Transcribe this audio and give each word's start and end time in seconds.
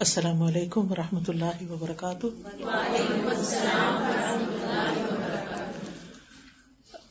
السلام 0.00 0.42
علیکم 0.42 0.92
و 0.92 0.94
رحمۃ 0.94 1.28
اللہ 1.28 1.70
وبرکاتہ۔ 1.70 2.26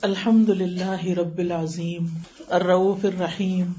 الحمد 0.02 0.50
للہ 0.50 1.04
رب 1.04 1.38
العظیم، 1.38 2.08
الرؤوف 2.50 3.06
الرحیم، 3.06 3.72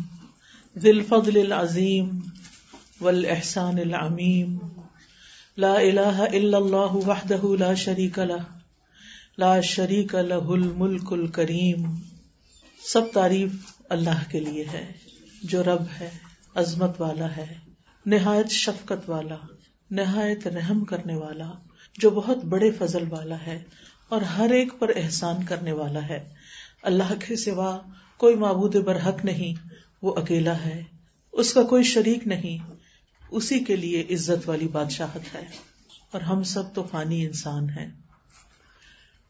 ذی 0.77 0.91
الفضل 0.91 1.41
العظیم 1.41 2.21
والاحسان 3.01 3.79
العمیم۔ 3.79 4.59
لا 5.57 5.75
الہ 5.75 6.17
الا 6.17 6.57
اللہ 6.57 6.97
وحدہ 7.09 7.59
لا 7.59 7.75
شریک 7.75 8.19
له 8.19 8.39
لا 9.39 9.61
شریک 9.61 10.15
له 10.15 10.49
الملک 10.49 11.13
الکریم۔ 11.13 11.95
سب 12.85 13.03
تعریف 13.13 13.53
اللہ 13.89 14.25
کے 14.31 14.41
لیے 14.41 14.65
ہے، 14.73 14.93
جو 15.43 15.63
رب 15.63 15.83
ہے، 16.01 16.11
عظمت 16.55 17.01
والا 17.01 17.37
ہے۔ 17.37 17.64
نہایت 18.07 18.51
شفقت 18.51 19.11
والا، 19.11 19.37
نہایت 19.91 20.47
رحم 20.47 20.85
کرنے 20.85 21.17
والا، 21.17 21.53
جو 21.99 22.11
بہت 22.11 22.45
بڑے 22.45 22.71
فضل 22.71 23.05
والا 23.11 23.37
ہے 23.47 23.63
اور 24.09 24.21
ہر 24.21 24.51
ایک 24.51 24.73
پر 24.79 24.91
احسان 24.97 25.45
کرنے 25.45 25.73
والا 25.73 26.09
ہے۔ 26.09 26.29
اللہ 26.83 27.13
کے 27.27 27.37
سوا 27.37 27.81
کوئی 28.17 28.37
معبود 28.37 28.77
برحق 28.77 29.25
نہیں، 29.25 29.69
وہ 30.03 30.15
اکیلا 30.17 30.59
ہے۔ 30.59 30.83
اس 31.33 31.55
کا 31.55 31.63
کوئی 31.63 31.83
شریک 31.83 32.27
نہیں، 32.27 32.59
اسی 33.31 33.59
کے 33.59 33.77
لیے 33.77 34.01
عزت 34.11 34.49
والی 34.49 34.69
بادشاہت 34.69 35.35
ہے۔ 35.35 35.47
اور 36.11 36.21
ہم 36.21 36.43
سب 36.43 36.75
تو 36.75 36.83
فانی 36.83 37.27
انسان 37.27 37.71
ہیں۔ 37.71 37.91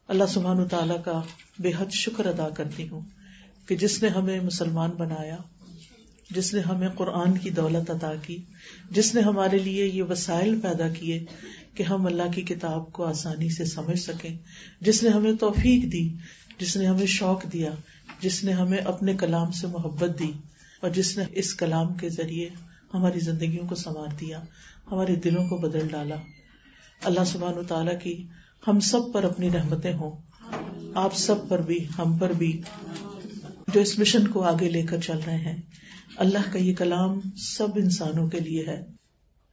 اللہ 0.08 0.24
سبحان 0.28 0.68
تعالی 0.68 0.94
کا 1.04 1.22
بے 1.58 1.70
حد 1.78 1.92
شکر 1.92 2.26
ادا 2.26 2.48
کرتی 2.48 2.88
ہوں 2.88 3.00
کہ 3.68 3.76
جس 3.76 4.02
نے 4.02 4.08
ہمیں 4.08 4.40
مسلمان 4.40 4.90
بنایا 4.90 5.36
جس 6.30 6.54
نے 6.54 6.60
ہمیں 6.60 6.88
قرآن 6.88 7.38
کی 7.38 7.50
دولت 7.50 7.90
عطا 7.90 8.12
کی، 8.22 8.42
جس 8.90 9.14
نے 9.14 9.20
ہمارے 9.20 9.58
لیے 9.58 9.86
یہ 9.86 10.02
وسائل 10.02 10.60
پیدا 10.60 10.88
کیے 10.88 11.24
کہ 11.74 11.82
ہم 11.82 12.06
اللہ 12.06 12.32
کی 12.34 12.42
کتاب 12.42 12.92
کو 12.92 13.04
آسانی 13.04 13.50
سے 13.50 13.64
سمجھ 13.64 14.00
سکیں۔ 14.00 14.36
جس 14.80 15.02
نے 15.02 15.08
ہمیں 15.08 15.32
توفیق 15.32 15.92
دی، 15.92 16.08
جس 16.58 16.76
نے 16.76 16.86
ہمیں 16.86 17.06
شوق 17.06 17.52
دیا، 17.52 17.70
جس 18.20 18.44
نے 18.44 18.52
ہمیں 18.52 18.78
اپنے 18.78 19.14
کلام 19.14 19.50
سے 19.50 19.66
محبت 19.66 20.18
دی 20.18 20.32
اور 20.80 20.90
جس 20.90 21.18
نے 21.18 21.24
اس 21.32 21.54
کلام 21.54 21.94
کے 21.94 22.08
ذریعے 22.08 22.48
ہماری 22.94 23.20
زندگیوں 23.20 23.68
کو 23.68 23.74
سنوار 23.74 24.14
دیا، 24.20 24.42
ہمارے 24.92 25.14
دلوں 25.14 25.48
کو 25.48 25.56
بدل 25.56 25.88
ڈالا۔ 25.88 26.16
اللہ 27.04 27.24
سبحان 27.26 27.58
و 27.58 27.62
تعالیٰ 27.62 28.00
کی 28.02 28.26
ہم 28.68 28.80
سب 28.80 29.00
پر 29.12 29.24
اپنی 29.24 29.50
رحمتیں 29.50 29.94
ہوں۔ 29.94 30.10
آپ 30.94 31.16
سب 31.16 31.48
پر 31.48 31.60
بھی، 31.60 31.86
ہم 31.98 32.18
پر 32.18 32.32
بھی، 32.32 32.60
جو 33.74 33.80
اس 33.80 33.98
مشن 33.98 34.26
کو 34.26 34.42
آگے 34.42 34.68
لے 34.68 34.82
کر 34.82 35.00
چل 35.00 35.18
رہے 35.26 35.36
ہیں۔ 35.36 35.56
اللہ 36.16 36.52
کا 36.52 36.58
یہ 36.58 36.74
کلام 36.74 37.20
سب 37.36 37.68
انسانوں 37.76 38.28
کے 38.28 38.40
لیے 38.40 38.64
ہے۔ 38.66 38.84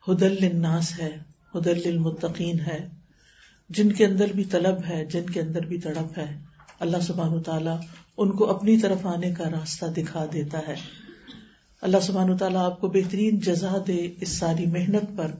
ہدل 0.07 0.37
الناس 0.41 0.99
ہے، 0.99 1.17
ہدل 1.55 1.81
المتقین 1.85 2.59
ہے۔ 2.59 2.87
جن 3.69 3.91
کے 3.91 4.05
اندر 4.05 4.27
بھی 4.35 4.43
طلب 4.43 4.75
ہے، 4.89 5.05
جن 5.05 5.29
کے 5.29 5.41
اندر 5.41 5.65
بھی 5.65 5.77
تڑپ 5.77 6.19
ہے۔ 6.19 6.39
اللہ 6.79 6.97
سبحان 6.97 7.43
تعالیٰ 7.43 7.81
ان 8.17 8.31
کو 8.31 8.49
اپنی 8.49 8.77
طرف 8.77 9.05
آنے 9.05 9.31
کا 9.31 9.43
راستہ 9.43 9.85
دکھا 9.85 10.25
دیتا 10.33 10.59
ہے۔ 10.67 10.75
اللہ 11.81 11.97
سبحان 12.01 12.37
تعالیٰ 12.37 12.65
آپ 12.65 12.81
کو 12.81 12.87
بہترین 12.87 13.39
جزا 13.39 13.77
دے 13.87 14.13
اس 14.21 14.29
ساری 14.29 14.65
محنت 14.65 15.17
پر 15.17 15.31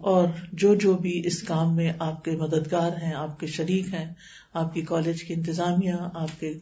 اور 0.00 0.28
جو 0.52 0.74
جو 0.74 0.96
بھی 0.96 1.22
اس 1.24 1.42
کام 1.42 1.76
میں 1.76 1.92
آپ 1.98 2.24
کے 2.24 2.30
مددگار 2.30 2.90
ہیں، 3.02 3.14
آپ 3.14 3.40
کے 3.40 3.46
شریک 3.46 3.94
ہیں، 3.94 4.12
آپ 4.52 4.74
کی 4.74 4.82
کالج 4.82 5.24
کی 5.24 5.34
انتظامیہ، 5.34 5.92
آپ 6.14 6.40
کے 6.40 6.54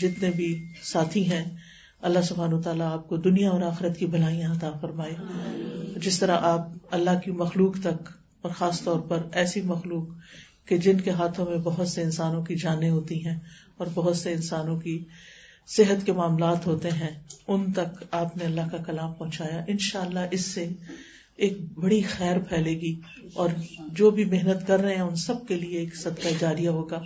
جتنے 0.00 0.30
بھی 0.30 0.64
ساتھی 0.82 1.32
ہیں 1.32 1.44
اللہ 2.02 2.18
سبحان 2.20 2.52
و 2.52 2.62
تعالیٰ 2.62 2.92
آپ 2.92 3.08
کو 3.08 3.16
دنیا 3.16 3.50
اور 3.50 3.62
آخرت 3.62 3.98
کی 3.98 4.06
بھلائیاں 4.06 4.52
عطا 4.52 4.70
فرمائے۔ 4.80 5.14
جس 5.96 6.18
طرح 6.18 6.38
آپ 6.40 6.68
اللہ 6.90 7.10
کی 7.24 7.30
مخلوق 7.30 7.76
تک 7.80 8.08
اور 8.42 8.50
خاص 8.50 8.82
طور 8.82 9.00
پر 9.00 9.22
ایسی 9.32 9.62
مخلوق 9.62 10.08
کہ 10.68 10.76
جن 10.76 11.00
کے 11.00 11.10
ہاتھوں 11.10 11.46
میں 11.46 11.56
بہت 11.56 11.88
سے 11.88 12.02
انسانوں 12.02 12.44
کی 12.44 12.56
جانیں 12.56 12.90
ہوتی 12.90 13.26
ہیں 13.26 13.38
اور 13.76 13.86
بہت 13.94 14.16
سے 14.16 14.32
انسانوں 14.32 14.80
کی 14.80 15.04
صحت 15.66 16.06
کے 16.06 16.12
معاملات 16.12 16.66
ہوتے 16.66 16.90
ہیں، 16.90 17.20
ان 17.48 17.72
تک 17.72 18.04
آپ 18.10 18.36
نے 18.36 18.44
اللہ 18.44 18.68
کا 18.70 18.76
کلام 18.76 19.12
پہنچایا۔ 19.12 19.64
ان 19.66 19.78
شاء 19.78 20.00
اللہ 20.00 20.20
اس 20.30 20.44
سے 20.44 20.68
ایک 21.36 21.58
بڑی 21.74 22.02
خیر 22.02 22.38
پھیلے 22.38 22.70
گی 22.70 23.00
اور 23.34 23.48
جو 23.92 24.10
بھی 24.10 24.24
محنت 24.24 24.66
کر 24.66 24.80
رہے 24.80 24.94
ہیں، 24.94 25.02
ان 25.02 25.16
سب 25.16 25.46
کے 25.48 25.56
لیے 25.56 25.78
ایک 25.78 25.96
صدقہ 25.96 26.28
جاریہ 26.38 26.68
ہوگا۔ 26.68 27.02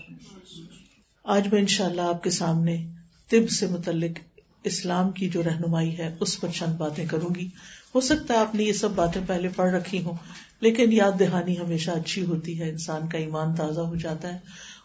آج 1.24 1.53
میں 1.53 1.60
ان 1.60 1.66
شاء 1.66 1.86
اللہ 1.86 2.03
آپ 2.03 2.22
کے 2.22 2.30
سامنے 2.30 2.86
طب 3.30 3.50
سے 3.50 3.66
متعلق 3.66 4.19
اسلام 4.64 5.10
کی 5.10 5.28
جو 5.28 5.42
رہنمائی 5.42 5.98
ہے، 5.98 6.16
اس 6.20 6.40
پر 6.40 6.48
چند 6.48 6.74
باتیں 6.74 7.06
کروں 7.06 7.34
گی۔ 7.34 7.48
ہو 7.94 8.00
سکتا 8.00 8.34
ہے 8.34 8.38
آپ 8.38 8.54
نے 8.54 8.62
یہ 8.62 8.72
سب 8.72 8.90
باتیں 8.90 9.22
پہلے 9.26 9.48
پڑھ 9.48 9.72
رکھی 9.72 10.02
ہوں، 10.02 10.12
لیکن 10.60 10.92
یاد 10.92 11.18
دہانی 11.18 11.58
ہمیشہ 11.58 11.90
اچھی 11.90 12.24
ہوتی 12.24 12.60
ہے، 12.60 12.70
انسان 12.70 13.08
کا 13.08 13.18
ایمان 13.18 13.54
تازہ 13.54 13.80
ہو 13.80 13.96
جاتا 13.96 14.34
ہے 14.34 14.38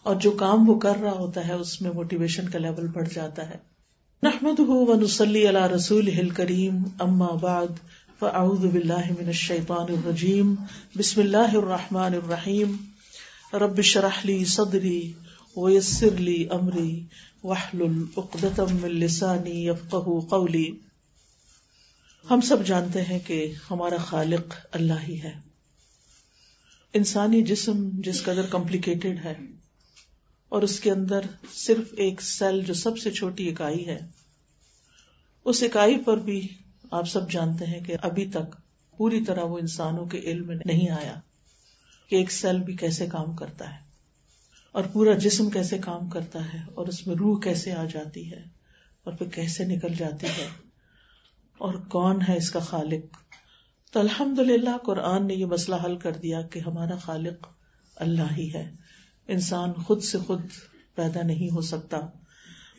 اور 0.03 0.15
جو 0.15 0.31
کام 0.31 0.69
وہ 0.69 0.79
کر 0.79 0.95
رہا 1.01 1.11
ہوتا 1.11 1.47
ہے، 1.47 1.53
اس 1.53 1.81
میں 1.81 1.91
موٹیویشن 1.91 2.49
کا 2.49 2.59
لیول 2.59 2.87
بڑھ 2.87 3.07
جاتا 3.15 3.49
ہے۔ 3.49 3.55
نحمد 4.23 4.59
و 4.59 4.93
نسلی 5.01 5.47
اللہ 5.47 5.65
رسول 5.65 6.07
ہل 6.07 6.29
کریم 6.29 6.83
اما 6.99 7.33
بعد، 7.41 7.67
فاعوذ 8.19 8.59
باللہ 8.59 9.11
من 9.19 9.25
الشیطان 9.25 9.85
الرجیم، 9.89 10.55
بسم 10.97 11.21
اللہ 11.21 11.55
الرحمن 11.57 12.13
الرحیم۔ 12.13 12.75
رب 13.53 13.81
شرح 13.81 14.19
لی 14.23 14.45
صدری 14.45 15.13
ویسر 15.55 16.19
لی 16.19 16.45
امری۔ 16.49 17.03
لسانی 18.87 19.69
قولی۔ 20.29 20.71
ہم 22.29 22.41
سب 22.41 22.65
جانتے 22.65 23.01
ہیں 23.01 23.19
کہ 23.19 23.53
ہمارا 23.71 23.97
خالق 23.97 24.55
اللہ 24.71 24.93
ہی 25.07 25.21
ہے۔ 25.21 25.33
انسانی 26.93 27.41
جسم 27.41 27.89
جس 27.93 28.23
قدر 28.23 28.45
کمپلیکیٹڈ 28.45 29.25
ہے 29.25 29.33
اور 30.49 30.61
اس 30.61 30.79
کے 30.79 30.91
اندر 30.91 31.19
صرف 31.53 31.93
ایک 31.97 32.21
سیل 32.21 32.61
جو 32.65 32.73
سب 32.73 32.97
سے 32.97 33.11
چھوٹی 33.11 33.49
اکائی 33.49 33.87
ہے، 33.87 33.99
اس 35.45 35.63
اکائی 35.63 35.97
پر 35.97 36.17
بھی 36.17 36.47
آپ 36.91 37.09
سب 37.09 37.31
جانتے 37.31 37.65
ہیں 37.65 37.79
کہ 37.79 37.97
ابھی 38.01 38.25
تک 38.25 38.55
پوری 38.97 39.25
طرح 39.25 39.43
وہ 39.43 39.57
انسانوں 39.57 40.05
کے 40.05 40.19
علم 40.19 40.47
میں 40.47 40.55
نہیں 40.65 40.89
آیا 40.89 41.15
کہ 42.09 42.15
ایک 42.15 42.31
سیل 42.31 42.59
بھی 42.59 42.75
کیسے 42.75 43.05
کام 43.05 43.35
کرتا 43.35 43.75
ہے۔ 43.75 43.86
اور 44.71 44.83
پورا 44.93 45.13
جسم 45.13 45.49
کیسے 45.49 45.77
کام 45.77 46.09
کرتا 46.09 46.53
ہے 46.53 46.59
اور 46.75 46.87
اس 46.87 47.07
میں 47.07 47.15
روح 47.15 47.39
کیسے 47.39 47.71
آ 47.71 47.85
جاتی 47.85 48.31
ہے 48.31 48.43
اور 49.03 49.13
پھر 49.13 49.27
کیسے 49.27 49.65
نکل 49.65 49.93
جاتی 49.97 50.27
ہے 50.27 50.47
اور 51.57 51.73
کون 51.73 52.21
ہے 52.29 52.37
اس 52.37 52.51
کا 52.51 52.59
خالق 52.59 53.17
تو 53.91 53.99
الحمد 53.99 54.39
للہ 54.39 54.77
قرآن 54.85 55.27
نے 55.27 55.33
یہ 55.33 55.45
مسئلہ 55.45 55.75
حل 55.85 55.97
کر 55.97 56.11
دیا 56.11 56.41
کہ 56.41 56.59
ہمارا 56.59 56.95
خالق 56.95 57.47
اللہ 57.95 58.33
ہی 58.37 58.53
ہے۔ 58.53 58.71
انسان 59.27 59.73
خود 59.73 60.03
سے 60.03 60.17
خود 60.17 60.41
پیدا 60.95 61.23
نہیں 61.23 61.53
ہو 61.55 61.61
سکتا۔ 61.61 61.97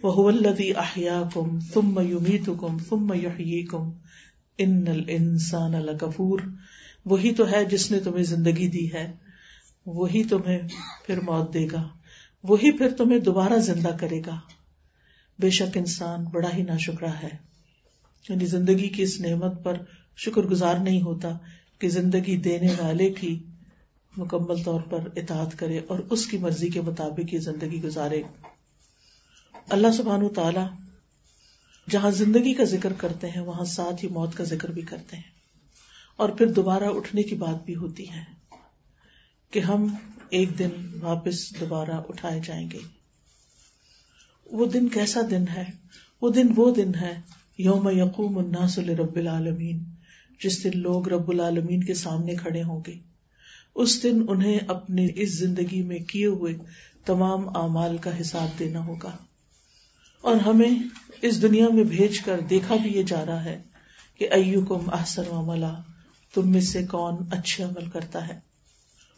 وہ 0.03 0.29
الدی 0.29 0.75
احیا 0.75 1.23
کم 1.35 1.61
تم 1.61 2.01
یومیت 2.09 2.51
کم 2.61 2.79
تم 2.79 3.13
یحیی 3.15 3.63
کم 3.63 3.91
ان 4.59 4.85
انسان 5.09 5.75
الکفور 5.75 6.41
وہی 7.05 7.35
تو 7.35 7.51
ہے 7.51 7.65
جس 7.65 7.91
نے 7.91 8.01
تمہیں 8.01 8.25
زندگی 8.25 8.69
دی 8.69 8.93
ہے۔ 8.93 9.13
وہی 9.89 10.25
تمہیں 10.25 10.59
پھر 11.07 11.21
موت 11.21 11.55
دے 11.55 11.67
گا، 11.73 11.89
وہی 12.43 12.79
پھر 12.79 12.91
تمہیں 12.91 13.19
دوبارہ 13.19 13.59
زندہ 13.59 13.97
کرے 14.01 14.21
گا۔ 14.27 14.41
بے 15.39 15.51
شک 15.51 15.77
انسان 15.77 16.25
بڑا 16.25 16.49
ہی 16.57 16.63
نا 16.63 16.77
شکرا 16.77 17.23
ہے۔ 17.23 17.29
یعنی 18.29 18.47
زندگی 18.47 18.89
کی 18.89 19.03
اس 19.03 19.21
نعمت 19.21 19.65
پر 19.65 19.77
شکر 20.17 20.43
گزار 20.43 20.75
نہیں 20.75 21.03
ہوتا 21.03 21.29
کہ 21.79 21.89
زندگی 21.89 22.37
دینے 22.37 22.69
والے 22.79 23.11
کی 23.11 23.45
مکمل 24.17 24.63
طور 24.63 24.81
پر 24.81 24.99
اطاعت 25.17 25.59
کرے 25.59 25.81
اور 25.89 25.99
اس 26.11 26.27
کی 26.27 26.39
مرضی 26.39 26.69
کے 26.69 26.81
مطابق 26.81 27.35
یہ 27.35 27.39
زندگی 27.39 27.83
گزارے۔ 27.83 28.23
اللہ 29.71 29.93
سبحان 29.97 30.29
تعالی 30.29 30.85
جہاں 31.91 32.11
زندگی 32.11 32.55
کا 32.55 32.65
ذکر 32.65 32.93
کرتے 32.93 33.29
ہیں، 33.29 33.43
وہاں 33.43 33.65
ساتھ 33.65 34.05
ہی 34.05 34.11
موت 34.11 34.35
کا 34.35 34.45
ذکر 34.45 34.71
بھی 34.71 34.83
کرتے 34.83 35.17
ہیں۔ 35.17 35.39
اور 36.17 36.29
پھر 36.29 36.47
دوبارہ 36.47 36.85
اٹھنے 36.85 37.23
کی 37.23 37.35
بات 37.35 37.65
بھی 37.65 37.77
ہوتی 37.77 38.11
ہے۔ 38.11 38.38
کہ 39.51 39.61
ہم 39.61 39.95
ایک 40.31 40.59
دن 40.59 40.71
واپس 41.01 41.61
دوبارہ 41.61 41.91
اٹھائے 41.91 42.41
جائیں 42.45 42.71
گے۔ 42.73 42.79
وہ 44.47 44.67
دن 44.67 44.89
کیسا 44.89 45.21
دن 45.31 45.45
ہے؟ 45.57 45.65
وہ 46.23 46.31
دن 46.31 46.47
وہ 46.57 46.75
دن 46.75 46.95
ہے، 47.01 47.21
یوم 47.59 47.89
یقوم 47.89 48.39
الناس 48.39 48.79
رب 48.79 49.17
العالمین، 49.17 49.85
جس 50.45 50.65
دن 50.65 50.71
لوگ 50.75 51.09
رب 51.09 51.31
العالمین 51.31 51.85
کے 51.85 51.95
سامنے 51.95 52.35
کھڑے 52.35 52.63
ہوں 52.63 52.81
گے۔ 52.87 52.95
اس 53.75 54.03
دن 54.03 54.25
انہیں 54.29 54.59
اپنی 54.69 55.09
اس 55.15 55.39
زندگی 55.39 55.83
میں 55.83 55.99
کیے 55.99 56.27
ہوئے 56.27 56.55
تمام 57.05 57.57
اعمال 57.57 57.97
کا 57.97 58.21
حساب 58.21 58.59
دینا 58.59 58.85
ہوگا۔ 58.87 59.17
اور 60.21 60.37
ہمیں 60.37 60.71
اس 61.23 61.43
دنیا 61.43 61.69
میں 61.69 61.85
بھیج 61.85 62.21
کر 62.21 62.41
دیکھا 62.41 62.77
بھی 62.77 62.91
یہ 62.91 63.03
جا 63.03 63.27
رہا 63.27 63.45
ہے 63.45 63.63
کہ 64.19 64.29
ایو 64.31 64.65
کم 64.65 64.91
احسن 64.93 65.23
عملہ 65.31 65.81
تم 66.35 66.51
میں 66.51 66.61
سے 66.61 66.87
کون 66.87 67.15
اچھے 67.31 67.65
عمل 67.65 67.91
کرتا 67.91 68.29
ہے۔ 68.29 68.48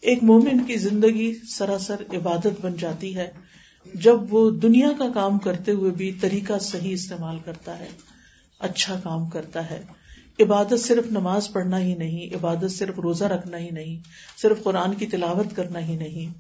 ایک 0.00 0.23
مومن 0.23 0.64
کی 0.64 0.76
زندگی 0.76 1.35
سراسر 1.49 2.02
عبادت 2.12 2.61
بن 2.61 2.76
جاتی 2.76 3.17
ہے 3.17 3.31
جب 3.94 4.35
وہ 4.35 4.50
دنیا 4.50 4.88
کا 4.99 5.05
کام 5.14 5.38
کرتے 5.38 5.73
ہوئے 5.73 5.91
بھی 5.91 6.12
طریقہ 6.12 6.58
صحیح 6.61 6.93
استعمال 6.93 7.38
کرتا 7.44 7.79
ہے 7.79 7.88
اچھا 8.58 9.00
کام 9.02 9.31
کرتا 9.31 9.70
ہے۔ 9.70 9.82
عبادت 10.41 10.81
صرف 10.81 11.06
نماز 11.11 11.52
پڑھنا 11.52 11.81
ہی 11.81 11.94
نہیں، 11.94 12.35
عبادت 12.35 12.70
صرف 12.70 12.99
روزہ 12.99 13.25
رکھنا 13.25 13.58
ہی 13.58 13.70
نہیں، 13.70 13.99
صرف 14.43 14.62
قرآن 14.62 14.94
کی 14.94 15.06
تلاوت 15.06 15.56
کرنا 15.56 15.81
ہی 15.81 15.97
نہیں۔ 15.97 16.32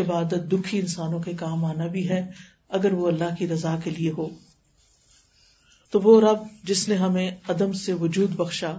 عبادت 0.00 0.52
دکھی 0.52 0.78
انسانوں 0.78 1.20
کے 1.20 1.32
کام 1.32 1.64
آنا 1.64 1.86
بھی 1.86 2.08
ہے، 2.08 2.30
اگر 2.68 2.92
وہ 2.92 3.08
اللہ 3.08 3.34
کی 3.38 3.48
رضا 3.48 3.76
کے 3.84 3.90
لیے 3.90 4.10
ہو۔ 4.18 4.28
تو 5.90 6.00
وہ 6.00 6.20
رب 6.20 6.38
جس 6.64 6.88
نے 6.88 6.94
ہمیں 6.94 7.30
عدم 7.48 7.72
سے 7.72 7.92
وجود 7.92 8.30
بخشا 8.30 8.76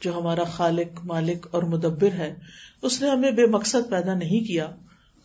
جو 0.00 0.18
ہمارا 0.18 0.44
خالق، 0.44 1.04
مالک 1.04 1.46
اور 1.50 1.62
مدبر 1.62 2.12
ہے، 2.12 2.34
اس 2.82 3.02
نے 3.02 3.10
ہمیں 3.10 3.30
بے 3.30 3.46
مقصد 3.46 3.90
پیدا 3.90 4.14
نہیں 4.14 4.48
کیا۔ 4.48 4.70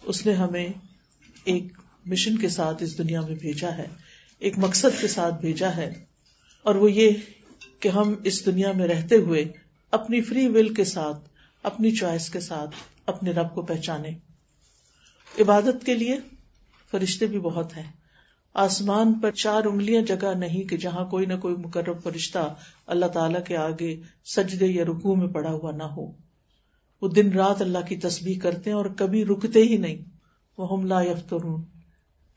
اس 0.04 0.25
نے 0.25 0.34
ہمیں 0.34 0.70
ایک 1.46 1.64
مشن 2.06 2.38
کے 2.38 2.50
ساتھ 2.50 2.84
اس 2.84 2.98
دنیا 2.98 3.22
میں 3.22 3.36
بھیجا 3.36 3.78
ہے، 3.78 3.88
ایک 4.40 4.54
مقصد 4.58 5.02
کے 5.02 5.08
ساتھ 5.08 5.36
بھیجا 5.42 5.75
ہے۔ 5.75 6.06
اور 6.64 6.75
وہ 6.75 6.92
یہ 6.92 7.10
کہ 7.80 7.90
ہم 7.90 8.14
اس 8.24 8.46
دنیا 8.46 8.72
میں 8.72 8.88
رہتے 8.88 9.16
ہوئے 9.16 9.46
اپنی 9.92 10.22
فری 10.22 10.48
ول 10.48 10.74
کے 10.74 10.84
ساتھ، 10.84 11.30
اپنی 11.64 11.92
چوائس 11.92 12.30
کے 12.30 12.40
ساتھ 12.40 12.69
اپنے 13.06 13.31
رب 13.31 13.56
کو 13.56 13.62
پہچانے۔ 13.62 14.10
عبادت 15.42 15.86
کے 15.86 15.94
لیے 15.94 16.18
فرشتے 16.92 17.26
بھی 17.26 17.40
بہت 17.40 17.78
ہیں۔ 17.78 17.92
آسمان 18.54 19.14
پر 19.14 19.32
چار 19.32 19.64
انگلیاں 19.64 20.02
جگہ 20.02 20.34
نہیں 20.38 20.64
کہ 20.64 20.78
جہاں 20.78 21.06
کوئی 21.06 21.26
نہ 21.26 21.34
کوئی 21.34 21.56
مقرر 21.56 21.94
فرشتہ 21.94 22.56
اللہ 22.88 23.06
تعالی 23.06 23.40
کے 23.48 23.58
آگے 23.58 24.02
سجدے 24.26 24.68
یا 24.68 24.86
رکو 24.86 25.16
میں 25.16 25.28
پڑا 25.28 25.52
ہوا 25.52 25.72
نہ 25.72 25.84
ہو۔ 25.84 26.12
وہ 27.02 27.08
دن 27.08 27.32
رات 27.32 27.62
اللہ 27.62 27.78
کی 27.90 27.98
تسبیح 27.98 28.40
کرتے 28.40 28.70
ہیں 28.70 28.78
اور 28.78 28.86
کبھی 28.86 29.26
رکتے 29.26 29.64
ہی 29.64 29.78
نہیں۔ 29.78 29.98
وہ 30.58 30.78
ہم 30.78 30.86
لا 30.86 31.02
یفترون۔ 31.02 31.62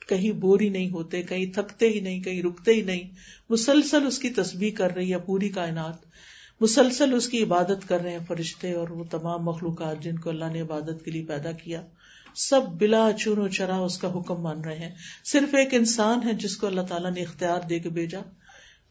کہیں 0.08 0.32
بوری 0.32 0.68
نہیں 0.68 0.90
ہوتے، 0.90 1.22
کہیں 1.22 1.52
تھکتے 1.52 1.88
ہی 1.88 2.00
نہیں، 2.00 2.20
کہیں 2.20 2.42
رکتے 2.42 2.72
ہی 2.72 2.82
نہیں۔ 2.82 3.02
مسلسل 3.50 4.06
اس 4.06 4.18
کی 4.18 4.30
تسبیح 4.30 4.70
کر 4.70 4.94
رہی 4.94 5.12
ہے 5.12 5.18
پوری 5.18 5.48
کائنات۔ 5.48 5.94
مسلسل 6.60 7.14
اس 7.14 7.28
کی 7.28 7.42
عبادت 7.42 7.88
کر 7.88 8.00
رہے 8.00 8.10
ہیں 8.10 8.26
فرشتے 8.28 8.72
اور 8.72 8.88
وہ 8.88 9.04
تمام 9.04 9.44
مخلوقات 9.44 10.02
جن 10.02 10.18
کو 10.18 10.30
اللہ 10.30 10.44
نے 10.52 10.60
عبادت 10.60 11.04
کے 11.04 11.10
لیے 11.10 11.24
پیدا 11.24 11.52
کیا۔ 11.52 11.82
سب 12.36 12.60
بلا 12.78 13.10
چون 13.18 13.38
و 13.38 13.48
چرا 13.48 13.76
اس 13.76 13.98
کا 13.98 14.12
حکم 14.12 14.40
مان 14.42 14.60
رہے 14.60 14.76
ہیں۔ 14.76 14.94
صرف 15.24 15.54
ایک 15.54 15.74
انسان 15.74 16.20
ہے 16.24 16.32
جس 16.32 16.56
کو 16.56 16.66
اللہ 16.66 16.80
تعالیٰ 16.80 17.12
نے 17.12 17.22
اختیار 17.22 17.60
دے 17.60 17.78
کے 17.78 17.88
بھیجا۔ 17.88 18.20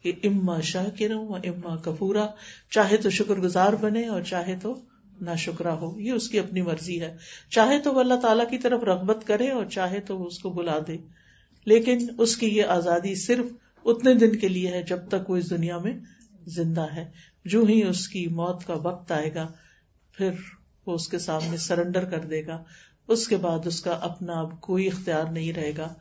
کہ 0.02 0.12
اما 0.22 0.60
شاہ 0.60 0.88
کے 0.90 1.06
اما 1.06 1.76
کپورا 1.76 2.26
چاہے 2.70 2.96
تو 2.96 3.10
شکر 3.10 3.34
گزار 3.34 3.72
بنے 3.72 4.06
اور 4.06 4.22
چاہے 4.22 4.56
تو 4.62 4.80
نہ 5.20 5.30
شکرا 5.38 5.74
ہو۔ 5.74 6.00
یہ 6.00 6.12
اس 6.12 6.28
کی 6.28 6.38
اپنی 6.38 6.62
مرضی 6.62 7.00
ہے۔ 7.00 7.16
چاہے 7.50 7.78
تو 7.78 7.94
وہ 7.94 8.00
اللہ 8.00 8.14
تعالیٰ 8.14 8.50
کی 8.50 8.58
طرف 8.58 8.82
رغبت 8.82 9.26
کرے 9.26 9.50
اور 9.50 9.66
چاہے 9.66 10.00
تو 10.00 10.18
وہ 10.18 10.26
اس 10.26 10.38
کو 10.38 10.50
بلا 10.50 10.78
دے۔ 10.86 10.96
لیکن 11.64 12.06
اس 12.18 12.36
کی 12.36 12.46
یہ 12.46 12.64
آزادی 12.64 13.14
صرف 13.14 13.46
اتنے 13.84 14.14
دن 14.14 14.36
کے 14.36 14.48
لیے 14.48 14.68
ہے 14.68 14.82
جب 14.82 14.98
تک 15.08 15.30
وہ 15.30 15.36
اس 15.36 15.50
دنیا 15.50 15.78
میں 15.78 15.98
زندہ 16.46 16.86
ہے۔ 16.94 17.10
جو 17.44 17.64
ہی 17.64 17.82
اس 17.82 18.08
کی 18.08 18.26
موت 18.26 18.66
کا 18.66 18.74
وقت 18.74 19.12
آئے 19.12 19.34
گا، 19.34 19.52
پھر 20.12 20.30
وہ 20.86 20.94
اس 20.94 21.08
کے 21.08 21.18
سامنے 21.18 21.56
سرنڈر 21.56 22.04
کر 22.04 22.20
دے 22.20 22.46
گا۔ 22.46 22.64
اس 23.08 23.28
کے 23.28 23.36
بعد 23.36 23.66
اس 23.66 23.80
کا 23.80 23.90
اپنا 23.90 24.32
اب 24.32 24.60
کوئی 24.60 24.86
اختیار 24.86 25.24
نہیں 25.24 25.52
رہے 25.52 25.72
گا۔ 25.76 25.94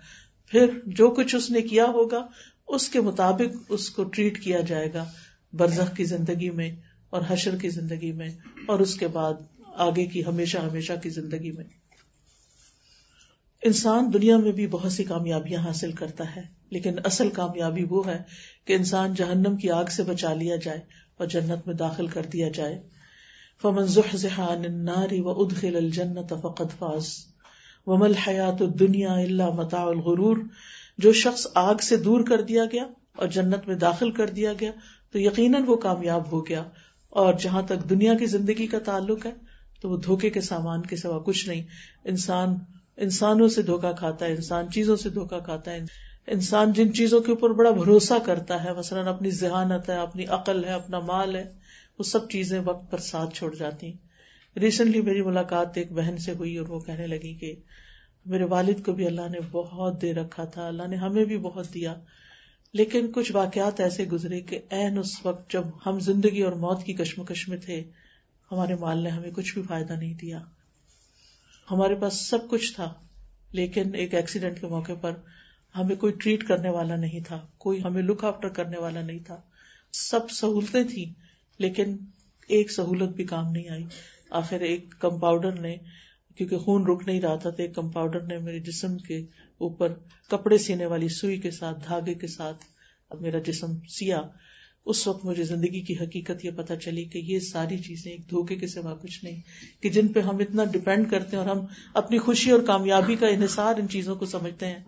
پھر 0.51 0.79
جو 0.85 1.09
کچھ 1.09 1.35
اس 1.35 1.51
نے 1.51 1.61
کیا 1.61 1.85
ہوگا، 1.85 2.25
اس 2.67 2.89
کے 2.89 3.01
مطابق 3.01 3.57
اس 3.69 3.89
کو 3.89 4.03
ٹریٹ 4.03 4.43
کیا 4.43 4.59
جائے 4.59 4.93
گا 4.93 5.05
برزخ 5.53 5.95
کی 5.95 6.03
زندگی 6.03 6.49
میں 6.49 6.71
اور 7.09 7.21
حشر 7.27 7.55
کی 7.55 7.69
زندگی 7.69 8.11
میں 8.11 8.29
اور 8.67 8.79
اس 8.79 8.95
کے 8.95 9.07
بعد 9.07 9.33
آگے 9.65 10.05
کی 10.05 10.25
ہمیشہ 10.25 10.57
ہمیشہ 10.57 10.93
کی 11.03 11.09
زندگی 11.09 11.51
میں۔ 11.51 11.63
انسان 13.63 14.13
دنیا 14.13 14.37
میں 14.37 14.51
بھی 14.51 14.67
بہت 14.67 14.91
سی 14.91 15.03
کامیابیاں 15.03 15.61
حاصل 15.61 15.91
کرتا 15.91 16.35
ہے، 16.35 16.41
لیکن 16.69 16.95
اصل 17.03 17.29
کامیابی 17.29 17.85
وہ 17.89 18.07
ہے 18.07 18.21
کہ 18.65 18.73
انسان 18.73 19.13
جہنم 19.13 19.57
کی 19.57 19.69
آگ 19.69 19.85
سے 19.85 20.03
بچا 20.03 20.33
لیا 20.33 20.55
جائے 20.55 20.79
اور 21.17 21.27
جنت 21.27 21.67
میں 21.67 21.75
داخل 21.75 22.07
کر 22.07 22.25
دیا 22.25 22.49
جائے۔ 22.49 22.81
فمن 23.61 23.85
عن 24.37 24.65
النار 24.65 25.13
وادخل 25.19 25.75
الجنت 25.75 26.33
فقد 26.41 26.65
فاز. 26.79 27.09
وما 27.87 28.05
الحیات 28.05 28.61
الدنیا 28.61 29.13
الا 29.13 29.49
متاع 29.49 29.85
الغرور. 29.85 30.37
جو 30.97 31.13
شخص 31.13 31.47
آگ 31.53 31.75
سے 31.75 31.97
دور 31.97 32.21
کر 32.21 32.41
دیا 32.41 32.65
گیا 32.65 32.83
اور 33.15 33.27
جنت 33.27 33.67
میں 33.67 33.75
داخل 33.75 34.11
کر 34.11 34.29
دیا 34.29 34.53
گیا، 34.59 34.71
تو 35.11 35.19
یقیناً 35.19 35.63
وہ 35.65 35.75
کامیاب 35.75 36.31
ہو 36.31 36.47
گیا. 36.47 36.63
اور 37.09 37.33
جہاں 37.33 37.61
تک 37.61 37.89
دنیا 37.89 38.13
کی 38.13 38.25
زندگی 38.25 38.67
کا 38.67 38.79
تعلق 38.79 39.25
ہے، 39.25 39.31
تو 39.81 39.89
وہ 39.89 39.97
دھوکے 39.97 40.29
کے 40.29 40.41
سامان 40.41 40.81
کے 40.81 40.95
سوا 40.95 41.19
کچھ 41.25 41.49
نہیں. 41.49 41.61
انسان، 42.05 42.57
انسانوں 42.97 43.47
سے 43.47 43.61
دھوکا 43.61 43.91
کھاتا 43.91 44.25
ہے، 44.25 44.31
انسان 44.31 44.71
چیزوں 44.71 44.95
سے 44.95 45.09
دھوکا 45.09 45.39
کھاتا 45.39 45.71
ہے. 45.71 45.85
انسان 46.27 46.73
جن 46.73 46.93
چیزوں 46.93 47.19
کے 47.19 47.31
اوپر 47.31 47.49
بڑا 47.49 47.71
بھروسہ 47.71 48.13
کرتا 48.25 48.63
ہے، 48.63 48.73
مثلاً 48.73 49.07
اپنی 49.07 49.31
ذہانت 49.31 49.89
ہے، 49.89 49.95
اپنی 49.95 50.25
عقل 50.25 50.63
ہے، 50.63 50.69
اپنا 50.69 50.99
مال 50.99 51.35
ہے 51.35 51.64
وہ 51.99 52.03
سب 52.03 52.29
چیزیں 52.29 52.59
وقت 52.59 52.91
پر 52.91 52.97
ساتھ 52.97 53.35
چھوڑ 53.35 53.55
جاتی 53.55 53.87
ہیں۔ 53.87 54.05
ریسنٹلی 54.59 55.01
میری 55.01 55.21
ملاقات 55.21 55.77
ایک 55.77 55.91
بہن 55.91 56.17
سے 56.17 56.31
ہوئی 56.31 56.57
اور 56.57 56.67
وہ 56.67 56.79
کہنے 56.79 57.07
لگی 57.07 57.33
کہ 57.33 57.55
میرے 58.25 58.43
والد 58.43 58.85
کو 58.85 58.93
بھی 58.93 59.07
اللہ 59.07 59.29
نے 59.31 59.39
بہت 59.51 60.01
دے 60.01 60.13
رکھا 60.13 60.45
تھا، 60.45 60.67
اللہ 60.67 60.87
نے 60.87 60.95
ہمیں 60.95 61.25
بھی 61.25 61.37
بہت 61.37 61.73
دیا۔ 61.73 61.95
لیکن 62.73 63.11
کچھ 63.11 63.31
واقعات 63.31 63.79
ایسے 63.79 64.05
گزرے 64.05 64.41
کہ 64.41 64.59
این 64.69 64.97
اس 64.97 65.25
وقت 65.25 65.53
جب 65.53 65.63
ہم 65.85 65.99
زندگی 65.99 66.41
اور 66.41 66.53
موت 66.53 66.83
کی 66.83 66.93
کشمکش 66.93 67.49
میں 67.49 67.57
تھے، 67.57 67.83
ہمارے 68.51 68.75
مال 68.75 68.97
نے 68.97 69.09
ہمیں 69.09 69.31
کچھ 69.31 69.53
بھی 69.53 69.61
فائدہ 69.61 69.93
نہیں 69.93 70.13
دیا۔ 70.13 70.39
ہمارے 71.71 71.95
پاس 71.95 72.29
سب 72.29 72.49
کچھ 72.49 72.75
تھا، 72.75 72.93
لیکن 73.51 73.95
ایک 73.95 74.13
ایکسیڈنٹ 74.13 74.61
کے 74.61 74.67
موقع 74.67 74.93
پر 75.01 75.11
ہمیں 75.75 75.95
کوئی 75.95 76.13
ٹریٹ 76.13 76.47
کرنے 76.47 76.69
والا 76.69 76.95
نہیں 76.95 77.19
تھا، 77.27 77.47
کوئی 77.57 77.83
ہمیں 77.83 78.01
لک 78.01 78.23
آفٹر 78.23 78.49
کرنے 78.49 78.77
والا 78.77 79.01
نہیں 79.01 79.19
تھا۔ 79.19 79.41
سب 79.93 80.31
سہولتیں 80.31 80.83
تھیں۔ 80.83 81.24
لیکن 81.57 81.95
ایک 82.49 82.71
سہولت 82.71 83.15
بھی 83.15 83.23
کام 83.23 83.51
نہیں 83.51 83.69
آئی۔ 83.69 83.83
آخر 84.29 84.59
ایک 84.59 84.89
کمپاؤڈر 84.99 85.59
نے، 85.59 85.75
کیونکہ 86.35 86.57
خون 86.57 86.85
رک 86.85 87.03
نہیں 87.07 87.21
رہا 87.21 87.35
تھا 87.35 87.49
تو 87.49 87.63
ایک 87.63 87.75
کمپاؤڈر 87.75 88.21
نے 88.21 88.37
میرے 88.37 88.59
جسم 88.59 88.97
کے 88.97 89.17
اوپر 89.57 89.93
کپڑے 90.29 90.57
سینے 90.57 90.85
والی 90.85 91.07
سوئی 91.07 91.37
کے 91.37 91.51
ساتھ، 91.51 91.87
دھاگے 91.87 92.13
کے 92.13 92.27
ساتھ 92.27 92.65
میرا 93.21 93.39
جسم 93.39 93.77
سیا۔ 93.89 94.21
اس 94.85 95.07
وقت 95.07 95.25
مجھے 95.25 95.43
زندگی 95.43 95.81
کی 95.81 95.93
حقیقت 95.93 96.45
یہ 96.45 96.51
پتا 96.51 96.75
چلی 96.75 97.03
کہ 97.03 97.17
یہ 97.17 97.39
ساری 97.39 97.77
چیزیں 97.77 98.11
ایک 98.11 98.29
دھوکے 98.29 98.55
کے 98.55 98.67
سوا 98.67 98.95
کچھ 98.95 99.23
نہیں، 99.25 99.41
کہ 99.81 99.89
جن 99.89 100.07
پہ 100.07 100.19
ہم 100.19 100.37
اتنا 100.37 100.63
ڈپینڈ 100.63 101.09
کرتے 101.11 101.37
ہیں 101.37 101.43
اور 101.43 101.55
ہم 101.55 101.65
اپنی 101.93 102.17
خوشی 102.17 102.51
اور 102.51 102.59
کامیابی 102.59 103.15
کا 103.15 103.27
انحصار 103.27 103.75
ان 103.75 103.89
چیزوں 103.89 104.15
کو 104.15 104.25
سمجھتے 104.25 104.65
ہیں۔ 104.65 104.79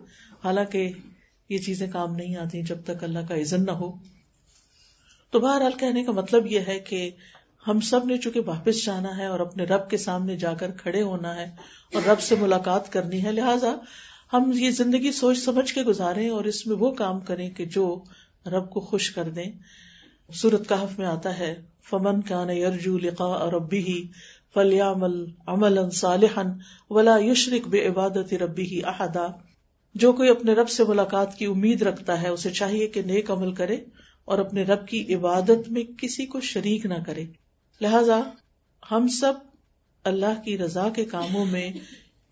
حالانکہ 0.44 0.90
یہ 1.48 1.58
چیزیں 1.58 1.86
کام 1.92 2.14
نہیں 2.16 2.36
آتی 2.36 2.62
جب 2.62 2.84
تک 2.84 3.04
اللہ 3.04 3.26
کا 3.28 3.34
عزن 3.34 3.64
نہ 3.64 3.70
ہو۔ 3.70 4.17
تو 5.30 5.40
بہرحال 5.40 5.72
کہنے 5.78 6.04
کا 6.04 6.12
مطلب 6.12 6.46
یہ 6.46 6.60
ہے 6.68 6.78
کہ 6.78 7.10
ہم 7.66 7.80
سب 7.80 8.04
نے 8.04 8.16
چونکہ 8.16 8.40
واپس 8.46 8.84
جانا 8.86 9.16
ہے 9.18 9.26
اور 9.26 9.40
اپنے 9.40 9.64
رب 9.64 9.90
کے 9.90 9.96
سامنے 9.96 10.36
جا 10.36 10.54
کر 10.54 10.70
کھڑے 10.70 11.02
ہونا 11.02 11.36
ہے 11.36 11.50
اور 11.94 12.08
رب 12.08 12.20
سے 12.20 12.34
ملاقات 12.40 12.92
کرنی 12.92 13.24
ہے، 13.24 13.32
لہٰذا 13.32 13.74
ہم 14.32 14.50
یہ 14.54 14.70
زندگی 14.70 15.12
سوچ 15.12 15.38
سمجھ 15.38 15.74
کے 15.74 15.82
گزارے 15.82 16.28
اور 16.28 16.44
اس 16.44 16.66
میں 16.66 16.76
وہ 16.76 16.90
کام 16.90 17.20
کریں 17.20 17.50
کہ 17.50 17.64
جو 17.64 18.02
رب 18.46 18.70
کو 18.70 18.80
خوش 18.80 19.10
کر 19.10 19.28
دیں۔ 19.28 19.52
سورت 20.32 20.68
کہف 20.68 20.98
میں 20.98 21.06
آتا 21.06 21.38
ہے، 21.38 21.62
فمن 21.90 22.22
کان 22.22 22.50
یرجو 22.50 22.98
لقاء 22.98 23.50
ربی 23.50 23.78
ہی 23.78 24.06
فلیامل 24.54 25.24
عمل 25.46 25.90
صالحن 25.90 26.50
ولا 26.90 27.16
یشرک 27.18 27.68
بے 27.68 27.86
عبادت 27.88 28.34
ربی 28.34 28.62
ہی 28.62 28.80
احدا 28.84 29.26
جو 29.94 30.12
کوئی 30.12 30.30
اپنے 30.30 30.52
رب 30.52 30.70
سے 30.70 30.84
ملاقات 30.84 31.36
کی 31.36 31.44
امید 31.44 31.82
رکھتا 31.82 32.22
ہے، 32.22 32.28
اسے 32.28 32.50
چاہیے 32.50 32.86
کہ 32.86 33.02
نیک 33.02 33.30
عمل 33.30 33.54
کرے۔ 33.54 33.76
اور 34.28 34.38
اپنے 34.38 34.62
رب 34.62 34.88
کی 34.88 35.14
عبادت 35.14 35.70
میں 35.70 35.82
کسی 35.98 36.26
کو 36.26 36.40
شریک 36.40 36.86
نہ 36.86 36.94
کرے۔ 37.06 37.24
لہذا 37.80 38.20
ہم 38.90 39.08
سب 39.08 39.32
اللہ 40.04 40.42
کی 40.44 40.58
رضا 40.58 40.88
کے 40.88 41.04
کاموں 41.04 41.44
میں 41.44 41.72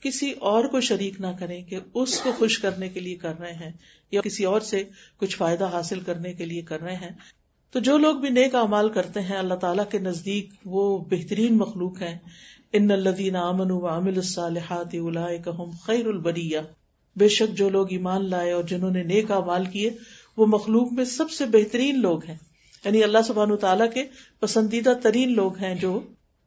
کسی 0.00 0.30
اور 0.30 0.64
کو 0.64 0.80
شریک 0.80 1.20
نہ 1.20 1.26
کریں 1.38 1.62
کہ 1.62 1.78
اس 1.94 2.20
کو 2.20 2.32
خوش 2.38 2.58
کرنے 2.58 2.88
کے 2.88 3.00
لیے 3.00 3.16
کر 3.16 3.38
رہے 3.40 3.52
ہیں 3.52 3.72
یا 4.10 4.20
کسی 4.20 4.44
اور 4.44 4.60
سے 4.60 4.84
کچھ 5.16 5.36
فائدہ 5.36 5.64
حاصل 5.64 6.00
کرنے 6.00 6.32
کے 6.32 6.46
لیے 6.46 6.62
کر 6.62 6.80
رہے 6.80 6.94
ہیں۔ 6.94 7.10
تو 7.72 7.80
جو 7.80 7.98
لوگ 7.98 8.16
بھی 8.16 8.28
نیک 8.28 8.54
امال 8.54 8.88
کرتے 8.88 9.20
ہیں، 9.20 9.36
اللہ 9.36 9.54
تعالیٰ 9.54 9.84
کے 9.90 9.98
نزدیک 9.98 10.50
وہ 10.64 11.04
بہترین 11.10 11.56
مخلوق 11.56 12.02
ہیں۔ 12.02 12.18
ان 12.72 12.90
الدین 12.90 13.36
امن 13.36 13.70
و 13.70 13.86
عامل 13.86 14.16
الصالحات 14.16 14.96
خیر 15.82 16.06
البریہ۔ 16.06 16.58
بے 17.16 17.28
شک 17.28 17.56
جو 17.56 17.68
لوگ 17.68 17.86
ایمان 17.90 18.30
لائے 18.30 18.52
اور 18.52 18.64
جنہوں 18.64 18.90
نے 18.90 19.02
نیک 19.02 19.30
امال 19.30 19.64
کیے 19.64 19.90
وہ 20.36 20.46
مخلوق 20.46 20.92
میں 20.92 21.04
سب 21.04 21.30
سے 21.30 21.44
بہترین 21.46 22.00
لوگ 22.00 22.24
ہیں۔ 22.24 22.34
یعنی 22.84 23.02
اللہ 23.04 23.18
سبحان 23.26 23.56
تعالیٰ 23.56 23.92
کے 23.92 24.04
پسندیدہ 24.40 24.92
ترین 25.02 25.34
لوگ 25.34 25.56
ہیں 25.56 25.74
جو 25.74 26.00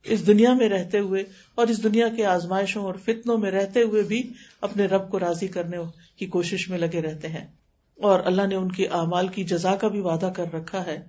اس 0.04 0.28
دنیا 0.28 0.54
میں 0.54 0.70
رہتے 0.70 1.00
ہوئے 1.00 1.24
اور 1.56 1.68
اس 1.68 1.84
دنیا 1.84 2.08
کے 2.08 2.26
آزمائشوں 2.26 2.84
اور 2.84 2.94
فتنوں 2.94 3.38
میں 3.38 3.52
رہتے 3.52 3.82
ہوئے 3.82 4.04
بھی 4.04 4.34
اپنے 4.62 4.86
رب 4.86 5.10
کو 5.10 5.20
راضی 5.20 5.48
کرنے 5.48 5.78
کی 6.16 6.26
کوشش 6.26 6.70
میں 6.70 6.78
لگے 6.78 7.02
رہتے 7.02 7.28
ہیں۔ 7.28 7.48
اور 7.98 8.20
اللہ 8.26 8.48
نے 8.48 8.56
ان 8.56 8.72
کے 8.72 8.88
اعمال 8.88 9.28
کی 9.28 9.44
جزا 9.44 9.76
کا 9.76 9.88
بھی 9.88 10.00
وعدہ 10.00 10.32
کر 10.36 10.54
رکھا 10.54 10.86
ہے۔ 10.86 11.00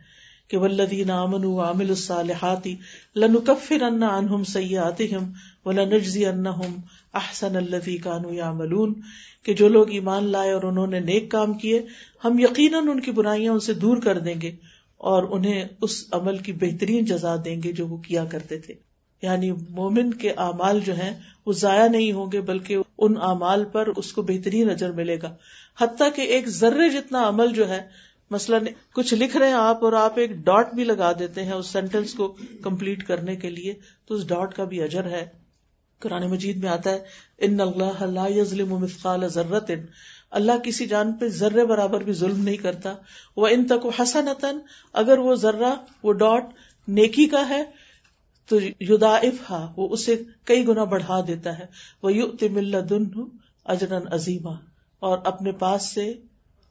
کہ 0.50 0.58
ولدین 0.58 1.10
امن 1.10 1.44
عامل 1.58 1.88
الصالحاتی 1.88 2.76
لنکفر 3.16 3.82
ان 3.82 4.02
انہم 4.02 4.44
سیاتہم 4.44 5.32
ولنجزی 5.64 6.26
انہم 6.26 6.74
احسن 7.14 7.56
الذی 7.56 7.96
کانوا 7.96 8.34
یعملون، 8.34 8.94
کہ 9.42 9.54
جو 9.54 9.68
لوگ 9.68 9.90
ایمان 9.90 10.24
لائے 10.24 10.52
اور 10.52 10.62
انہوں 10.62 10.86
نے 10.86 11.00
نیک 11.00 11.30
کام 11.30 11.54
کیے، 11.54 11.86
ہم 12.24 12.38
یقیناً 12.38 12.88
ان 12.88 13.00
کی 13.00 13.10
برائیاں 13.10 13.52
ان 13.52 13.60
سے 13.60 13.74
دور 13.74 13.96
کر 13.96 14.18
دیں 14.18 14.40
گے 14.42 14.52
اور 14.96 15.22
انہیں 15.22 15.64
اس 15.82 16.04
عمل 16.12 16.38
کی 16.38 16.52
بہترین 16.52 17.04
جزا 17.04 17.36
دیں 17.44 17.62
گے 17.62 17.72
جو 17.72 17.86
وہ 17.86 17.96
کیا 17.96 18.24
کرتے 18.24 18.58
تھے۔ 18.58 18.74
یعنی 19.22 19.52
مومن 19.52 20.14
کے 20.14 20.30
اعمال 20.30 20.80
جو 20.80 20.94
ہیں، 20.94 21.20
وہ 21.46 21.52
ضائع 21.52 21.88
نہیں 21.88 22.12
ہوں 22.12 22.32
گے، 22.32 22.40
بلکہ 22.40 22.76
ان 22.98 23.14
اعمال 23.22 23.64
پر 23.64 23.88
اس 23.96 24.12
کو 24.12 24.22
بہترین 24.22 24.70
اجر 24.70 24.92
ملے 24.92 25.16
گا۔ 25.22 25.34
حتیٰ 25.80 26.08
کہ 26.16 26.20
ایک 26.20 26.48
ذرے 26.48 26.88
جتنا 26.88 27.28
عمل 27.28 27.52
جو 27.52 27.68
ہے 27.68 28.09
مثلاً 28.30 28.64
کچھ 28.94 29.14
لکھ 29.14 29.36
رہے 29.36 29.46
ہیں 29.46 29.54
آپ 29.54 29.84
اور 29.84 29.92
آپ 29.92 30.18
ایک 30.18 30.30
ڈاٹ 30.30 30.74
بھی 30.74 30.84
لگا 30.84 31.12
دیتے 31.18 31.44
ہیں 31.44 31.52
اس 31.52 31.66
سینٹینس 31.66 32.14
کو 32.14 32.36
کمپلیٹ 32.62 33.06
کرنے 33.06 33.36
کے 33.36 33.50
لیے، 33.50 33.74
تو 34.06 34.14
اس 34.14 34.28
ڈاٹ 34.28 34.54
کا 34.54 34.64
بھی 34.64 34.82
اجر 34.82 35.04
ہے۔ 35.04 35.28
قرآن 35.98 36.30
مجید 36.30 36.56
میں 36.56 36.70
آتا 36.70 36.90
ہے، 36.90 36.98
ان 37.38 37.60
اللہ 37.60 38.02
اللہ 38.02 38.30
یزلم 38.30 38.78
مثقال 38.78 39.28
ضرورت 39.28 39.70
اللہ 40.30 40.52
کسی 40.64 40.86
جان 40.86 41.12
پہ 41.12 41.28
ذرے 41.28 41.64
برابر 41.64 42.00
بھی 42.00 42.12
ظلم 42.12 42.44
نہیں 42.44 42.56
کرتا۔ 42.56 42.94
وہ 43.36 43.46
ان 43.46 43.66
تک 43.66 44.00
حسنتن، 44.00 44.58
اگر 44.92 45.18
وہ 45.18 45.34
ذرہ، 45.34 45.74
وہ 46.02 46.12
ڈاٹ 46.12 46.44
نیکی 46.88 47.26
کا 47.26 47.48
ہے، 47.48 47.64
تو 48.46 48.58
یدائف 48.80 49.50
ہا 49.50 49.72
وہ 49.76 49.88
اسے 49.88 50.22
کئی 50.44 50.68
گنا 50.68 50.84
بڑھا 50.84 51.20
دیتا 51.26 51.58
ہے۔ 51.58 51.66
وہ 52.02 52.12
یو 52.12 52.26
تمل 52.26 52.90
دن 52.90 53.04
اجرن 53.64 54.02
عظیمہ 54.10 54.54
اور 54.98 55.18
اپنے 55.24 55.52
پاس 55.52 55.84
سے 55.84 56.14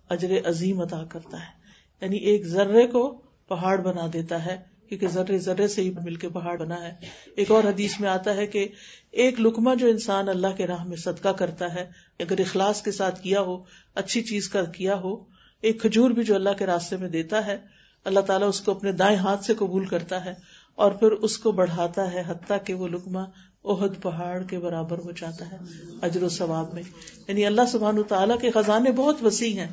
اجر 0.09 0.49
عظیم 0.49 0.81
ادا 0.81 1.03
کرتا 1.03 1.37
ہے۔ 1.37 1.59
یعنی 2.01 2.17
ایک 2.17 2.45
ذرے 2.45 2.87
کو 2.87 3.21
پہاڑ 3.47 3.81
بنا 3.81 4.07
دیتا 4.13 4.45
ہے، 4.45 4.57
کیونکہ 4.89 5.07
ذرے 5.07 5.37
ذرے 5.37 5.67
سے 5.67 5.81
ہی 5.81 5.91
مل 6.03 6.15
کے 6.15 6.29
پہاڑ 6.29 6.57
بنا 6.57 6.83
ہے۔ 6.83 6.95
ایک 7.35 7.51
اور 7.51 7.63
حدیث 7.63 7.99
میں 7.99 8.09
آتا 8.09 8.35
ہے 8.35 8.47
کہ 8.47 8.67
ایک 9.11 9.41
لکما 9.41 9.73
جو 9.73 9.87
انسان 9.87 10.29
اللہ 10.29 10.47
کے 10.57 10.67
راہ 10.67 10.83
میں 10.83 10.97
صدقہ 10.97 11.29
کرتا 11.29 11.73
ہے، 11.73 11.91
اگر 12.19 12.39
اخلاص 12.39 12.81
کے 12.81 12.91
ساتھ 12.91 13.21
کیا 13.21 13.41
ہو، 13.41 13.63
اچھی 13.95 14.21
چیز 14.21 14.49
کا 14.49 14.63
کیا 14.63 14.95
ہو، 14.95 15.23
ایک 15.61 15.81
کھجور 15.81 16.09
بھی 16.09 16.23
جو 16.23 16.35
اللہ 16.35 16.49
کے 16.57 16.65
راستے 16.65 16.97
میں 16.97 17.09
دیتا 17.09 17.45
ہے، 17.45 17.57
اللہ 18.03 18.19
تعالیٰ 18.19 18.47
اس 18.47 18.61
کو 18.61 18.71
اپنے 18.71 18.91
دائیں 18.91 19.17
ہاتھ 19.17 19.45
سے 19.45 19.53
قبول 19.53 19.85
کرتا 19.85 20.25
ہے 20.25 20.33
اور 20.75 20.91
پھر 20.91 21.11
اس 21.11 21.37
کو 21.37 21.51
بڑھاتا 21.51 22.11
ہے، 22.13 22.23
حتیٰ 22.27 22.57
کہ 22.65 22.73
وہ 22.73 22.87
لکما 22.87 23.23
عہد 23.65 24.01
پہاڑ 24.01 24.43
کے 24.43 24.59
برابر 24.59 24.97
ہو 24.97 25.11
جاتا 25.11 25.51
ہے 25.51 25.57
اجر 26.01 26.23
و 26.23 26.29
ثواب 26.29 26.73
میں۔ 26.73 26.83
یعنی 27.27 27.45
اللہ 27.45 27.61
سبحان 27.71 28.03
تعالیٰ 28.03 28.39
کے 28.39 28.51
خزانے 28.51 28.91
بہت 28.91 29.23
وسیع 29.23 29.53
ہیں۔ 29.53 29.67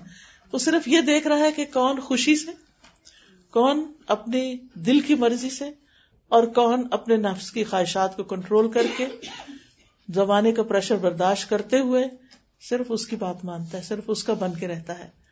وہ 0.53 0.59
صرف 0.59 0.89
یہ 0.89 1.01
دیکھ 1.01 1.27
رہا 1.27 1.39
ہے 1.39 1.53
کہ 1.53 1.65
کون 1.73 2.01
خوشی 2.01 2.37
سے، 2.37 2.51
کون 3.51 3.93
اپنی 4.07 4.57
دل 4.75 5.01
کی 5.01 5.15
مرضی 5.15 5.51
سے، 5.51 5.71
اور 6.29 6.47
کون 6.47 6.89
اپنے 6.91 7.17
نفس 7.17 7.53
کی 7.53 7.65
خواہشات 7.65 8.17
کو 8.17 8.25
کنٹرول 8.25 8.71
کر 8.71 8.87
کے 8.97 9.07
زمانے 10.15 10.53
کا 10.53 10.63
پریشر 10.63 10.97
برداشت 10.97 11.51
کرتے 11.51 11.79
ہوئے 11.79 12.05
صرف 12.61 12.87
اس 12.89 13.07
کی 13.07 13.17
بات 13.17 13.45
مانتا 13.45 13.79
ہے، 13.79 13.83
صرف 13.83 14.05
اس 14.07 14.25
کا 14.25 14.35
بن 14.35 14.55
کے 14.55 14.69
رہتا 14.69 14.99
ہے۔ 14.99 15.27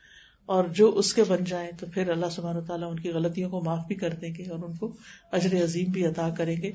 اور 0.47 0.65
جو 0.65 0.99
اس 0.99 1.15
کے 1.15 1.25
بن 1.29 1.45
جائے 1.45 1.71
تو 1.81 1.87
پھر 1.95 2.11
اللہ 2.11 2.27
سبحانہ 2.31 2.61
تعالیٰ 2.61 2.91
ان 2.91 3.01
کی 3.01 3.11
غلطیوں 3.11 3.51
کو 3.51 3.61
معاف 3.61 3.87
بھی 3.87 3.95
کر 3.95 4.11
دیں 4.11 4.35
گے 4.35 4.51
اور 4.51 4.59
ان 4.59 4.77
کو 4.77 4.97
اجر 5.33 5.65
عظیم 5.65 5.91
بھی 5.91 6.07
عطا 6.07 6.31
کریں 6.39 6.57
گے۔ 6.57 6.73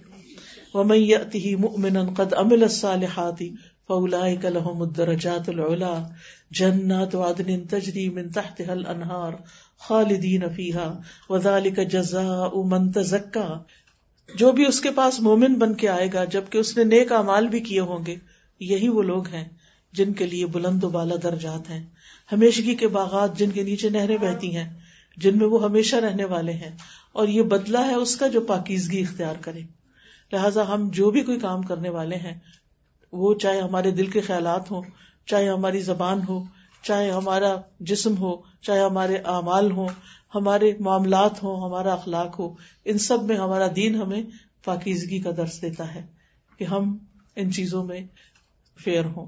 وَمَن 0.74 2.14
قَدْ 2.14 2.38
أَمِلَ 2.40 2.62
الصَّالِحَاتِ 2.62 3.50
فَأُولَئِكَ 3.88 4.48
لَهُمُ 4.48 4.88
الدَّرَجَاتُ 4.88 5.52
الْعُلَى. 5.52 6.04
جنات 6.52 7.16
عدن 7.16 7.68
تجری 7.68 8.10
من 8.10 8.30
تحتها 8.30 8.74
الانہار 8.78 9.32
خالدین 9.80 10.42
فیہا 10.56 11.02
وذالک 11.30 11.80
جزاء 11.92 12.48
من 12.66 12.92
تزکا 12.92 13.64
جو 14.36 14.52
بھی 14.52 14.66
اس 14.66 14.82
کے 14.82 14.92
پاس 14.92 15.20
مومن 15.20 15.54
بن 15.54 15.74
کے 15.74 15.90
آئے 15.90 16.10
گا، 16.14 16.24
جبکہ 16.24 16.58
اس 16.58 16.78
نے 16.78 16.84
نیک 16.84 17.12
اعمال 17.12 17.48
بھی 17.48 17.60
کیے 17.60 17.80
ہوں 17.80 18.06
گے، 18.06 18.16
یہی 18.60 18.90
وہ 18.90 19.02
لوگ 19.02 19.28
ہیں 19.28 19.48
جن 19.94 20.14
کے 20.14 20.26
لیے 20.26 20.46
بلند 20.46 20.84
و 20.84 20.90
بالا 20.90 21.16
درجات 21.24 21.70
ہیں۔ 21.70 21.86
ہمیشگی 22.32 22.76
کے 22.76 22.88
باغات 22.88 23.40
جن 23.40 23.52
کے 23.52 23.64
نیچے 23.64 23.90
نہریں 23.90 24.18
بہتی 24.18 24.56
ہیں، 24.56 24.80
جن 25.18 25.38
میں 25.38 25.48
وہ 25.48 25.64
ہمیشہ 25.64 25.96
رہنے 25.96 26.26
والے 26.26 26.52
ہیں۔ 26.52 26.78
اور 27.12 27.28
یہ 27.28 27.42
بدلہ 27.42 27.78
ہے 27.78 27.94
اس 27.94 28.16
کا 28.16 28.28
جو 28.28 28.42
پاکیزگی 28.42 29.00
اختیار 29.00 29.36
کرے۔ 29.42 29.79
لہذا 30.32 30.74
ہم 30.74 30.90
جو 30.90 31.12
بھی 31.12 31.22
کوئی 31.22 31.40
کام 31.40 31.62
کرنے 31.62 31.90
والے 31.90 32.16
ہیں، 32.16 32.40
وہ 33.12 33.34
چاہے 33.34 33.60
ہمارے 33.60 33.92
دل 33.92 34.08
کے 34.08 34.22
خیالات 34.22 34.72
ہوں، 34.72 34.82
چاہے 35.26 35.50
ہماری 35.50 35.82
زبان 35.82 36.20
ہو، 36.30 36.44
چاہے 36.84 37.12
ہمارا 37.12 37.56
جسم 37.80 38.18
ہو، 38.18 38.36
چاہے 38.62 38.80
ہمارے 38.80 39.16
اعمال 39.16 39.72
ہوں، 39.72 39.88
ہمارے 40.36 40.74
معاملات 40.80 41.44
ہوں، 41.44 41.68
ہمارا 41.68 41.94
اخلاق 41.94 42.40
ہو، 42.40 42.56
ان 42.86 42.98
سب 42.98 43.24
میں 43.24 43.38
ہمارا 43.38 43.68
دین 43.76 43.96
ہمیں 43.96 44.22
پاکیزگی 44.66 45.20
کا 45.20 45.30
درس 45.38 45.62
دیتا 45.62 45.96
ہے 45.96 46.06
کہ 46.58 46.64
ہم 46.64 46.98
ان 47.36 47.52
چیزوں 47.52 47.84
میں 47.84 48.02
فیئر 48.84 49.06
ہوں۔ 49.06 49.26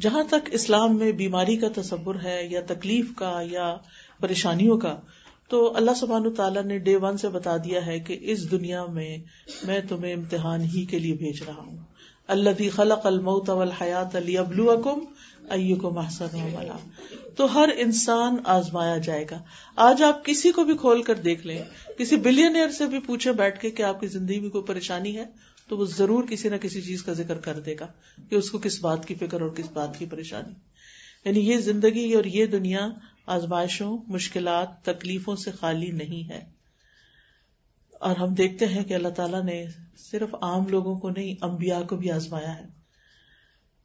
جہاں 0.00 0.22
تک 0.24 0.48
اسلام 0.52 0.98
میں 0.98 1.12
بیماری 1.12 1.56
کا 1.56 1.66
تصور 1.76 2.14
ہے 2.22 2.46
یا 2.50 2.60
تکلیف 2.66 3.14
کا 3.16 3.40
یا 3.50 3.76
پریشانیوں 4.20 4.78
کا 4.78 5.00
تو 5.52 5.76
اللہ 5.76 5.90
سبحان 5.96 6.34
تعالیٰ 6.34 6.62
نے 6.62 6.78
ڈے 6.78 6.96
ون 6.96 7.18
سے 7.18 7.28
بتا 7.28 7.56
دیا 7.56 7.86
ہے 7.86 8.00
کہ 8.00 8.18
اس 8.20 8.50
دنیا 8.50 8.86
میں 8.86 9.18
میں 9.64 9.80
تمہیں 9.88 10.14
امتحان 10.14 10.60
ہی 10.60 10.84
کے 10.84 10.98
لیے 10.98 11.14
بھیج 11.14 11.42
رہا 11.42 11.62
ہوں۔ 11.66 11.76
اللہ 12.28 12.50
خلق 12.76 13.06
الموت 13.06 13.50
والحیات 13.50 14.16
لیبلوکم 14.16 14.98
ایکم 15.50 15.98
احسن 15.98 16.24
عملا۔ 16.34 16.76
تو 17.36 17.54
ہر 17.54 17.68
انسان 17.76 18.36
آزمایا 18.44 18.98
جائے 18.98 19.24
گا۔ 19.30 19.42
آج 19.76 20.02
آپ 20.02 20.24
کسی 20.24 20.52
کو 20.52 20.64
بھی 20.64 20.76
کھول 20.76 21.02
کر 21.02 21.14
دیکھ 21.14 21.46
لیں، 21.46 21.62
کسی 21.98 22.16
بلینئر 22.16 22.68
سے 22.68 22.86
بھی 22.86 22.98
پوچھے 22.98 23.32
بیٹھ 23.32 23.60
کے 23.60 23.70
کہ 23.70 23.82
آپ 23.82 24.00
کی 24.00 24.06
زندگی 24.06 24.40
میں 24.40 24.50
کوئی 24.50 24.64
پریشانی 24.64 25.16
ہے، 25.16 25.24
تو 25.68 25.76
وہ 25.76 25.84
ضرور 25.84 26.24
کسی 26.24 26.48
نہ 26.48 26.56
کسی 26.56 26.82
چیز 26.82 27.02
کا 27.02 27.12
ذکر 27.12 27.38
کر 27.38 27.60
دے 27.60 27.74
گا 27.80 27.86
کہ 28.30 28.34
اس 28.34 28.50
کو 28.50 28.58
کس 28.58 28.80
بات 28.80 29.06
کی 29.06 29.14
فکر 29.14 29.40
اور 29.40 29.50
کس 29.50 29.72
بات 29.72 29.98
کی 29.98 30.06
پریشانی۔ 30.06 30.54
یعنی 31.24 31.40
یہ 31.40 31.56
زندگی 31.56 32.12
اور 32.12 32.24
یہ 32.24 32.46
دنیا 32.46 32.88
آزمائشوں، 33.26 33.98
مشکلات، 34.08 34.84
تکلیفوں 34.84 35.36
سے 35.36 35.50
خالی 35.50 35.90
نہیں 35.90 36.28
ہے۔ 36.28 36.44
اور 38.00 38.16
ہم 38.16 38.34
دیکھتے 38.34 38.66
ہیں 38.66 38.84
کہ 38.84 38.94
اللہ 38.94 39.08
تعالیٰ 39.08 39.44
نے 39.44 39.66
صرف 39.96 40.34
عام 40.40 40.68
لوگوں 40.68 40.98
کو 40.98 41.10
نہیں 41.10 41.34
امبیا 41.40 41.82
کو 41.82 41.96
بھی 41.96 42.10
آزمایا 42.10 42.58
ہے۔ 42.58 42.64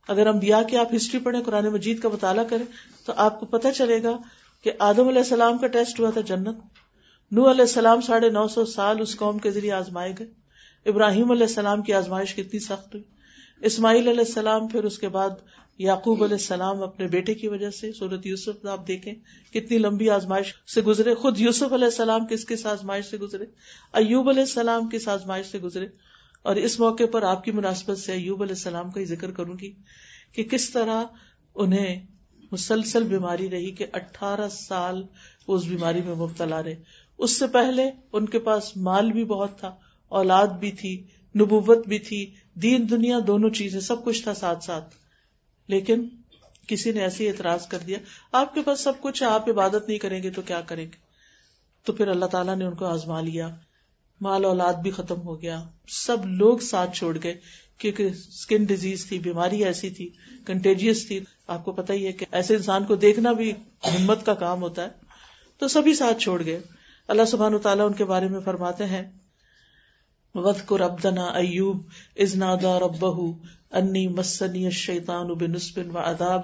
اگر 0.08 0.28
امبیا 0.28 0.64
کی 0.64 0.78
آپ 0.78 0.96
ہسٹری 0.96 1.20
پڑھیں، 1.20 1.42
قرآن 1.42 1.66
مجید 1.66 2.00
کا 2.00 2.10
مطالعہ 2.10 2.44
کریں، 2.44 2.66
تو 3.06 3.14
آپ 3.16 3.40
کو 3.40 3.46
پتہ 3.46 3.68
چلے 3.76 4.04
گا 4.04 4.18
کہ 4.64 4.72
آدم 4.80 5.08
علیہ 5.08 5.22
السلام 5.22 5.58
کا 5.58 5.68
ٹیسٹ 5.68 6.00
ہوا 6.00 6.10
تھا 6.10 6.22
جنت۔ 6.22 6.58
نو 7.32 7.52
علیہ 7.52 7.62
السلام 7.62 8.02
ساڑھے 8.02 8.30
نو 8.30 8.48
سو 8.48 8.66
سال 8.66 9.02
اس 9.02 9.16
قوم 9.16 9.38
کے 9.38 9.52
ذریعے 9.52 9.72
آزمائے 9.72 10.14
گئے۔ 10.20 10.28
ابراہیم 10.86 11.32
علیہ 11.32 11.48
السلام 11.48 11.82
کی 11.82 11.94
آزمائش 11.94 12.36
کتنی 12.36 12.60
سخت 12.60 12.96
ہوئی۔ 12.96 13.17
اسماعیل 13.62 14.08
علیہ 14.08 14.20
السلام، 14.20 14.68
پھر 14.68 14.84
اس 14.84 15.00
کے 15.00 15.10
بعد 15.10 15.30
یعقوب 15.78 16.24
علیہ 16.24 16.36
السلام 16.36 16.84
اپنے 16.84 17.08
بیٹے 17.08 17.34
کی 17.34 17.48
وجہ 17.48 17.70
سے، 17.70 17.94
سورت 17.94 18.26
یوسف، 18.26 18.66
آپ 18.66 18.88
دیکھیں 18.88 19.14
کتنی 19.54 19.78
لمبی 19.78 20.10
آزمائش 20.10 20.54
سے 20.74 20.82
گزرے۔ 20.82 21.16
خود 21.16 21.40
یوسف 21.40 21.74
علیہ 21.74 21.86
السلام 21.86 22.26
کس 22.26 22.46
کس 22.46 22.66
آزمائش 22.66 23.06
سے 23.06 23.18
گزرے؟ 23.18 23.46
ایوب 23.94 24.30
علیہ 24.30 24.42
السلام 24.42 24.90
کس 24.90 25.08
آزمائش 25.08 25.46
سے 25.46 25.60
گزرے؟ 25.60 25.88
اور 26.42 26.56
اس 26.56 26.80
موقع 26.80 27.04
پر 27.12 27.24
آپ 27.24 27.44
کی 27.44 27.52
مناسبت 27.52 27.98
سے 27.98 28.14
ایوب 28.14 28.42
علیہ 28.42 28.56
السلام 28.56 28.92
کا 28.92 29.00
ہی 29.00 29.06
ذکر 29.06 29.32
کروں 29.32 29.56
گی 29.62 29.74
کہ 30.34 30.44
کس 30.44 30.70
طرح 30.70 31.04
انہیں 31.56 32.06
مسلسل 32.52 33.04
بیماری 33.04 33.50
رہی 33.50 33.72
کہ 33.72 33.86
اٹھارہ 33.94 34.50
سال 34.52 35.04
اس 35.48 35.64
بیماری 35.64 36.02
میں 36.02 36.16
مبتلا 36.16 36.64
رہے۔ 36.64 36.76
اس 37.18 37.40
سے 37.40 37.48
پہلے 37.48 37.90
ان 38.14 38.26
کے 38.26 38.40
پاس 38.40 38.78
مال 38.78 39.12
بھی 39.12 39.26
بہت 39.26 39.60
تھا، 39.60 39.76
اولاد 40.10 40.48
بھی 40.48 40.72
تھی 40.72 41.04
نبوت 41.36 41.88
بھی 41.88 42.00
تھی، 42.00 42.34
دین، 42.54 42.90
دنیا 42.90 43.20
دونوں 43.28 43.50
چیزیں، 43.50 43.80
سب 43.80 44.06
کچھ 44.06 44.24
تھا 44.24 44.34
ساتھ 44.34 44.64
ساتھ۔ 44.64 44.96
لیکن 45.68 46.10
کسی 46.68 46.92
نے 46.92 47.00
ایسی 47.00 47.28
اعتراض 47.28 47.68
کر 47.68 47.78
دیا، 47.78 47.98
آپ 48.32 48.54
کے 48.54 48.62
پاس 48.62 48.82
سب 48.82 48.94
کچھ 49.02 49.24
ہے، 49.24 49.28
آپ 49.28 49.50
عبادت 49.50 49.88
نہیں 49.88 49.98
کریں 49.98 50.24
گے 50.24 50.30
تو 50.30 50.42
کیا 50.42 50.62
کریں 50.62 50.86
گے؟ 50.86 50.98
تو 51.84 51.94
پھر 51.94 52.08
اللہ 52.08 52.26
تعالیٰ 52.26 52.56
نے 52.56 52.66
ان 52.66 52.76
کو 52.76 52.86
آزما 52.86 53.22
لیا۔ 53.22 53.56
مال 54.22 54.46
اولاد 54.46 54.74
بھی 54.74 54.92
ختم 54.92 55.22
ہو 55.22 55.42
گیا۔ 55.42 55.64
سب 55.88 56.26
لوگ 56.26 56.58
ساتھ 56.58 56.98
چھوڑ 56.98 57.18
گئے، 57.24 57.36
کیونکہ 57.78 58.04
اسکن 58.04 58.64
ڈیزیز 58.64 59.06
تھی، 59.06 59.20
بیماری 59.20 59.66
ایسی 59.66 59.90
تھی 59.90 60.10
کنٹیجیس 60.46 61.08
تھی۔ 61.08 61.20
آپ 61.48 61.66
کو 61.66 61.72
پتا 61.72 61.94
ہی 61.94 62.08
ہے 62.08 62.12
کہ 62.12 62.26
ایسے 62.32 62.56
انسان 62.56 62.84
کو 62.84 62.96
دیکھنا 62.96 63.32
بھی 63.32 63.52
ہمت 64.00 64.26
کا 64.26 64.34
کام 64.34 64.62
ہوتا 64.62 64.84
ہے۔ 64.84 64.88
تو 65.58 65.68
سبھی 65.68 65.94
ساتھ 65.94 66.20
چھوڑ 66.20 66.46
گئے۔ 66.46 66.62
اللہ 67.08 67.26
سبحان 67.26 67.54
و 67.54 67.60
تعالیٰ 67.60 67.86
ان 67.86 67.94
کے 67.94 68.06
بارے 68.06 68.28
میں 68.28 68.40
فرماتے 68.40 68.86
ہیں 68.86 69.12
وط 70.38 70.66
کو 70.66 70.78
ربدنا 70.78 71.26
ایوب 71.26 71.82
ازنادا 72.18 72.80
رب 72.80 73.06
انی 73.72 74.08
مسنی 74.08 74.70
شیتان 74.70 75.28
بنسبن 75.28 75.96
و 75.96 76.00
اداب 76.00 76.42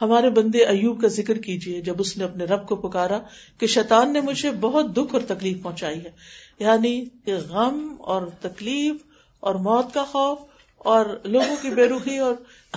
ہمارے 0.00 0.30
بندے 0.30 0.58
ایوب 0.58 1.02
کا 1.02 1.08
ذکر 1.08 1.38
کیجیے 1.38 1.80
جب 1.80 1.94
اس 1.98 2.16
نے 2.16 2.24
اپنے 2.24 2.44
رب 2.44 2.68
کو 2.68 2.76
پکارا 2.76 3.18
کہ 3.58 3.66
شیطان 3.66 4.12
نے 4.12 4.20
مجھے 4.20 4.50
بہت 4.50 4.96
دکھ 4.96 5.14
اور 5.14 5.20
تکلیف 5.28 5.62
پہنچائی 5.62 6.04
ہے۔ 6.04 6.10
یعنی 6.58 7.04
کہ 7.24 7.34
غم 7.36 7.96
اور 8.00 8.22
تکلیف 8.40 8.94
اور 9.40 9.54
موت 9.54 9.94
کا 9.94 10.04
خوف 10.04 10.38
اور 10.76 11.06
لوگوں 11.24 11.56
کی 11.62 11.70
بے 11.70 11.88
رخی 11.88 12.18
اور 12.18 12.34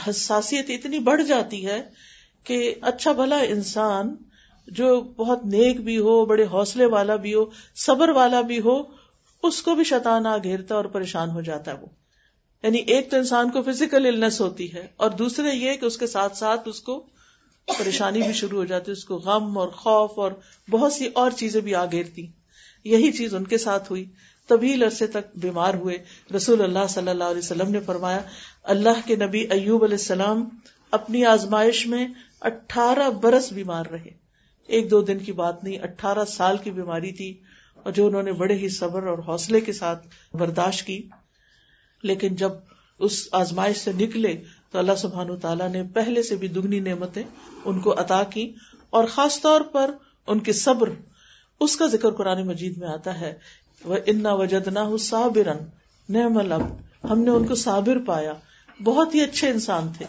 حساسیت 0.09 0.65
اتنی 0.69 0.99
بڑھ 0.99 1.23
جاتی 1.23 1.65
ہے 1.65 1.81
کہ 2.43 2.75
اچھا 2.81 3.11
بھلا 3.11 3.37
انسان 3.37 4.15
جو 4.67 5.01
بہت 5.01 5.45
نیک 5.45 5.81
بھی 5.81 5.97
ہو، 5.97 6.25
بڑے 6.25 6.43
حوصلے 6.43 6.85
والا 6.85 7.15
بھی 7.15 7.33
ہو، 7.33 7.45
صبر 7.75 8.09
والا 8.09 8.41
بھی 8.41 8.59
ہو 8.59 9.02
اس 9.43 9.61
کو 9.61 9.75
بھی 9.75 9.83
شیطان 9.83 10.25
آ 10.25 10.37
گھیرتا 10.37 10.75
اور 10.75 10.85
پریشان 10.85 11.29
ہو 11.29 11.41
جاتا 11.41 11.71
ہے 11.71 11.77
وہ۔ 11.81 11.85
یعنی 12.63 12.77
ایک 12.77 13.11
تو 13.11 13.17
انسان 13.17 13.49
کو 13.49 13.61
فزیکل 13.61 14.05
النس 14.05 14.41
ہوتی 14.41 14.73
ہے 14.73 14.87
اور 14.97 15.09
دوسرے 15.09 15.55
یہ 15.55 15.73
کہ 15.73 15.85
اس 15.85 15.97
کے 15.97 16.07
ساتھ 16.07 16.37
ساتھ 16.37 16.61
اس 16.65 16.81
کو 16.81 17.05
پریشانی 17.77 18.21
بھی 18.21 18.33
شروع 18.33 18.59
ہو 18.59 18.65
جاتی 18.65 18.87
ہے، 18.87 18.91
اس 18.91 19.05
کو 19.05 19.15
غم 19.15 19.57
اور 19.57 19.67
خوف 19.67 20.11
اور 20.15 20.31
بہت 20.69 20.93
سی 20.93 21.09
اور 21.13 21.31
چیزیں 21.31 21.61
بھی 21.61 21.75
آ 21.75 21.85
گھیرتی۔ 21.85 22.27
یہی 22.83 23.11
چیز 23.11 23.35
ان 23.35 23.43
کے 23.43 23.57
ساتھ 23.57 23.91
ہوئی۔ 23.91 24.05
طویل 24.47 24.83
عرصے 24.83 25.07
تک 25.07 25.35
بیمار 25.35 25.73
ہوئے۔ 25.73 25.97
رسول 26.35 26.61
اللہ 26.61 26.87
صلی 26.89 27.09
اللہ 27.09 27.23
علیہ 27.23 27.37
وسلم 27.37 27.71
نے 27.71 27.79
فرمایا، 27.79 28.19
اللہ 28.63 29.07
کے 29.07 29.15
نبی 29.15 29.39
ایوب 29.39 29.83
علیہ 29.83 29.95
السلام 29.95 30.49
اپنی 30.91 31.25
آزمائش 31.25 31.87
میں 31.87 32.07
اٹھارہ 32.41 33.09
برس 33.09 33.51
بیمار 33.51 33.85
رہے۔ 33.85 34.09
ایک 34.67 34.91
دو 34.91 35.01
دن 35.01 35.19
کی 35.19 35.31
بات 35.31 35.63
نہیں، 35.63 35.79
اٹھارہ 35.79 36.25
سال 36.27 36.57
کی 36.63 36.71
بیماری 36.71 37.11
تھی۔ 37.11 37.41
اور 37.83 37.93
جو 37.93 38.07
انہوں 38.07 38.23
نے 38.23 38.31
بڑے 38.31 38.55
ہی 38.55 38.69
صبر 38.69 39.03
اور 39.03 39.17
حوصلے 39.27 39.61
کے 39.61 39.73
ساتھ 39.73 40.07
برداشت 40.33 40.87
کی، 40.87 41.09
لیکن 42.03 42.35
جب 42.35 42.51
اس 42.99 43.27
آزمائش 43.31 43.77
سے 43.77 43.91
نکلے 43.91 44.43
تو 44.71 44.79
اللہ 44.79 44.95
سبحان 44.97 45.39
تعالیٰ 45.39 45.69
نے 45.69 45.83
پہلے 45.83 46.23
سے 46.23 46.35
بھی 46.35 46.47
دگنی 46.47 46.79
نعمتیں 46.79 47.23
ان 47.65 47.79
کو 47.79 47.93
عطا 47.99 48.23
کی 48.23 48.53
اور 48.89 49.05
خاص 49.05 49.41
طور 49.41 49.61
پر 49.61 49.91
ان 50.27 50.39
کے 50.39 50.53
صبر، 50.53 50.89
اس 51.59 51.75
کا 51.75 51.85
ذکر 51.85 52.11
قرآن 52.11 52.47
مجید 52.47 52.77
میں 52.77 52.87
آتا 52.87 53.19
ہے 53.19 53.33
وہ 53.85 53.97
انا 54.05 54.33
وجد 54.33 54.67
نہ 54.67 54.97
صابرن 54.99 55.57
نعم 56.09 56.37
الب 56.37 56.61
ہم 57.09 57.19
نے 57.19 57.29
ان 57.29 57.47
کو 57.47 57.55
صابر 57.55 57.97
پایا، 58.05 58.33
بہت 58.83 59.15
ہی 59.15 59.21
اچھے 59.21 59.49
انسان 59.49 59.87
تھے۔ 59.97 60.05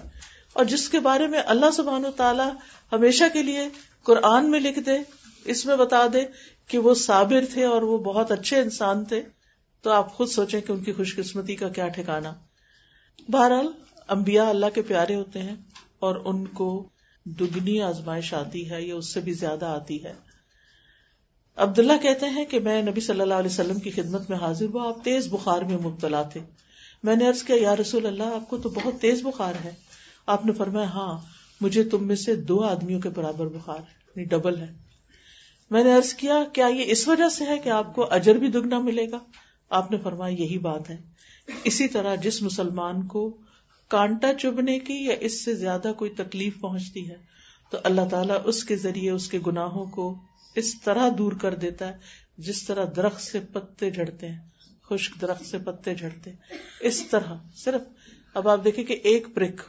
اور 0.53 0.65
جس 0.65 0.89
کے 0.89 1.01
بارے 1.01 1.27
میں 1.27 1.41
اللہ 1.47 1.71
سبحان 1.71 2.05
تعالیٰ 2.17 2.51
ہمیشہ 2.93 3.25
کے 3.33 3.43
لیے 3.43 3.69
قرآن 4.03 4.51
میں 4.51 4.61
لکھ 4.61 4.79
دے 4.79 4.99
اس 5.45 5.67
میں 5.67 5.77
بتا 5.77 6.07
دے 6.13 6.21
کہ 6.69 6.79
وہ 6.79 6.95
صابر 6.95 7.45
تھے 7.53 7.65
اور 7.65 7.83
وہ 7.83 7.99
بہت 7.99 8.33
اچھے 8.33 8.59
انسان 8.59 9.05
تھے، 9.05 9.23
تو 9.83 9.91
آپ 9.91 10.13
خود 10.13 10.29
سوچیں 10.29 10.61
کہ 10.61 10.73
ان 10.73 10.85
کی 10.85 10.93
خوش 10.93 11.17
قسمتی 11.17 11.57
کا 11.57 11.69
کیا 11.69 11.89
ٹھکانا 11.89 12.33
بہرحال 13.29 13.67
امبیا 14.09 14.49
اللہ 14.49 14.67
کے 14.75 14.83
پیارے 14.83 15.15
ہوتے 15.15 15.39
ہیں 15.39 15.55
اور 15.99 16.17
ان 16.25 16.47
کو 16.47 16.89
دگنی 17.25 17.81
آزمائش 17.81 18.35
آتی 18.35 18.71
ہے 18.71 18.83
یا 18.83 18.95
اس 18.95 19.15
سے 19.15 19.21
بھی 19.21 19.33
زیادہ 19.33 19.65
آتی 19.65 20.05
ہے۔ 20.05 20.13
عبداللہ 21.57 21.93
کہتے 22.03 22.29
ہیں 22.29 22.45
کہ 22.45 22.61
میں 22.61 22.83
نبی 22.83 23.01
صلی 23.01 23.21
اللہ 23.21 23.35
علیہ 23.35 23.51
وسلم 23.51 23.79
کی 23.79 23.91
خدمت 23.91 24.31
میں 24.31 24.39
حاضر 24.39 24.67
ہوا، 24.67 24.89
آپ 24.89 25.05
تیز 25.05 25.27
بخار 25.33 25.63
میں 25.63 25.79
مبتلا 25.79 26.23
تھے۔ 26.23 26.41
میں 27.03 27.17
نے 27.17 27.29
ارض 27.29 27.43
کیا، 27.43 27.57
یا 27.61 27.77
رسول 27.77 28.07
اللہ، 28.07 28.23
آپ 28.23 28.51
کو 28.51 28.59
تو 28.59 28.69
بہت 28.69 28.95
تیز 29.01 29.23
بخار 29.23 29.53
ہے۔ 29.65 29.73
آپ 30.27 30.47
نے 30.47 30.53
فرمایا 30.53 30.87
ہاں 30.87 31.21
مجھے 31.61 31.85
تم 31.85 32.07
میں 32.07 32.17
سے 32.17 32.35
دو 32.35 32.65
آدمیوں 32.65 33.01
کے 33.01 33.09
برابر 33.09 33.47
بخار 33.47 33.77
ہے 33.77 33.95
یعنی 34.17 34.25
ڈبل 34.25 34.59
ہے۔ 34.59 34.84
میں 35.75 35.85
نے 35.85 35.95
ارض 35.95 36.15
کیا 36.15 36.43
کیا 36.53 36.67
یہ 36.67 36.85
اس 36.87 37.09
وجہ 37.09 37.29
سے 37.29 37.45
ہے 37.45 37.59
کہ 37.59 37.69
آپ 37.69 37.95
کو 37.95 38.07
اجر 38.11 38.35
بھی 38.35 38.49
دگنا 38.49 38.79
ملے 38.79 39.11
گا؟ 39.11 39.19
آپ 39.71 39.91
نے 39.91 39.99
فرمایا، 39.99 40.35
یہی 40.43 40.59
بات 40.59 40.91
ہے۔ 40.91 40.97
اسی 41.65 41.89
طرح 41.89 42.15
جس 42.15 42.43
مسلمان 42.43 43.07
کو 43.07 43.37
کانٹا 43.89 44.35
چبنے 44.35 44.79
کی 44.79 44.95
یا 44.95 45.15
اس 45.21 45.45
سے 45.45 45.55
زیادہ 45.55 45.93
کوئی 45.97 46.11
تکلیف 46.11 46.61
پہنچتی 46.61 47.11
ہے، 47.11 47.17
تو 47.71 47.79
اللہ 47.85 48.01
تعالیٰ 48.11 48.37
اس 48.45 48.65
کے 48.65 48.77
ذریعے 48.77 49.11
اس 49.11 49.29
کے 49.29 49.39
گناہوں 49.47 49.87
کو 49.87 50.19
اس 50.57 50.81
طرح 50.81 51.09
دور 51.19 51.33
کر 51.33 51.55
دیتا 51.55 51.89
ہے 51.89 51.99
جس 52.39 52.65
طرح 52.65 52.85
درخت 52.97 53.23
سے 53.23 53.41
پتے 53.41 53.91
جھڑتے 53.91 54.29
ہیں۔ 54.29 54.39
خشک 54.83 55.21
درخت 55.21 55.47
سے 55.47 55.59
پتے 55.59 55.95
جھڑتے 55.95 56.31
اس 56.81 57.07
طرح، 57.07 57.35
صرف، 57.55 57.81
اب 58.35 58.49
آپ 58.49 58.65
دیکھیں 58.65 58.85
کہ 58.85 59.01
ایک 59.05 59.27
پرک 59.35 59.61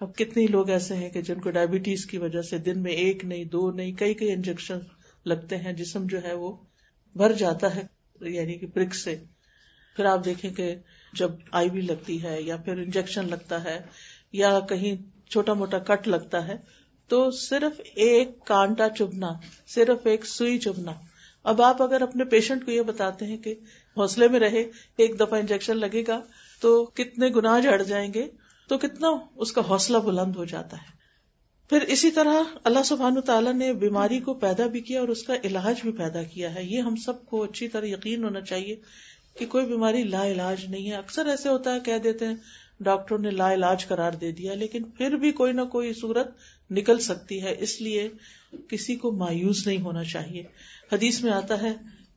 اب 0.00 0.16
کتنے 0.16 0.46
لوگ 0.46 0.70
ایسے 0.70 0.94
ہیں 0.94 1.10
کہ 1.10 1.22
جن 1.22 1.40
کو 1.40 1.50
ڈائبٹیز 1.50 2.06
کی 2.06 2.18
وجہ 2.18 2.42
سے 2.42 2.58
دن 2.58 2.82
میں 2.82 2.92
ایک 2.92 3.24
نہیں، 3.24 3.44
دو 3.44 3.70
نہیں، 3.70 3.92
کئی 3.92 4.14
کئی 4.14 4.32
انجیکشن 4.32 4.78
لگتے 5.26 5.56
ہیں، 5.56 5.72
جسم 5.72 6.06
جو 6.06 6.22
ہے 6.24 6.32
وہ 6.32 6.56
بھر 7.14 7.32
جاتا 7.32 7.74
ہے 7.74 7.82
یعنی 8.20 8.58
کہ 8.58 8.66
پرک 8.66 8.94
سے۔ 8.94 9.24
پھر 9.96 10.04
آپ 10.04 10.24
دیکھیں 10.24 10.50
کہ 10.50 10.74
جب 11.12 11.30
آئی 11.52 11.70
وی 11.70 11.80
لگتی 11.80 12.22
ہے 12.22 12.42
یا 12.42 12.56
پھر 12.56 12.72
انجیکشن 12.72 13.28
لگتا 13.28 13.64
ہے 13.64 13.80
یا 14.32 14.60
کہیں 14.60 14.94
چھوٹا 15.30 15.52
موٹا 15.52 15.78
کٹ 15.78 16.08
لگتا 16.08 16.48
ہے، 16.48 16.56
تو 17.08 17.30
صرف 17.30 17.80
ایک 17.94 18.44
کانٹا 18.44 18.88
چبنا 18.88 19.32
صرف 19.66 20.06
ایک 20.06 20.26
سوئی 20.26 20.58
چبنا 20.58 20.92
اب 21.42 21.62
آپ 21.62 21.82
اگر 21.82 22.02
اپنے 22.02 22.24
پیشنٹ 22.24 22.64
کو 22.64 22.70
یہ 22.70 22.82
بتاتے 22.82 23.26
ہیں 23.26 23.36
کہ 23.36 23.54
حوصلے 23.96 24.28
میں 24.28 24.40
رہے، 24.40 24.60
ایک 24.96 25.20
دفعہ 25.20 25.38
انجیکشن 25.38 25.76
لگے 25.76 26.02
گا 26.08 26.20
تو 26.60 26.84
کتنے 26.84 27.28
گنا 27.28 27.60
جھڑ 27.60 27.82
جائیں 27.82 28.14
گے، 28.14 28.28
تو 28.68 28.78
کتنا 28.78 29.08
اس 29.36 29.52
کا 29.52 29.60
حوصلہ 29.68 29.98
بلند 29.98 30.36
ہو 30.36 30.44
جاتا 30.44 30.76
ہے۔ 30.76 30.99
پھر 31.70 31.80
اسی 31.80 32.10
طرح 32.10 32.34
اللہ 32.64 32.82
سبحان 32.84 33.20
تعالیٰ 33.20 33.54
نے 33.54 33.72
بیماری 33.72 34.20
کو 34.20 34.34
پیدا 34.34 34.66
بھی 34.66 34.80
کیا 34.80 35.00
اور 35.00 35.08
اس 35.08 35.22
کا 35.22 35.34
علاج 35.44 35.80
بھی 35.82 35.92
پیدا 35.92 36.22
کیا 36.22 36.54
ہے۔ 36.54 36.64
یہ 36.64 36.80
ہم 36.80 36.96
سب 36.96 37.26
کو 37.26 37.42
اچھی 37.42 37.68
طرح 37.68 37.86
یقین 37.86 38.24
ہونا 38.24 38.40
چاہیے 38.40 38.76
کہ 39.38 39.46
کوئی 39.46 39.66
بیماری 39.66 40.02
لا 40.02 40.26
علاج 40.26 40.64
نہیں 40.68 40.90
ہے۔ 40.90 40.96
اکثر 40.96 41.26
ایسے 41.26 41.48
ہوتا 41.48 41.74
ہے، 41.74 41.80
کہہ 41.80 41.98
دیتے 41.98 42.26
ہیں 42.26 42.34
ڈاکٹر 42.80 43.18
نے 43.18 43.30
لا 43.30 43.54
علاج 43.54 43.86
قرار 43.86 44.12
دے 44.12 44.32
دیا، 44.32 44.54
لیکن 44.54 44.82
پھر 44.82 45.16
بھی 45.16 45.32
کوئی 45.32 45.52
نہ 45.52 45.60
کوئی 45.60 45.92
صورت 45.92 46.30
نکل 46.70 46.98
سکتی 46.98 47.42
ہے۔ 47.42 47.56
اس 47.58 47.80
لیے 47.80 48.08
کسی 48.68 48.96
کو 48.96 49.12
مایوس 49.12 49.66
نہیں 49.66 49.80
ہونا 49.80 50.04
چاہیے۔ 50.04 50.42
حدیث 50.92 51.24
میں 51.24 51.32
آتا 51.32 51.62
ہے، 51.62 51.72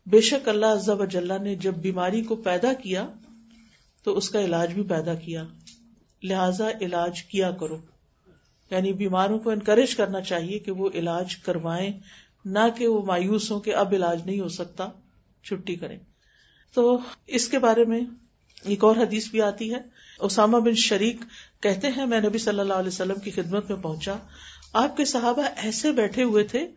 بے 0.06 0.22
شک 0.22 0.50
اللہ 0.50 0.66
عزب 0.66 1.02
اجلّہ 1.02 1.44
نے 1.44 1.56
جب 1.56 1.74
بیماری 1.74 2.22
کو 2.22 2.36
پیدا 2.36 2.74
کیا 2.74 3.10
تو 4.04 4.18
اس 4.18 4.30
کا 4.30 4.42
علاج 4.42 4.74
بھی 4.74 4.84
پیدا 4.84 5.14
کیا۔ 5.14 5.44
لہذا 6.24 6.70
علاج 6.82 7.24
کیا 7.24 7.52
کرو۔ 7.52 7.93
یعنی 8.74 8.94
بیماروں 8.94 9.40
کو 9.40 9.50
انکریج 9.50 9.96
کرنا 9.96 10.22
چاہیے 10.22 10.60
کہ 10.60 10.72
وہ 10.72 10.90
علاج 10.94 11.36
کروائیں، 11.36 11.90
نہ 12.46 12.60
کہ 12.78 12.88
وہ 12.88 13.06
مایوس 13.06 13.52
ہوں 13.52 13.60
کہ 13.60 13.76
اب 13.76 13.94
علاج 13.94 14.22
نہیں 14.26 14.40
ہو 14.40 14.48
سکتا، 14.48 14.90
چھٹی 15.44 15.76
کریں۔ 15.76 16.00
تو 16.74 17.00
اس 17.28 17.50
کے 17.50 17.60
بارے 17.60 17.86
میں 17.86 18.02
ایک 18.64 18.84
اور 18.84 18.96
حدیث 18.96 19.30
بھی 19.30 19.42
آتی 19.42 19.74
ہے۔ 19.74 19.80
اسامہ 20.20 20.58
بن 20.58 20.74
شریک 20.76 21.16
کہتے 21.62 21.88
ہیں، 21.88 22.06
میں 22.06 22.20
نبی 22.20 22.38
صلی 22.38 22.60
اللہ 22.60 22.74
علیہ 22.74 22.88
وسلم 22.88 23.20
کی 23.20 23.32
خدمت 23.32 23.72
میں 23.72 23.78
پہنچا۔ 23.82 24.14
آپ 24.74 24.98
کے 24.98 25.06
صحابہ 25.06 25.44
ایسے 25.56 25.92
بیٹھے 25.92 26.24
ہوئے 26.24 26.44
تھے، 26.44 26.68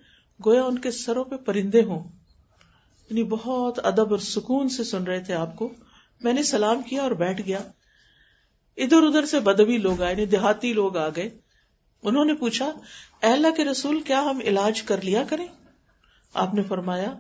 گویا 0.47 0.63
ان 0.63 0.79
کے 0.79 0.91
سروں 0.91 1.25
پہ 1.25 1.37
پرندے 1.37 1.83
ہوں۔ 1.83 2.09
یعنی 3.11 3.25
بہت 3.25 3.87
ادب 3.87 4.11
اور 4.11 4.19
سکون 4.19 4.69
سے 4.69 4.85
سن 4.85 5.05
رہے 5.05 5.21
تھے 5.21 5.35
آپ 5.35 5.57
کو۔ 5.57 5.73
میں 6.21 6.33
نے 6.33 6.43
سلام 6.43 6.83
کیا 6.83 7.03
اور 7.03 7.11
بیٹھ 7.11 7.43
گیا۔ 7.47 7.59
ادھر 8.77 9.03
ادھر 9.03 9.27
سے 9.27 9.41
بدبی 9.41 9.79
لوگ 9.79 10.03
آئے 10.03 10.13
یعنی 10.13 10.27
دیہاتی 10.27 10.73
لوگ 10.73 10.97
آ 10.97 11.09
گئے۔ 11.09 11.46
انہوں 12.07 12.25
نے 12.25 12.35
پوچھا 12.35 12.71
اللہ 13.23 13.57
کے 13.57 13.65
رسول، 13.65 14.01
کیا 14.01 14.21
ہم 14.21 14.41
علاج 14.45 14.83
کر 14.83 15.03
لیا 15.03 15.23
کریں؟ 15.29 15.47
آپ 16.35 16.55
نے 16.55 16.63
فرمایا، 16.63 17.13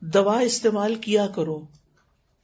دوا 0.00 0.38
استعمال 0.40 0.94
کیا 0.94 1.26
کرو۔ 1.26 1.60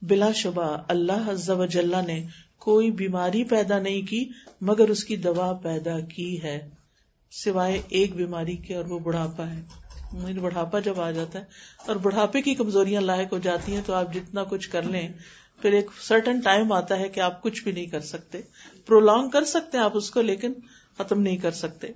بلا 0.01 0.31
شبہ 0.31 0.77
اللہ 0.87 1.65
جل 1.69 1.95
نے 2.07 2.25
کوئی 2.59 2.91
بیماری 2.91 3.43
پیدا 3.43 3.79
نہیں 3.79 4.01
کی، 4.01 4.29
مگر 4.61 4.89
اس 4.89 5.03
کی 5.03 5.15
دوا 5.15 5.51
پیدا 5.53 5.99
کی 5.99 6.43
ہے۔ 6.43 6.69
سوائے 7.31 7.81
ایک 7.89 8.15
بیماری 8.15 8.55
کے، 8.57 8.75
اور 8.75 8.85
وہ 8.85 8.99
بڑھاپا 8.99 9.49
ہے۔ 9.49 9.61
بڑھاپا 10.41 10.79
جب 10.79 10.99
آ 11.01 11.11
جاتا 11.11 11.39
ہے، 11.39 11.43
اور 11.87 11.95
بڑھاپے 11.95 12.41
کی 12.41 12.53
کمزوریاں 12.55 13.01
لاحق 13.01 13.33
ہو 13.33 13.39
جاتی 13.39 13.73
ہیں، 13.73 13.81
تو 13.85 13.93
آپ 13.93 14.13
جتنا 14.13 14.43
کچھ 14.43 14.69
کر 14.69 14.83
لیں، 14.83 15.07
پھر 15.61 15.73
ایک 15.73 15.89
سرٹن 16.01 16.39
ٹائم 16.39 16.71
آتا 16.71 16.97
ہے 16.99 17.09
کہ 17.09 17.19
آپ 17.19 17.41
کچھ 17.43 17.63
بھی 17.63 17.71
نہیں 17.71 17.85
کر 17.85 18.01
سکتے۔ 18.01 18.41
پرولونگ 18.85 19.29
کر 19.29 19.43
سکتے 19.45 19.77
ہیں 19.77 19.85
آپ 19.85 19.97
اس 19.97 20.09
کو، 20.11 20.21
لیکن 20.21 20.53
ختم 20.99 21.21
نہیں 21.21 21.37
کر 21.37 21.51
سکتے۔ 21.51 21.87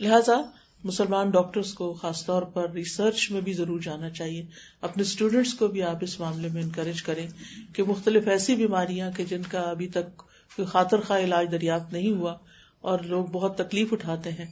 لہذا 0.00 0.36
مسلمان 0.84 1.30
ڈاکٹرس 1.30 1.72
کو 1.74 1.92
خاص 1.94 2.24
طور 2.26 2.42
پر 2.42 2.70
ریسرچ 2.70 3.30
میں 3.30 3.40
بھی 3.40 3.52
ضرور 3.52 3.80
جانا 3.80 4.10
چاہیے۔ 4.10 4.44
اپنے 4.80 5.02
اسٹوڈینٹس 5.02 5.54
کو 5.54 5.68
بھی 5.68 5.82
آپ 5.82 5.96
اس 6.00 6.20
معاملے 6.20 6.48
میں 6.48 6.62
انکریج 6.62 7.02
کریں 7.02 7.26
کہ 7.74 7.82
مختلف 7.82 8.28
ایسی 8.28 8.54
بیماریاں 8.54 9.10
کہ 9.16 9.24
جن 9.24 9.42
کا 9.48 9.60
ابھی 9.60 9.88
تک 9.88 10.16
کوئی 10.16 10.66
خاطر 10.66 11.00
خواہ 11.00 11.20
علاج 11.20 11.50
دریافت 11.52 11.92
نہیں 11.92 12.10
ہوا 12.10 12.36
اور 12.80 12.98
لوگ 12.98 13.24
بہت 13.24 13.56
تکلیف 13.58 13.92
اٹھاتے 13.92 14.30
ہیں، 14.30 14.46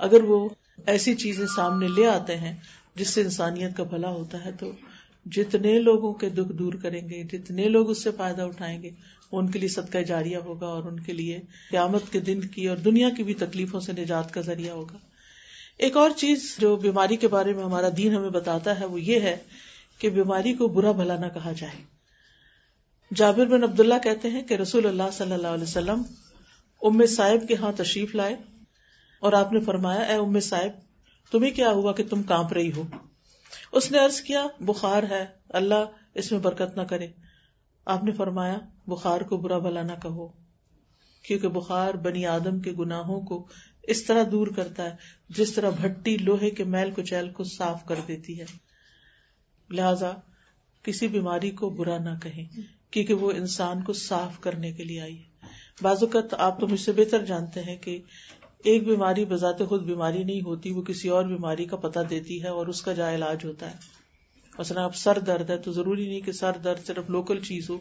اگر 0.00 0.22
وہ 0.22 0.48
ایسی 0.86 1.14
چیزیں 1.14 1.46
سامنے 1.46 1.88
لے 1.88 2.06
آتے 2.06 2.36
ہیں 2.36 2.54
جس 2.94 3.08
سے 3.08 3.22
انسانیت 3.22 3.76
کا 3.76 3.84
بھلا 3.84 4.08
ہوتا 4.08 4.44
ہے 4.44 4.52
تو 4.52 4.70
جتنے 5.26 5.78
لوگوں 5.80 6.12
کے 6.12 6.28
دکھ 6.28 6.52
دور 6.52 6.72
کریں 6.82 7.08
گے، 7.08 7.22
جتنے 7.22 7.68
لوگ 7.68 7.90
اس 7.90 8.02
سے 8.02 8.10
فائدہ 8.16 8.42
اٹھائیں 8.42 8.82
گے 8.82 8.90
ان 9.32 9.50
کے 9.50 9.58
لیے 9.58 9.68
صدقہ 9.68 9.98
جاریہ 9.98 10.36
ہوگا 10.36 10.66
اور 10.66 10.84
ان 10.84 11.00
کے 11.00 11.12
لیے 11.12 11.40
قیامت 11.70 12.02
کے 12.12 12.20
دن 12.20 12.40
کی 12.40 12.68
اور 12.68 12.76
دنیا 12.76 13.10
کی 13.10 13.22
بھی 13.22 13.34
تکلیفوں 13.34 13.80
سے 13.80 13.92
نجات 13.92 14.34
کا 14.34 14.40
ذریعہ 14.40 14.72
ہوگا۔ 14.72 14.98
ایک 15.78 15.96
اور 15.96 16.10
چیز 16.16 16.56
جو 16.58 16.76
بیماری 16.76 17.16
کے 17.16 17.28
بارے 17.28 17.52
میں 17.52 17.64
ہمارا 17.64 17.88
دین 17.96 18.14
ہمیں 18.14 18.30
بتاتا 18.30 18.80
ہے 18.80 18.84
وہ 18.84 19.00
یہ 19.00 19.20
ہے 19.20 19.36
کہ 19.98 20.10
بیماری 20.10 20.54
کو 20.54 20.68
برا 20.68 20.92
بھلا 20.92 21.16
نہ 21.16 21.26
کہا 21.34 21.52
جائے۔ 21.52 21.98
جابر 23.14 23.46
بن 23.46 23.62
عبداللہ 23.62 23.94
کہتے 24.02 24.30
ہیں 24.30 24.42
کہ 24.42 24.54
رسول 24.54 24.86
اللہ 24.86 25.10
صلی 25.12 25.32
اللہ 25.32 25.46
علیہ 25.46 25.62
وسلم 25.62 26.02
ام 26.82 27.06
صاحب 27.06 27.48
کے 27.48 27.54
ہاں 27.54 27.72
تشریف 27.76 28.14
لائے 28.14 28.36
اور 29.20 29.32
آپ 29.32 29.52
نے 29.52 29.60
فرمایا، 29.60 30.00
اے 30.00 30.14
ام 30.14 30.40
صاحب، 30.40 30.80
تمہیں 31.30 31.50
کیا 31.50 31.70
ہوا 31.70 31.92
کہ 31.92 32.04
تم 32.04 32.22
کانپ 32.22 32.52
رہی 32.52 32.72
ہو؟ 32.76 32.82
اس 33.72 33.92
نے 33.92 33.98
ارض 33.98 34.20
کیا، 34.20 34.46
بخار 34.60 35.02
ہے، 35.02 35.26
اللہ 35.48 35.84
اس 36.14 36.32
میں 36.32 36.40
برکت 36.40 36.76
نہ 36.76 36.82
کرے۔ 36.82 37.06
آپ 37.84 38.04
نے 38.04 38.12
فرمایا 38.12 38.58
بخار 38.88 39.20
کو 39.20 39.36
برا 39.36 39.58
بھلا 39.58 39.82
نہ 39.82 39.92
کہو۔ 40.02 40.28
کیونکہ 41.22 41.48
بخار 41.48 41.94
بنی 41.94 42.26
آدم 42.26 42.60
کے 42.60 42.72
گناہوں 42.72 43.20
کو 43.20 43.46
اس 43.82 44.04
طرح 44.04 44.22
دور 44.32 44.46
کرتا 44.46 44.84
ہے، 44.84 44.96
جس 45.28 45.52
طرح 45.52 45.70
بھٹی 45.70 46.16
لوہے 46.16 46.50
کے 46.50 46.64
میل 46.64 46.90
کچیل 46.96 47.30
کو 47.30 47.44
صاف 47.44 47.84
کر 47.84 47.94
دیتی 48.08 48.40
ہے۔ 48.40 48.44
لہذا 49.70 50.12
کسی 50.82 51.08
بیماری 51.08 51.50
کو 51.50 51.70
برا 51.70 51.98
نہ 51.98 52.10
کہیں، 52.22 52.60
کیونکہ 52.90 53.14
وہ 53.14 53.30
انسان 53.30 53.82
کو 53.82 53.92
صاف 53.92 54.40
کرنے 54.40 54.72
کے 54.72 54.84
لیے 54.84 55.00
آئی 55.00 55.18
ہے۔ 55.18 55.46
بعض 55.82 56.02
اوقات 56.02 56.34
آپ 56.34 56.60
تو 56.60 56.68
مجھ 56.68 56.80
سے 56.80 56.92
بہتر 56.92 57.24
جانتے 57.24 57.62
ہیں 57.62 57.76
کہ 57.76 58.02
ایک 58.64 58.86
بیماری 58.86 59.24
بذات 59.24 59.58
خود 59.68 59.82
بیماری 59.82 60.24
نہیں 60.24 60.40
ہوتی، 60.40 60.70
وہ 60.70 60.82
کسی 60.82 61.08
اور 61.08 61.24
بیماری 61.24 61.64
کا 61.64 61.76
پتہ 61.76 61.98
دیتی 62.10 62.42
ہے 62.42 62.48
اور 62.48 62.66
اس 62.66 62.82
کا 62.82 62.92
جا 62.92 63.14
علاج 63.14 63.44
ہوتا 63.44 63.70
ہے۔ 63.70 63.76
مثلا 64.58 64.84
آپ 64.84 64.96
سر 64.96 65.18
درد 65.18 65.50
ہے 65.50 65.58
تو 65.58 65.72
ضروری 65.72 66.08
نہیں 66.08 66.20
کہ 66.20 66.32
سر 66.32 66.52
درد 66.64 66.86
صرف 66.86 67.10
لوکل 67.10 67.40
چیز 67.40 67.70
ہو 67.70 67.78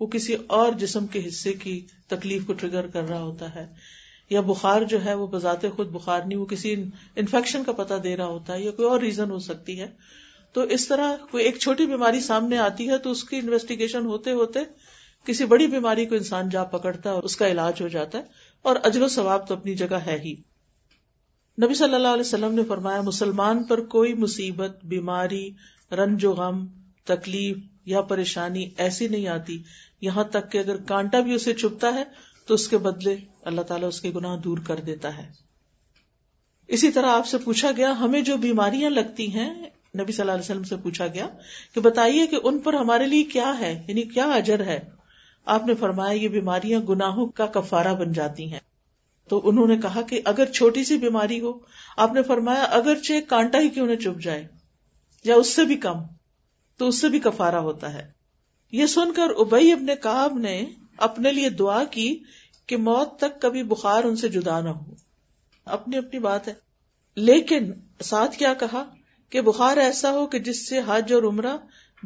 وہ 0.00 0.06
کسی 0.06 0.34
اور 0.46 0.72
جسم 0.72 1.06
کے 1.06 1.28
حصے 1.28 1.52
کی 1.52 1.86
تکلیف 2.06 2.46
کو 2.46 2.52
ٹریگر 2.52 2.86
کر 2.86 3.08
رہا 3.08 3.22
ہوتا 3.22 3.54
ہے 3.54 3.66
یا 4.30 4.40
بخار 4.40 4.82
جو 4.82 5.04
ہے 5.04 5.14
وہ 5.14 5.26
بذات 5.26 5.64
خود 5.76 5.88
بخار 5.88 6.20
نہیں، 6.26 6.38
وہ 6.38 6.46
کسی 6.46 6.72
انفیکشن 7.16 7.64
کا 7.64 7.72
پتہ 7.72 7.94
دے 7.94 8.16
رہا 8.16 8.26
ہوتا 8.26 8.52
ہے 8.52 8.62
یا 8.62 8.70
کوئی 8.70 8.88
اور 8.88 9.00
ریزن 9.00 9.30
ہو 9.30 9.38
سکتی 9.38 9.80
ہے۔ 9.80 9.86
تو 10.52 10.60
اس 10.60 10.88
طرح 10.88 11.16
کوئی 11.30 11.44
ایک 11.44 11.58
چھوٹی 11.58 11.86
بیماری 11.86 12.20
سامنے 12.20 12.58
آتی 12.58 12.88
ہے 12.88 12.98
تو 12.98 13.10
اس 13.10 13.24
کی 13.24 13.36
انویسٹیگیشن 13.36 14.06
ہوتے 14.06 14.32
ہوتے 14.32 14.60
کسی 15.24 15.44
بڑی 15.44 15.66
بیماری 15.66 16.06
کو 16.06 16.14
انسان 16.14 16.48
جا 16.48 16.64
پکڑتا 16.64 17.10
ہے 17.10 17.14
اور 17.14 17.22
اس 17.22 17.36
کا 17.36 17.48
علاج 17.48 17.82
ہو 17.82 17.88
جاتا 17.88 18.18
ہے 18.18 18.22
اور 18.62 18.76
اجر 18.84 19.02
و 19.02 19.08
ثواب 19.08 19.48
تو 19.48 19.54
اپنی 19.54 19.74
جگہ 19.74 19.94
ہے 19.94 20.18
ہی۔ 20.24 20.34
نبی 21.64 21.74
صلی 21.74 21.94
اللہ 21.94 22.08
علیہ 22.08 22.20
وسلم 22.20 22.54
نے 22.54 22.62
فرمایا، 22.64 23.00
مسلمان 23.00 23.64
پر 23.64 23.80
کوئی 23.80 24.14
مصیبت، 24.14 24.78
بیماری، 24.84 25.50
رنج 25.92 26.24
و 26.24 26.32
غم، 26.32 26.66
تکلیف 27.04 27.56
یا 27.88 28.00
پریشانی 28.00 28.70
ایسی 28.78 29.08
نہیں 29.08 29.28
آتی۔ 29.28 29.62
یہاں 30.00 30.24
تک 30.24 30.52
کہ 30.52 30.58
اگر 30.58 30.76
کانٹا 30.76 31.20
بھی 31.20 31.32
اسے 31.32 31.54
چھپتا 31.54 31.94
ہے، 31.94 32.04
تو 32.46 32.54
اس 32.54 32.68
کے 32.68 32.78
بدلے 32.78 33.16
اللہ 33.42 33.60
تعالیٰ 33.60 33.88
اس 33.88 34.00
کے 34.00 34.10
گناہ 34.14 34.36
دور 34.36 34.58
کر 34.58 34.76
دیتا 34.76 35.16
ہے۔ 35.16 35.30
اسی 36.68 36.90
طرح 36.90 37.06
آپ 37.06 37.26
سے 37.26 37.38
پوچھا 37.38 37.70
گیا، 37.76 37.92
ہمیں 38.00 38.20
جو 38.20 38.36
بیماریاں 38.36 38.90
لگتی 38.90 39.34
ہیں، 39.34 39.54
نبی 40.00 40.12
صلی 40.12 40.20
اللہ 40.20 40.32
علیہ 40.32 40.40
وسلم 40.40 40.62
سے 40.62 40.76
پوچھا 40.76 41.06
گیا 41.06 41.28
کہ 41.74 41.80
بتائیے 41.80 42.26
کہ 42.26 42.36
ان 42.44 42.58
پر 42.58 42.74
ہمارے 42.74 43.06
لیے 43.06 43.22
کیا 43.22 43.54
ہے 43.58 43.82
یعنی 43.88 44.02
کیا 44.02 44.24
اجر 44.24 44.60
ہے؟ 44.60 44.80
آپ 45.44 45.66
نے 45.66 45.74
فرمایا، 45.74 46.12
یہ 46.12 46.28
بیماریاں 46.28 46.80
گناہوں 46.80 47.26
کا 47.26 47.46
کفارہ 47.46 47.94
بن 47.94 48.12
جاتی 48.12 48.52
ہیں۔ 48.52 48.60
تو 49.28 49.48
انہوں 49.48 49.66
نے 49.66 49.76
کہا 49.76 50.02
کہ 50.02 50.20
اگر 50.24 50.44
چھوٹی 50.44 50.84
سی 50.84 50.98
بیماری 50.98 51.40
ہو، 51.40 51.52
آپ 51.96 52.12
نے 52.12 52.22
فرمایا، 52.22 52.62
اگرچہ 52.62 53.12
کانٹا 53.28 53.60
ہی 53.60 53.68
کیوں 53.68 53.86
نہ 53.86 53.94
چپ 53.94 54.20
جائے، 54.20 54.48
یا 55.24 55.34
اس 55.34 55.46
سے 55.46 55.64
بھی 55.64 55.76
کم۔ 55.76 56.17
تو 56.78 56.88
اس 56.88 57.00
سے 57.00 57.08
بھی 57.08 57.18
کفارا 57.18 57.60
ہوتا 57.60 57.94
ہے۔ 57.94 58.10
یہ 58.72 58.86
سن 58.86 59.12
کر 59.12 59.28
ابئی 59.38 59.72
اپنے 59.72 59.96
کاب 59.96 60.38
نے 60.38 60.64
اپنے 60.96 61.32
لیے 61.32 61.50
دعا 61.50 61.84
کی 61.84 62.18
کہ 62.66 62.76
موت 62.76 63.18
تک 63.18 63.42
کبھی 63.42 63.62
بخار 63.62 64.04
ان 64.04 64.16
سے 64.16 64.28
جدا 64.28 64.60
نہ 64.60 64.68
ہو۔ 64.68 64.94
اپنی 65.64 65.96
اپنی 65.96 66.20
بات 66.20 66.48
ہے۔ 66.48 66.54
لیکن 67.14 67.72
ساتھ 68.00 68.36
کیا 68.36 68.54
کہا 68.54 68.84
کہ 69.30 69.40
بخار 69.40 69.76
ایسا 69.76 70.10
ہو 70.10 70.26
کہ 70.26 70.38
جس 70.38 70.68
سے 70.68 70.80
حج 70.86 71.12
اور 71.12 71.22
عمرہ، 71.22 71.56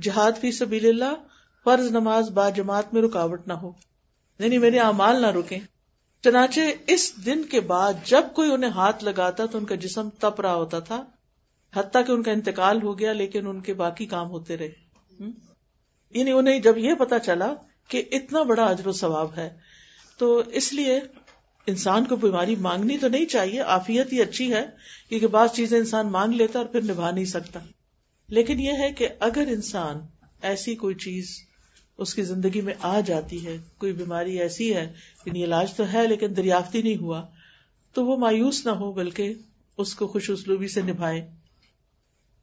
جہاد 0.02 0.32
فی 0.40 0.52
سبیل 0.52 0.86
اللہ، 0.86 1.14
فرض 1.64 1.90
نماز 1.90 2.30
با 2.30 2.48
جماعت 2.48 2.94
میں 2.94 3.02
رکاوٹ 3.02 3.46
نہ 3.46 3.52
ہو۔ 3.52 3.72
یعنی 4.38 4.58
میرے 4.58 4.78
اعمال 4.78 5.22
نہ 5.22 5.26
رکے 5.26 5.58
چنانچہ 6.24 6.60
اس 6.86 7.26
دن 7.26 7.42
کے 7.42 7.60
بعد 7.60 7.92
جب 8.04 8.22
کوئی 8.34 8.52
انہیں 8.52 8.70
ہاتھ 8.70 9.04
لگاتا 9.04 9.46
تو 9.46 9.58
ان 9.58 9.64
کا 9.64 9.74
جسم 9.74 10.08
تپ 10.18 10.40
رہا 10.40 10.54
ہوتا 10.54 10.78
تھا۔ 10.78 11.04
حتیٰ 11.74 12.06
کہ 12.06 12.12
ان 12.12 12.22
کا 12.22 12.32
انتقال 12.32 12.82
ہو 12.82 12.98
گیا 12.98 13.12
لیکن 13.12 13.46
ان 13.46 13.60
کے 13.60 13.74
باقی 13.74 14.06
کام 14.06 14.30
ہوتے 14.30 14.56
رہے۔ 14.56 14.70
یعنی 16.14 16.30
انہیں 16.30 16.58
جب 16.58 16.78
یہ 16.78 16.94
پتا 16.94 17.18
چلا 17.18 17.54
کہ 17.88 18.02
اتنا 18.12 18.42
بڑا 18.42 18.64
اجر 18.64 18.86
و 18.86 18.92
ثواب 18.92 19.36
ہے، 19.36 19.58
تو 20.18 20.42
اس 20.52 20.72
لیے 20.72 21.00
انسان 21.66 22.04
کو 22.04 22.16
بیماری 22.16 22.56
مانگنی 22.56 22.98
تو 22.98 23.08
نہیں 23.08 23.24
چاہیے 23.24 23.60
آفیت 23.60 24.12
ہی 24.12 24.20
اچھی 24.20 24.52
ہے، 24.52 24.66
کیونکہ 25.08 25.26
بعض 25.26 25.48
چیزیں 25.50 25.78
انسان 25.78 26.12
مانگ 26.12 26.32
لیتا 26.32 26.58
اور 26.58 26.66
پھر 26.66 26.82
نبھا 26.82 27.10
نہیں 27.10 27.24
سکتا۔ 27.24 27.60
لیکن 28.28 28.60
یہ 28.60 28.72
ہے 28.78 28.92
کہ 28.92 29.08
اگر 29.20 29.44
انسان 29.48 29.96
ایسی 30.42 30.74
کوئی 30.74 30.94
چیز 30.94 31.38
اس 31.98 32.14
کی 32.14 32.22
زندگی 32.22 32.60
میں 32.60 32.74
آ 32.80 33.00
جاتی 33.00 33.46
ہے، 33.46 33.56
کوئی 33.78 33.92
بیماری 33.92 34.40
ایسی 34.40 34.74
ہے 34.74 34.92
یعنی 35.26 35.44
علاج 35.44 35.74
تو 35.74 35.84
ہے 35.92 36.06
لیکن 36.06 36.36
دریافتی 36.36 36.82
نہیں 36.82 36.96
ہوا، 36.96 37.26
تو 37.92 38.06
وہ 38.06 38.16
مایوس 38.16 38.66
نہ 38.66 38.70
ہو 38.70 38.92
بلکہ 38.92 39.34
اس 39.76 39.94
کو 39.94 40.06
خوش 40.06 40.30
اسلوبی 40.30 40.68
سے 40.68 40.82
نبھائے۔ 40.82 41.41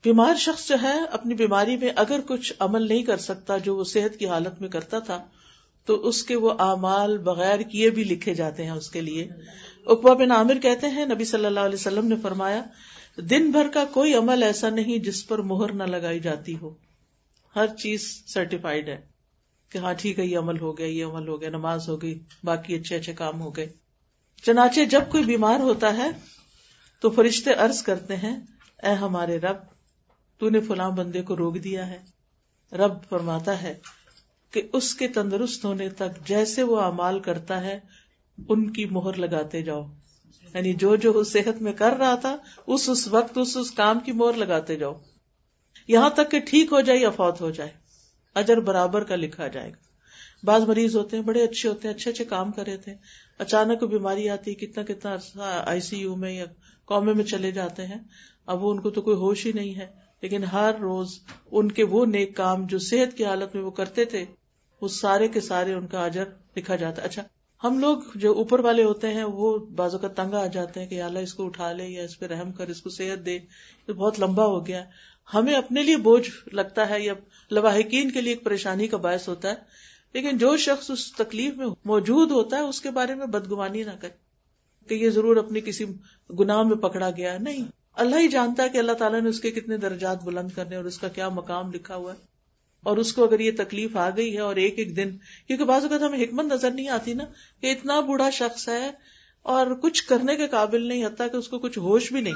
بیمار 0.04 0.36
شخص 0.36 0.68
جو 0.68 0.76
ہے، 0.82 1.00
اپنی 1.12 1.34
بیماری 1.34 1.78
میں 1.78 1.90
اگر 1.96 2.20
کچھ 2.28 2.54
عمل 2.60 2.88
نہیں 2.88 3.04
کر 3.04 3.18
سکتا 3.18 3.58
جو 3.58 3.76
وہ 3.76 3.84
صحت 3.84 4.18
کی 4.18 4.28
حالت 4.28 4.62
میں 4.62 4.70
کرتا 4.70 5.00
تھا، 5.00 5.26
تو 5.86 6.08
اس 6.08 6.24
کے 6.24 6.36
وہ 6.36 6.52
اعمال 6.60 7.18
بغیر 7.18 7.60
کیے 7.60 7.90
بھی 7.90 8.04
لکھے 8.04 8.34
جاتے 8.34 8.64
ہیں 8.64 8.72
اس 8.72 8.90
کے 8.90 9.02
لیے۔ 9.02 9.28
اقبا 9.86 10.14
بن 10.14 10.32
عامر 10.32 10.60
کہتے 10.60 10.88
ہیں، 10.88 11.06
نبی 11.06 11.26
صلی 11.26 11.46
اللہ 11.46 11.60
علیہ 11.60 11.80
وسلم 11.80 12.08
نے 12.08 12.16
فرمایا، 12.22 12.64
دن 13.18 13.52
بھر 13.52 13.68
کا 13.68 13.86
کوئی 13.86 14.14
عمل 14.14 14.44
ایسا 14.44 14.70
نہیں 14.70 14.98
جس 14.98 15.28
پر 15.28 15.40
مہر 15.40 15.74
نہ 15.74 15.84
لگائی 15.84 16.20
جاتی 16.20 16.56
ہو۔ 16.62 16.74
ہر 17.56 17.68
چیز 17.68 18.24
سرٹیفائڈ 18.28 18.90
ہے 18.90 19.02
کہ 19.70 19.78
ہاں 19.78 19.94
ٹھیک 19.94 20.20
ہے، 20.20 20.26
یہ 20.26 20.38
عمل 20.38 20.60
ہو 20.60 20.78
گیا، 20.78 20.88
یہ 20.88 21.06
عمل 21.06 21.28
ہو 21.28 21.42
گیا، 21.42 21.50
نماز 21.50 21.90
ہو 21.90 22.02
گئی، 22.02 22.20
باقی 22.44 22.76
اچھے 22.76 22.96
اچھے 22.96 23.14
کام 23.14 23.42
ہو 23.42 23.56
گئے۔ 23.56 23.68
چنانچہ 24.44 24.82
جب 24.82 25.02
کوئی 25.10 25.24
بیمار 25.24 25.60
ہوتا 25.60 25.98
ہے، 25.98 26.10
تو 27.00 27.10
فرشتے 27.10 27.54
عرض 27.54 27.82
کرتے 27.82 28.16
ہیں، 28.16 28.40
اے 28.84 28.94
ہمارے 28.94 29.38
رب 29.38 29.58
تو 30.40 30.50
نے 30.50 30.60
فلاں 30.60 30.92
بندے 30.92 31.22
کو 31.22 31.38
روک 31.38 31.56
دیا 31.64 31.88
ہے۔ 31.88 31.98
رب 32.72 32.94
فرماتا 33.10 33.62
ہے 33.62 33.80
کہ 34.52 34.62
اس 34.74 34.96
کے 34.96 35.08
تندرست 35.08 35.66
ہونے 35.66 35.90
تک 35.90 36.28
جیسے 36.28 36.64
وہ 36.64 36.82
امال 36.82 37.20
کرتا 37.20 37.62
ہے، 37.62 37.80
ان 38.50 38.74
کی 38.74 38.86
مہر 38.86 39.14
لگاتے 39.14 39.62
جاؤ۔ 39.62 39.86
یعنی 40.54 40.74
جو 40.74 40.96
جو 40.96 41.24
صحت 41.24 41.62
میں 41.62 41.74
کر 41.74 41.92
رہا 41.92 42.16
تھا، 42.16 42.38
اس 42.68 42.90
اس 42.90 43.08
وقت 43.08 43.38
اس 43.38 43.58
اس 43.58 43.72
کام 43.72 44.00
کی 44.00 44.12
مہر 44.12 44.34
لگاتے 44.34 44.76
جاؤ۔ 44.76 44.94
یہاں 45.88 46.10
تک 46.10 46.32
کہ 46.32 46.40
ٹھیک 46.40 46.72
ہو 46.72 46.82
جائے 46.82 47.00
یا 47.00 47.10
فوت 47.10 47.42
ہو 47.42 47.50
جائے، 47.50 47.70
اجر 48.36 48.58
برابر 48.58 49.04
کا 49.04 49.16
لکھا 49.16 49.48
جائے 49.48 49.70
گا۔ 49.70 49.90
بعض 50.44 50.62
مریض 50.62 50.96
ہوتے 50.96 51.18
ہیں، 51.18 51.24
بڑے 51.24 51.44
اچھے 51.44 51.70
ہوتے 51.70 51.88
ہیں، 51.88 51.96
اچھے 51.96 52.12
اچھے 52.12 52.26
کام 52.26 52.52
کر 52.52 52.66
رہے 52.66 52.78
تھے۔ 52.78 52.96
اچانک 53.38 53.84
بیماری 53.84 54.30
آتی 54.30 54.52
ہے 54.52 54.56
کتنا 54.56 54.84
کتنا 54.84 55.18
آئی 55.66 55.82
سی 55.82 55.98
یو 55.98 56.16
میں 56.16 56.32
یا 56.32 56.46
قومے 56.86 57.14
میں 57.14 57.24
چلے 57.24 57.52
جاتے 57.52 57.88
ہیں۔ 57.88 58.00
اب 58.46 58.64
وہ 58.64 58.72
ان 58.72 58.82
کو 58.82 58.90
تو 58.90 59.02
کوئی 59.02 59.18
ہوش 59.18 59.46
ہی 59.46 59.52
نہیں 59.52 59.76
ہے۔ 59.76 60.09
لیکن 60.22 60.44
ہر 60.44 60.72
روز 60.82 61.20
ان 61.52 61.72
کے 61.72 61.84
وہ 61.84 62.06
نیک 62.06 62.36
کام 62.36 62.66
جو 62.66 62.80
صحت 62.80 63.18
کی 63.18 63.26
حالت 63.26 63.56
میں 63.56 63.64
وہ 63.64 63.72
کرتے 63.72 64.06
تھے، 64.06 64.26
وہ 64.82 64.88
سارے 64.88 65.28
کے 65.28 65.42
سارے 65.42 65.74
ان 65.74 65.88
کا 65.88 66.06
اجر 66.06 66.24
لکھا 66.58 66.76
جاتا۔ 66.76 67.02
اچھا 67.02 67.24
ہم 67.64 67.80
لوگ 67.80 67.98
جو 68.16 68.34
اوپر 68.34 68.60
والے 68.60 68.84
ہوتے 68.84 69.14
ہیں، 69.14 69.24
وہ 69.24 69.58
بازو 69.58 69.98
کا 69.98 70.08
تنگا 70.08 70.40
آ 70.40 70.48
جاتے 70.48 70.80
ہیں 70.80 70.88
کہ 70.88 71.02
اللہ 71.02 71.20
اس 71.20 71.34
کو 71.34 71.46
اٹھا 71.46 71.72
لے 71.72 71.86
یا 71.86 72.04
اس 72.04 72.20
پہ 72.20 72.26
رحم 72.26 72.52
کر، 72.52 72.68
اس 72.68 72.82
کو 72.82 72.90
صحت 72.90 73.26
دے۔ 73.26 73.40
یہ 73.88 73.94
بہت 73.94 74.20
لمبا 74.20 74.46
ہو 74.46 74.68
گیا۔ 74.68 74.86
ہمیں 75.34 75.54
اپنے 75.54 75.84
لیے 75.84 75.98
بوجھ 75.98 76.30
لگتا 76.54 76.90
ہے 76.90 77.02
یا 77.02 77.14
لواحقین 77.52 78.12
کے 78.12 78.22
لیے 78.22 78.34
ایک 78.34 78.44
پریشانی 78.44 78.88
کا 78.88 78.98
باعث 78.98 79.30
ہوتا 79.30 79.50
ہے، 79.50 79.54
لیکن 80.14 80.38
جو 80.38 80.58
شخص 80.58 80.92
اس 80.92 81.14
تکلیف 81.14 81.58
میں 81.58 81.68
موجود 81.86 82.32
ہوتا 82.32 82.58
ہے، 82.58 82.62
اس 82.62 82.82
کے 82.82 82.92
بارے 82.92 83.16
میں 83.16 83.26
بدگمانی 83.26 83.84
نہ 83.84 83.92
کرے 84.00 84.90
کہ 84.90 84.94
یہ 84.94 85.10
ضرور 85.10 85.36
اپنی 85.36 85.62
کسی 85.62 85.86
گناہ 86.40 86.64
میں 86.64 86.76
پکڑا 86.76 87.10
گیا۔ 87.10 87.38
نہیں 87.38 87.79
اللہ 87.94 88.16
ہی 88.16 88.28
جانتا 88.28 88.64
ہے 88.64 88.70
کہ 88.70 88.78
اللہ 88.78 88.92
تعالیٰ 88.92 89.22
نے 89.22 89.30
اس 89.30 89.40
کے 89.40 89.52
کتنے 89.52 89.78
درجات 89.78 90.24
بلند 90.24 90.52
کرنے 90.56 90.76
اور 90.76 90.86
اس 90.86 91.00
کا 91.00 91.08
کیا 91.08 91.30
مقام 91.30 91.72
لکھا 91.72 91.96
ہوا 91.96 92.14
ہے۔ 92.14 92.30
اور 92.84 92.98
اس 92.98 93.14
کو 93.14 93.24
اگر 93.24 93.40
یہ 93.40 93.52
تکلیف 93.58 93.98
آ 93.98 94.10
گئی 94.10 94.34
ہے 94.34 94.40
اور 94.40 94.56
ایک 94.56 94.74
ایک 94.78 94.96
دن، 94.96 95.18
کیونکہ 95.48 95.66
بعض 95.66 95.84
اوقات 95.84 96.02
ہمیں 96.02 96.24
حکمت 96.24 96.46
نظر 96.46 96.72
نہیں 96.72 96.90
آتی 96.90 97.14
نا 97.14 97.24
کہ 97.62 97.72
اتنا 97.72 98.00
بوڑھا 98.00 98.30
شخص 98.30 98.70
ہے 98.70 98.92
اور 99.42 99.68
کچھ 99.82 100.08
کرنے 100.08 100.36
کے 100.36 100.48
قابل 100.48 100.88
نہیں، 100.88 101.06
حتیٰ 101.06 101.32
کہ 101.32 101.38
اس 101.38 101.48
کو 101.48 101.60
کچھ 101.60 101.80
ہوش 101.80 102.14
بھی 102.14 102.22
نہیں۔ 102.22 102.34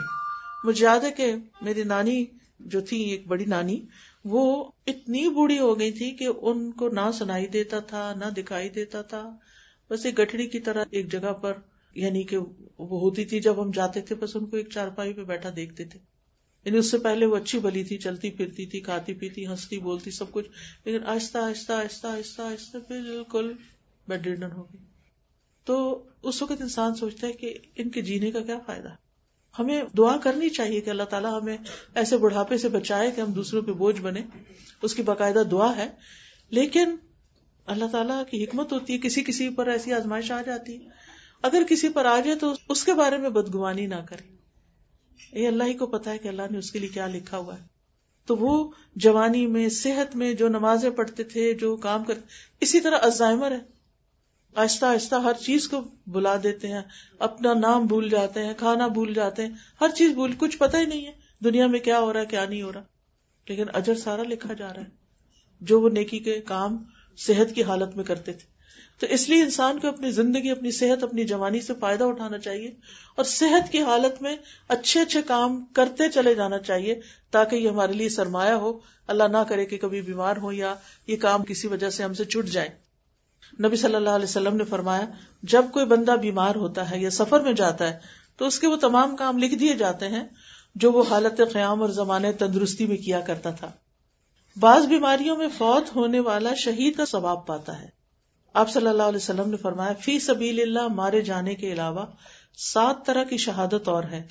مجھے 0.64 0.86
یاد 0.86 1.00
ہے 1.00 1.12
کہ 1.12 1.36
میری 1.62 1.84
نانی 1.84 2.26
جو 2.60 2.82
تھی، 2.82 2.98
ایک 2.98 3.28
بڑی 3.28 3.46
نانی، 3.46 3.86
وہ 4.26 4.72
اتنی 4.88 5.30
بوڑھی 5.30 5.60
ہو 5.60 5.80
گئی 5.80 5.92
تھی 5.92 6.12
کہ 6.12 6.28
ان 6.42 6.72
کو 6.72 6.90
نہ 6.90 7.12
سنائی 7.14 7.48
دیتا 7.48 7.80
تھا، 7.80 8.14
نہ 8.18 8.26
دکھائی 8.26 8.70
دیتا 8.70 9.02
تھا۔ 9.02 9.36
بس 9.90 10.06
ایک 10.06 10.20
گٹھڑی 10.20 10.48
کی 10.48 10.60
طرح 10.60 10.86
ایک 10.92 11.12
جگہ 11.12 11.34
پر 11.34 11.54
یعنی 11.96 12.24
کہ 12.24 12.38
وہ 12.78 13.00
ہوتی 13.00 13.26
تھی 13.26 13.40
جب 13.40 13.62
ہم 13.62 13.72
جاتے 13.72 14.02
تھے، 14.02 14.16
بس 14.16 14.36
ان 14.36 14.46
کو 14.46 14.58
ایک 14.58 14.70
چارپائی 14.70 15.14
پہ 15.14 15.24
بیٹھا 15.24 15.50
دیکھتے 15.56 15.86
تھے۔ 15.86 16.00
یعنی 16.66 16.78
اس 16.78 16.92
سے 16.92 16.98
پہلے 16.98 17.26
وہ 17.26 17.36
اچھی 17.36 17.60
بلی 17.60 17.84
تھی، 17.84 17.98
چلتی 17.98 18.30
پھرتی 18.30 18.66
تھی، 18.66 18.80
کھاتی 18.80 19.14
پیتی، 19.14 19.48
ہنستی، 19.48 19.78
بولتی، 19.78 20.12
سب 20.12 20.32
کچھ۔ 20.32 20.50
لیکن 20.86 21.06
آہستہ 21.06 21.38
آہستہ 21.38 21.74
آہستہ 21.74 22.08
آہستہ 22.08 22.42
آہستہ 22.42 22.78
بالکل 22.78 23.54
بیڈ 24.08 24.28
ریڈن 24.28 24.52
ہو 24.52 24.64
گئی۔ 24.64 24.86
تو 25.66 26.04
اس 26.24 26.42
وقت 26.42 26.62
انسان 26.62 26.96
سوچتا 26.96 27.28
ہے 27.28 27.34
کہ 27.34 27.58
ان 27.76 27.90
کے 27.90 28.02
جینے 28.02 28.32
کا 28.32 28.40
کیا 28.40 28.60
فائدہ؟ 28.66 28.90
ہمیں 29.60 29.82
دعا 29.98 30.18
کرنی 30.18 30.50
چاہیے 30.50 30.82
کہ 30.82 30.90
اللہ 30.90 31.04
تعالیٰ 31.04 31.42
ہمیں 31.42 31.58
ایسے 31.96 32.18
بڑھاپے 32.18 32.58
سے 32.58 32.70
بچائے 32.70 33.12
کہ 33.12 33.22
ہم 33.22 33.32
دوسروں 33.32 33.62
پہ 33.62 33.72
بوجھ 33.72 34.02
بنے 34.02 34.22
اس 34.82 34.96
کی 34.96 35.02
باقاعدہ 35.02 35.44
دعا 35.52 35.76
ہے۔ 35.76 35.90
لیکن 36.50 36.96
اللہ 37.66 37.86
تعالیٰ 37.86 38.24
کی 38.32 38.44
حکمت 38.44 38.74
ہوتی 38.74 38.94
ہے، 38.94 38.98
کسی 38.98 39.24
کسی 39.24 39.50
پر 39.50 39.68
ایسی 39.68 39.94
آزمائش 39.94 40.32
آ 40.32 40.42
جاتی 40.42 40.86
ہے۔ 40.86 41.03
اگر 41.44 41.62
کسی 41.70 41.90
پر 41.90 42.06
آ 42.06 42.20
جائے 42.20 42.38
تو 42.38 42.54
اس 42.70 42.84
کے 42.84 42.94
بارے 42.94 43.18
میں 43.18 43.30
بدگوانی 43.30 43.86
نہ 43.86 43.96
کرے۔ 43.96 44.34
یہ 45.40 45.48
اللہ 45.48 45.64
ہی 45.64 45.74
کو 45.74 45.86
پتا 45.86 46.12
ہے 46.12 46.18
کہ 46.18 46.28
اللہ 46.28 46.42
نے 46.52 46.58
اس 46.58 46.72
کے 46.72 46.80
لیے 46.80 46.90
کیا 46.90 47.08
لکھا 47.08 47.38
ہوا 47.38 47.60
ہے۔ 47.60 47.64
تو 48.26 48.36
وہ 48.36 48.72
جوانی 48.96 49.48
میں، 49.48 49.70
صحت 49.70 50.16
میں 50.16 50.34
جو 50.34 50.48
نمازیں 50.48 50.90
پڑھتے 50.90 51.24
تھے، 51.24 51.54
جو 51.54 51.76
کام 51.76 52.04
کرتے 52.04 52.22
اسی 52.62 52.80
طرح 52.80 52.98
الزائمر 53.02 53.52
ہے۔ 53.52 53.60
آہستہ 54.56 54.86
آہستہ 54.86 55.16
ہر 55.16 55.34
چیز 55.34 55.68
کو 55.68 55.78
بلا 56.08 56.36
دیتے 56.44 56.68
ہیں، 56.68 56.82
اپنا 57.20 57.54
نام 57.54 57.86
بھول 57.86 58.10
جاتے 58.10 58.46
ہیں، 58.46 58.54
کھانا 58.58 58.88
بھول 58.88 59.14
جاتے 59.14 59.46
ہیں۔ 59.46 59.54
ہر 59.82 59.90
چیز 59.90 60.12
بھول، 60.12 60.34
کچھ 60.38 60.58
پتہ 60.58 60.78
ہی 60.78 60.86
نہیں 60.86 61.06
ہے۔ 61.06 61.12
دنیا 61.44 61.68
میں 61.68 61.80
کیا 61.80 62.00
ہو 62.00 62.14
رہا 62.14 62.20
ہے، 62.20 62.26
کیا 62.26 62.46
نہیں 62.46 62.62
ہو 62.62 62.74
رہا۔ 62.74 62.84
لیکن 63.50 63.66
اجر 63.74 63.96
سارا 63.96 64.24
لکھا 64.24 64.54
جا 64.54 64.74
رہا 64.74 64.82
ہے۔ 64.82 64.90
جو 65.62 65.82
وہ 65.82 65.90
نیکی 65.90 66.20
کے 66.20 66.42
کام، 66.42 66.84
صحت 67.18 67.56
کی 67.56 67.64
حالت 67.64 67.96
میں 67.96 68.04
کرتے 68.04 68.34
تھے۔ 68.34 68.53
تو 69.00 69.08
اس 69.10 69.30
لیے 69.30 69.44
انسان 69.44 69.80
کو 69.80 69.88
اپنی 69.88 70.12
زندگی، 70.12 70.50
اپنی 70.50 70.72
صحت، 70.72 71.04
اپنی 71.04 71.24
جوانی 71.24 71.62
سے 71.62 71.74
فائدہ 71.80 72.04
اٹھانا 72.04 72.38
چاہیے 72.38 72.72
اور 73.16 73.26
صحت 73.26 73.72
کی 73.72 73.82
حالت 73.82 74.22
میں 74.22 74.36
اچھے 74.68 75.00
اچھے 75.00 75.22
کام 75.22 75.66
کرتے 75.66 76.10
چلے 76.10 76.36
جانا 76.36 76.60
چاہیے 76.60 77.02
تاکہ 77.32 77.56
یہ 77.56 77.70
ہمارے 77.70 77.94
لیے 77.94 78.10
سرمایہ 78.10 78.54
ہو۔ 78.54 78.80
اللہ 79.08 79.24
نہ 79.24 79.38
کرے 79.38 79.66
کہ 79.66 79.78
کبھی 79.78 80.02
بیمار 80.02 80.38
ہو 80.38 80.52
یا 80.52 80.76
یہ 81.08 81.18
کام 81.18 81.44
کسی 81.44 81.68
وجہ 81.68 81.90
سے 81.90 82.04
ہم 82.04 82.14
سے 82.14 82.26
چھٹ 82.26 82.46
جائے۔ 82.46 82.70
نبی 83.66 83.76
صلی 83.76 83.96
اللہ 83.96 84.10
علیہ 84.10 84.26
وسلم 84.26 84.56
نے 84.56 84.64
فرمایا، 84.64 85.06
جب 85.44 85.66
کوئی 85.74 85.86
بندہ 85.86 86.12
بیمار 86.12 86.56
ہوتا 86.56 86.92
ہے 86.92 87.00
یا 87.00 87.10
سفر 87.10 87.40
میں 87.40 87.54
جاتا 87.54 87.94
ہے، 87.94 88.00
تو 88.38 88.46
اس 88.46 88.60
کے 88.60 88.68
وہ 88.68 88.76
تمام 88.76 89.16
کام 89.16 89.38
لکھ 89.38 89.56
دیے 89.56 89.74
جاتے 89.74 90.08
ہیں 90.08 90.24
جو 90.76 90.92
وہ 90.92 91.04
حالت 91.10 91.42
قیام 91.54 91.82
اور 91.82 91.90
زمانے 91.90 92.32
تندرستی 92.32 92.86
میں 92.86 92.98
کیا 92.98 93.20
کرتا 93.20 93.52
تھا۔ 93.52 93.72
بعض 94.60 94.86
بیماریوں 94.86 95.38
میں 95.38 95.48
فوت 95.58 95.96
ہونے 95.96 96.20
والا 96.20 96.54
شہید 96.54 96.96
کا 96.98 97.06
ثواب 97.06 97.48
پاتا 97.48 97.82
ہے۔ 97.82 98.03
آپ 98.56 98.70
صلی 98.70 98.88
اللہ 98.88 99.04
علیہ 99.04 99.18
وسلم 99.18 99.50
نے 99.50 99.58
فرمایا، 99.58 99.94
فی 100.02 100.20
سبیل 100.20 100.62
اللہ، 100.62 100.88
مارے 100.88 101.22
جانے 101.22 101.56
کے 101.56 101.72
علاوہ 101.74 102.06
سات 102.58 103.06
طرح 103.06 103.24
کی 103.24 103.38
شہادت 103.38 103.88
اور 103.88 104.04
ہے 104.04 104.22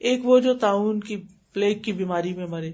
ایک 0.00 0.26
وہ 0.26 0.38
جو 0.40 0.54
تعاون 0.54 1.00
کی، 1.00 1.16
پلیگ 1.52 1.78
کی 1.78 1.92
بیماری 1.92 2.34
میں 2.34 2.46
مرے، 2.46 2.72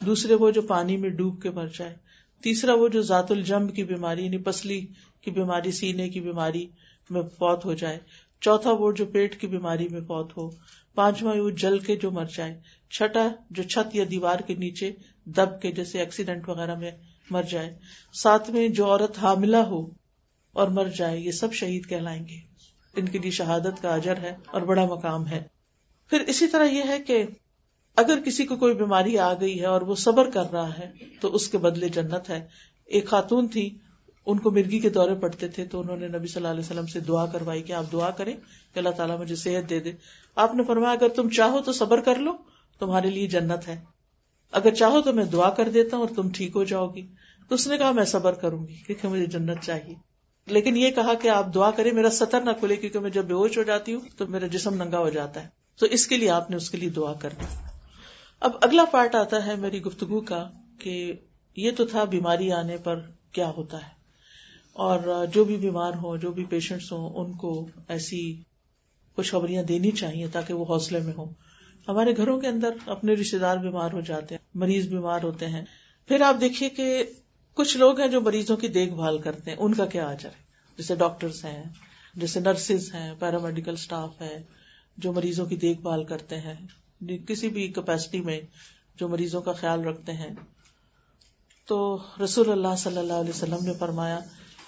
دوسرے 0.00 0.34
وہ 0.34 0.50
جو 0.50 0.62
پانی 0.62 0.96
میں 0.96 1.10
ڈوب 1.10 1.40
کے 1.42 1.50
مر 1.50 1.66
جائے، 1.78 1.94
تیسرا 2.42 2.74
وہ 2.74 2.88
جو 2.88 3.02
ذات 3.02 3.30
الجمب 3.30 3.74
کی 3.76 3.84
بیماری 3.84 4.24
یعنی 4.24 4.38
پسلی 4.38 4.80
کی 5.20 5.30
بیماری، 5.30 5.70
سینے 5.70 6.08
کی 6.08 6.20
بیماری 6.20 6.66
میں 7.10 7.22
فوت 7.38 7.64
ہو 7.64 7.74
جائے، 7.74 7.98
چوتھا 8.42 8.70
وہ 8.70 8.92
جو 8.92 9.06
پیٹ 9.06 9.40
کی 9.40 9.46
بیماری 9.46 9.88
میں 9.88 10.00
فوت 10.00 10.36
ہو، 10.36 10.50
پانچواں 10.94 11.34
وہ 11.36 11.50
جل 11.50 11.78
کے 11.78 11.96
جو 11.96 12.10
مر 12.10 12.24
جائے، 12.36 12.60
چھٹا 12.90 13.28
جو 13.50 13.62
چھت 13.62 13.94
یا 13.96 14.04
دیوار 14.10 14.38
کے 14.38 14.54
نیچے 14.54 14.90
دب 15.36 15.60
کے 15.62 15.72
جیسے 15.72 15.98
ایکسیڈنٹ 15.98 16.48
وغیرہ 16.48 16.74
میں 16.74 16.90
مر 17.30 17.42
جائے، 17.42 17.74
ساتویں 18.14 18.68
جو 18.68 18.86
عورت 18.86 19.18
حاملہ 19.18 19.56
ہو 19.56 19.84
اور 20.54 20.68
مر 20.68 20.84
جائے 20.84 21.20
یہ 21.20 21.30
سب 21.30 21.52
شہید 21.52 21.88
کہلائیں 21.88 22.28
گے۔ 22.28 22.54
ان 22.96 23.08
کے 23.08 23.18
لیے 23.18 23.30
شہادت 23.30 23.82
کا 23.82 23.94
اجر 23.94 24.16
ہے 24.16 24.36
اور 24.46 24.62
بڑا 24.62 24.84
مقام 24.84 25.26
ہے۔ 25.26 25.42
پھر 26.10 26.20
اسی 26.20 26.46
طرح 26.46 26.64
یہ 26.64 26.82
ہے 26.88 26.98
کہ 27.00 27.24
اگر 27.96 28.18
کسی 28.26 28.46
کو 28.46 28.56
کوئی 28.56 28.74
بیماری 28.74 29.18
آ 29.18 29.34
گئی 29.34 29.60
ہے 29.60 29.66
اور 29.66 29.82
وہ 29.82 29.94
صبر 29.94 30.30
کر 30.30 30.50
رہا 30.52 30.78
ہے، 30.78 30.90
تو 31.20 31.34
اس 31.34 31.48
کے 31.48 31.58
بدلے 31.58 31.88
جنت 31.88 32.30
ہے۔ 32.30 32.46
ایک 32.84 33.06
خاتون 33.06 33.48
تھی، 33.48 33.78
ان 34.26 34.38
کو 34.38 34.50
مرغی 34.50 34.78
کے 34.78 34.88
دورے 34.90 35.14
پڑتے 35.14 35.48
تھے، 35.48 35.64
تو 35.64 35.80
انہوں 35.80 35.96
نے 35.96 36.08
نبی 36.08 36.26
صلی 36.26 36.36
اللہ 36.36 36.48
علیہ 36.48 36.60
وسلم 36.60 36.86
سے 36.86 37.00
دعا 37.00 37.26
کروائی 37.26 37.62
کہ 37.62 37.72
آپ 37.72 37.92
دعا 37.92 38.10
کریں 38.10 38.36
کہ 38.74 38.78
اللہ 38.78 38.88
تعالیٰ 38.88 39.20
مجھے 39.20 39.34
صحت 39.34 39.70
دے 39.70 39.80
دے۔ 39.80 39.92
آپ 40.34 40.54
نے 40.54 40.64
فرمایا، 40.64 40.92
اگر 40.92 41.08
تم 41.08 41.28
چاہو 41.28 41.60
تو 41.60 41.72
صبر 41.72 42.00
کر 42.00 42.14
لو، 42.14 42.32
تمہارے 42.78 43.10
لیے 43.10 43.26
جنت 43.26 43.68
ہے۔ 43.68 43.84
اگر 44.52 44.74
چاہو 44.74 45.00
تو 45.00 45.12
میں 45.12 45.24
دعا 45.24 45.50
کر 45.50 45.68
دیتا 45.68 45.96
ہوں 45.96 46.04
اور 46.04 46.16
تم 46.16 46.28
ٹھیک 46.30 46.56
ہو 46.56 46.64
جاؤ 46.64 46.88
گی۔ 46.88 47.06
تو 47.48 47.54
اس 47.54 47.68
نے 47.68 47.78
کہا، 47.78 47.90
میں 47.90 48.04
صبر 48.04 48.32
کروں 48.32 48.66
گی، 48.66 48.74
کیونکہ 48.74 49.08
مجھے 49.08 49.26
جنت 49.26 49.60
چاہیے۔ 49.62 50.13
لیکن 50.46 50.76
یہ 50.76 50.90
کہا 50.90 51.14
کہ 51.14 51.28
آپ 51.28 51.54
دعا 51.54 51.70
کریں، 51.70 51.92
میرا 51.92 52.10
سطر 52.10 52.40
نہ 52.40 52.50
کھلے 52.60 52.76
کیونکہ 52.76 52.98
میں 52.98 53.10
جب 53.10 53.24
بے 53.24 53.34
ہوش 53.34 53.58
ہو 53.58 53.62
جاتی 53.62 53.94
ہوں 53.94 54.00
تو 54.16 54.26
میرا 54.26 54.46
جسم 54.46 54.82
ننگا 54.82 54.98
ہو 54.98 55.10
جاتا 55.10 55.42
ہے۔ 55.42 55.48
تو 55.78 55.86
اس 55.86 56.06
کے 56.06 56.16
لیے 56.16 56.30
آپ 56.30 56.50
نے 56.50 56.56
اس 56.56 56.70
کے 56.70 56.78
لیے 56.78 56.88
دعا 56.88 57.12
کر 57.12 57.30
دی۔ 57.40 57.44
اب 58.40 58.52
اگلا 58.62 58.84
پارٹ 58.84 59.14
آتا 59.14 59.46
ہے 59.46 59.56
میری 59.56 59.82
گفتگو 59.82 60.20
کا 60.20 60.50
کہ 60.78 61.12
یہ 61.56 61.70
تو 61.76 61.84
تھا 61.86 62.04
بیماری 62.04 62.52
آنے 62.52 62.76
پر 62.76 63.00
کیا 63.32 63.52
ہوتا 63.56 63.76
ہے۔ 63.76 63.94
اور 64.72 65.26
جو 65.34 65.44
بھی 65.44 65.56
بیمار 65.56 65.92
ہوں، 65.94 66.16
جو 66.16 66.32
بھی 66.32 66.44
پیشنٹس 66.44 66.92
ہوں، 66.92 67.10
ان 67.14 67.32
کو 67.32 67.68
ایسی 67.88 68.42
خوشخبریاں 69.16 69.62
دینی 69.62 69.90
چاہیے 69.90 70.26
تاکہ 70.28 70.54
وہ 70.54 70.64
حوصلے 70.64 71.00
میں 71.00 71.12
ہوں۔ 71.18 71.26
ہمارے 71.88 72.16
گھروں 72.16 72.40
کے 72.40 72.46
اندر 72.46 72.70
اپنے 72.86 73.12
رشتے 73.12 73.38
دار 73.38 73.56
بیمار 73.56 73.92
ہو 73.92 74.00
جاتے 74.00 74.34
ہیں، 74.34 74.48
مریض 74.54 74.88
بیمار 74.88 75.22
ہوتے 75.22 75.46
ہیں۔ 75.46 75.64
پھر 76.08 76.20
آپ 76.20 76.36
دیکھیے 76.40 76.68
کہ 76.68 77.04
کچھ 77.54 77.76
لوگ 77.76 78.00
ہیں 78.00 78.08
جو 78.08 78.20
مریضوں 78.20 78.56
کی 78.56 78.68
دیکھ 78.68 78.94
بھال 78.94 79.18
کرتے 79.18 79.50
ہیں، 79.50 79.58
ان 79.58 79.74
کا 79.74 79.86
کیا 79.86 80.08
آجر 80.08 80.28
ہے؟ 80.28 80.42
جیسے 80.76 80.94
ڈاکٹرس 80.94 81.44
ہیں، 81.44 81.64
جیسے 82.14 82.40
نرسز 82.40 82.94
ہیں 82.94 83.14
پیرامیڈیکل 83.18 83.72
اسٹاف 83.72 84.20
ہے 84.20 84.42
جو 84.96 85.12
مریضوں 85.12 85.46
کی 85.46 85.56
دیکھ 85.56 85.80
بھال 85.80 86.04
کرتے 86.04 86.40
ہیں 86.40 86.54
جی، 87.00 87.18
کسی 87.28 87.48
بھی 87.48 87.68
کیپیسٹی 87.68 88.20
میں 88.20 88.40
جو 88.96 89.08
مریضوں 89.08 89.42
کا 89.42 89.52
خیال 89.52 89.84
رکھتے 89.84 90.12
ہیں۔ 90.12 90.30
تو 91.66 91.98
رسول 92.24 92.50
اللہ 92.52 92.76
صلی 92.78 92.98
اللہ 92.98 93.12
علیہ 93.12 93.30
وسلم 93.30 93.64
نے 93.64 93.72
فرمایا، 93.72 94.18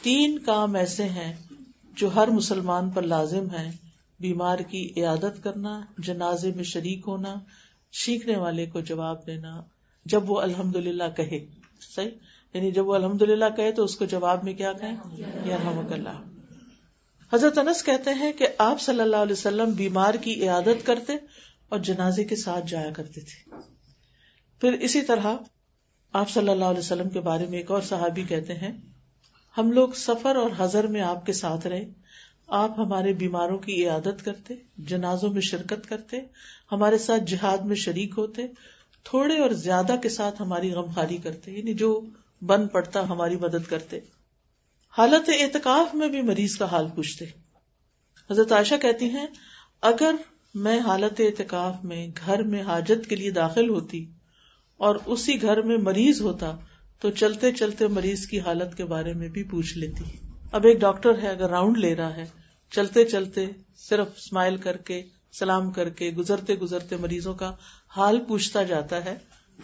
تین 0.03 0.39
کام 0.39 0.75
ایسے 0.75 1.05
ہیں 1.05 1.35
جو 1.93 2.15
ہر 2.15 2.29
مسلمان 2.29 2.91
پر 2.91 3.03
لازم 3.03 3.51
ہے 3.51 3.71
بیمار 4.21 4.59
کی 4.59 4.93
عیادت 4.97 5.43
کرنا، 5.45 5.81
جنازے 5.99 6.53
میں 6.57 6.65
شریک 6.65 7.01
ہونا، 7.07 7.35
سیکھنے 7.93 8.37
والے 8.37 8.67
کو 8.67 8.81
جواب 8.81 9.27
دینا، 9.27 9.61
جب 10.07 10.31
وہ 10.31 10.41
الحمد 10.41 10.77
للہ 10.77 11.05
کہے۔ 11.17 11.47
صحیح؟ 11.81 12.11
یعنی 12.55 12.71
جب 12.71 12.89
وہ 12.89 12.95
الحمد 12.95 13.23
للہ 13.23 13.45
کہے 13.57 13.73
تو 13.73 13.85
اس 13.85 13.97
کو 13.97 14.05
جواب 14.05 14.45
میں 14.45 14.55
کیا 14.55 14.73
کہیں؟ 14.73 14.97
یا 15.45 15.57
رحمک 15.57 15.93
اللہ۔ 15.93 16.23
حضرت 17.33 17.59
انس 17.59 17.85
کہتے 17.85 18.11
ہیں 18.15 18.33
کہ 18.33 18.47
آپ 18.59 18.81
صلی 18.81 19.01
اللہ 19.01 19.17
علیہ 19.17 19.33
وسلم 19.33 19.71
بیمار 19.71 20.15
کی 20.15 20.43
عیادت 20.43 20.87
کرتے 20.87 21.13
اور 21.69 21.79
جنازے 21.79 22.25
کے 22.25 22.37
ساتھ 22.37 22.67
جایا 22.67 22.91
کرتے 22.91 23.21
تھے۔ 23.21 23.51
پھر 24.61 24.73
اسی 24.73 25.03
طرح 25.03 25.37
آپ 26.13 26.31
صلی 26.31 26.49
اللہ 26.49 26.65
علیہ 26.65 26.79
وسلم 26.79 27.09
کے 27.09 27.21
بارے 27.21 27.47
میں 27.47 27.59
ایک 27.59 27.71
اور 27.71 27.83
صحابی 27.83 28.23
کہتے 28.23 28.55
ہیں، 28.55 28.73
ہم 29.59 29.73
لوگ 29.73 29.89
سفر 29.89 30.37
اور 30.37 30.51
حضر 30.57 30.87
میں 30.87 31.01
آپ 31.01 31.27
کے 31.27 31.33
ساتھ 31.33 31.67
رہے، 31.67 31.85
آپ 32.47 32.79
ہمارے 32.79 33.13
بیماروں 33.13 33.59
کی 33.59 33.87
عیادت 33.87 34.25
کرتے، 34.25 34.55
جنازوں 34.79 35.33
میں 35.33 35.41
شرکت 35.41 35.89
کرتے، 35.89 36.17
ہمارے 36.73 36.99
ساتھ 36.99 37.23
جہاد 37.27 37.59
میں 37.59 37.77
شریک 37.77 38.15
ہوتے 38.17 38.43
تھوڑے 39.11 39.39
اور 39.39 39.51
زیادہ 39.51 39.95
کے 40.03 40.09
ساتھ 40.09 40.43
ہماری 40.43 40.73
غمخاری 40.73 41.17
کرتے 41.17 41.53
یعنی 41.53 41.75
جو 41.75 42.01
بن 42.43 42.69
پڑتا، 42.69 43.09
ہماری 43.09 43.37
مدد 43.37 43.71
کرتے۔ 43.71 44.01
حالت 44.99 45.29
اعتکاف 45.29 45.95
میں 45.95 46.09
بھی 46.09 46.23
مریض 46.23 46.57
کا 46.57 46.65
حال 46.65 46.89
پوچھتے۔ 46.95 47.25
حضرت 48.31 48.53
عائشہ 48.53 48.75
کہتی 48.83 49.05
ہیں، 49.05 49.27
اگر 49.81 50.15
میں 50.55 50.79
حالت 50.79 51.21
اعتکاف 51.21 51.85
میں 51.85 52.09
گھر 52.27 52.43
میں 52.43 52.63
حاجت 52.63 53.09
کے 53.09 53.17
لیے 53.17 53.31
داخل 53.31 53.69
ہوتی 53.69 54.07
اور 54.77 54.97
اسی 55.07 55.43
گھر 55.43 55.63
میں 55.63 55.79
مریض 55.79 56.21
ہوتا، 56.21 56.57
تو 57.01 57.11
چلتے 57.11 57.53
چلتے 57.53 57.87
مریض 57.87 58.27
کی 58.27 58.41
حالت 58.41 58.77
کے 58.77 58.85
بارے 58.85 59.13
میں 59.13 59.29
بھی 59.29 59.43
پوچھ 59.43 59.79
لیتی۔ 59.79 60.05
اب 60.53 60.67
ایک 60.67 60.81
ڈاکٹر 60.81 61.19
ہے، 61.19 61.29
اگر 61.29 61.51
راؤنڈ 61.51 61.79
لے 61.79 61.95
رہا 61.95 62.17
ہے، 62.17 62.27
چلتے 62.71 63.05
چلتے 63.05 63.47
صرف 63.77 64.09
اسمائل 64.17 64.57
کر 64.57 64.77
کے 64.77 65.03
سلام 65.39 65.71
کر 65.71 65.89
کے 65.89 66.11
گزرتے 66.11 66.55
گزرتے 66.55 66.97
مریضوں 66.97 67.35
کا 67.35 67.55
حال 67.97 68.21
پوچھتا 68.29 68.63
جاتا 68.63 69.05
ہے 69.05 69.19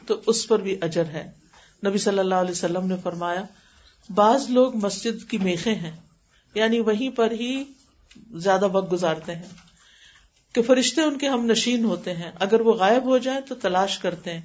تو 0.07 0.21
اس 0.27 0.49
پر 0.49 0.59
بھی 0.59 0.77
اجر 0.81 1.05
ہے۔ 1.05 1.31
نبی 1.87 1.99
صلی 1.99 2.19
اللہ 2.19 2.35
علیہ 2.35 2.51
وسلم 2.51 2.87
نے 2.87 2.95
فرمایا، 3.03 3.45
بعض 4.15 4.51
لوگ 4.51 4.77
مسجد 4.77 5.31
کی 5.31 5.39
میخے 5.39 5.75
ہیں 5.75 5.97
یعنی 6.55 6.81
وہیں 6.81 7.17
پر 7.17 7.31
ہی 7.31 7.65
زیادہ 8.31 8.69
وقت 8.69 8.93
گزارتے 8.93 9.35
ہیں 9.35 9.43
کہ 10.55 10.63
فرشتے 10.63 11.01
ان 11.01 11.19
کے 11.19 11.29
ہم 11.29 11.47
نشین 11.47 11.85
ہوتے 11.85 12.13
ہیں۔ 12.13 12.31
اگر 12.41 12.61
وہ 12.61 12.73
غائب 12.73 13.05
ہو 13.05 13.19
جائیں 13.19 13.41
تو 13.41 13.55
تلاش 13.55 13.99
کرتے 13.99 14.35
ہیں۔ 14.35 14.41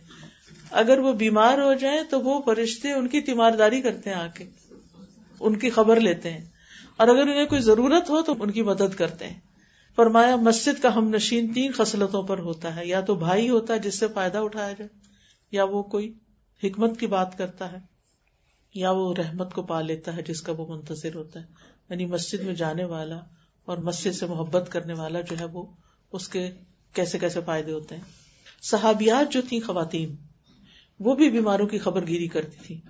اگر 0.71 0.97
وہ 0.97 1.13
بیمار 1.13 1.57
ہو 1.57 1.73
جائیں 1.73 2.01
تو 2.09 2.21
وہ 2.21 2.41
فرشتے 2.45 2.91
ان 2.91 3.07
کی 3.07 3.21
تیمارداری 3.21 3.81
کرتے 3.81 4.09
ہیں 4.09 4.17
آ 4.17 4.27
کے، 4.27 4.49
ان 5.39 5.59
کی 5.59 5.69
خبر 5.69 5.99
لیتے 5.99 6.31
ہیں۔ 6.31 6.45
اور 6.97 7.07
اگر 7.07 7.21
انہیں 7.21 7.45
کوئی 7.45 7.61
ضرورت 7.61 8.09
ہو 8.09 8.21
تو 8.21 8.35
ان 8.39 8.51
کی 8.51 8.61
مدد 8.61 8.95
کرتے 8.95 9.27
ہیں۔ 9.27 9.39
فرمایا، 9.97 10.36
مسجد 10.36 10.81
کا 10.81 10.95
ہم 10.95 11.10
نشین 11.10 11.53
تین 11.53 11.71
خصلتوں 11.71 12.23
پر 12.23 12.39
ہوتا 12.39 12.75
ہے۔ 12.75 12.86
یا 12.86 13.01
تو 13.01 13.15
بھائی 13.15 13.49
ہوتا 13.49 13.73
ہے 13.73 13.79
جس 13.79 13.99
سے 13.99 14.07
فائدہ 14.13 14.38
اٹھایا 14.38 14.71
جائے، 14.71 14.88
یا 15.51 15.63
وہ 15.63 15.83
کوئی 15.83 16.13
حکمت 16.63 16.99
کی 16.99 17.07
بات 17.07 17.38
کرتا 17.38 17.71
ہے، 17.71 17.77
یا 18.73 18.91
وہ 18.91 19.13
رحمت 19.17 19.53
کو 19.53 19.63
پا 19.63 19.81
لیتا 19.81 20.17
ہے 20.17 20.21
جس 20.21 20.41
کا 20.41 20.53
وہ 20.57 20.75
منتظر 20.75 21.15
ہوتا 21.15 21.39
ہے۔ 21.39 21.45
یعنی 21.89 22.05
مسجد 22.05 22.43
میں 22.43 22.53
جانے 22.53 22.83
والا 22.83 23.19
اور 23.65 23.77
مسجد 23.77 24.15
سے 24.15 24.25
محبت 24.25 24.71
کرنے 24.71 24.93
والا 24.93 25.21
جو 25.21 25.39
ہے 25.39 25.45
وہ 25.45 25.65
اس 26.12 26.29
کے 26.29 26.51
کیسے 26.93 27.19
کیسے 27.19 27.39
فائدے 27.45 27.71
ہوتے 27.71 27.95
ہیں۔ 27.95 28.03
صحابیات 28.62 29.31
جو 29.31 29.41
تھیں، 29.49 29.60
خواتین، 29.60 30.15
وہ 30.99 31.15
بھی 31.15 31.29
بیماروں 31.29 31.67
کی 31.67 31.77
خبر 31.77 32.07
گیری 32.07 32.27
کرتی 32.27 32.57
تھی 32.63 32.81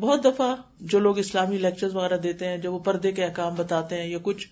بہت 0.00 0.24
دفعہ 0.24 0.56
جو 0.80 0.98
لوگ 0.98 1.18
اسلامی 1.18 1.58
لیکچر 1.58 1.96
وغیرہ 1.96 2.16
دیتے 2.16 2.48
ہیں، 2.48 2.58
جو 2.58 2.72
وہ 2.72 2.78
پردے 2.78 3.12
کے 3.12 3.24
احکام 3.24 3.54
بتاتے 3.54 4.02
ہیں 4.02 4.08
یا 4.08 4.18
کچھ 4.22 4.48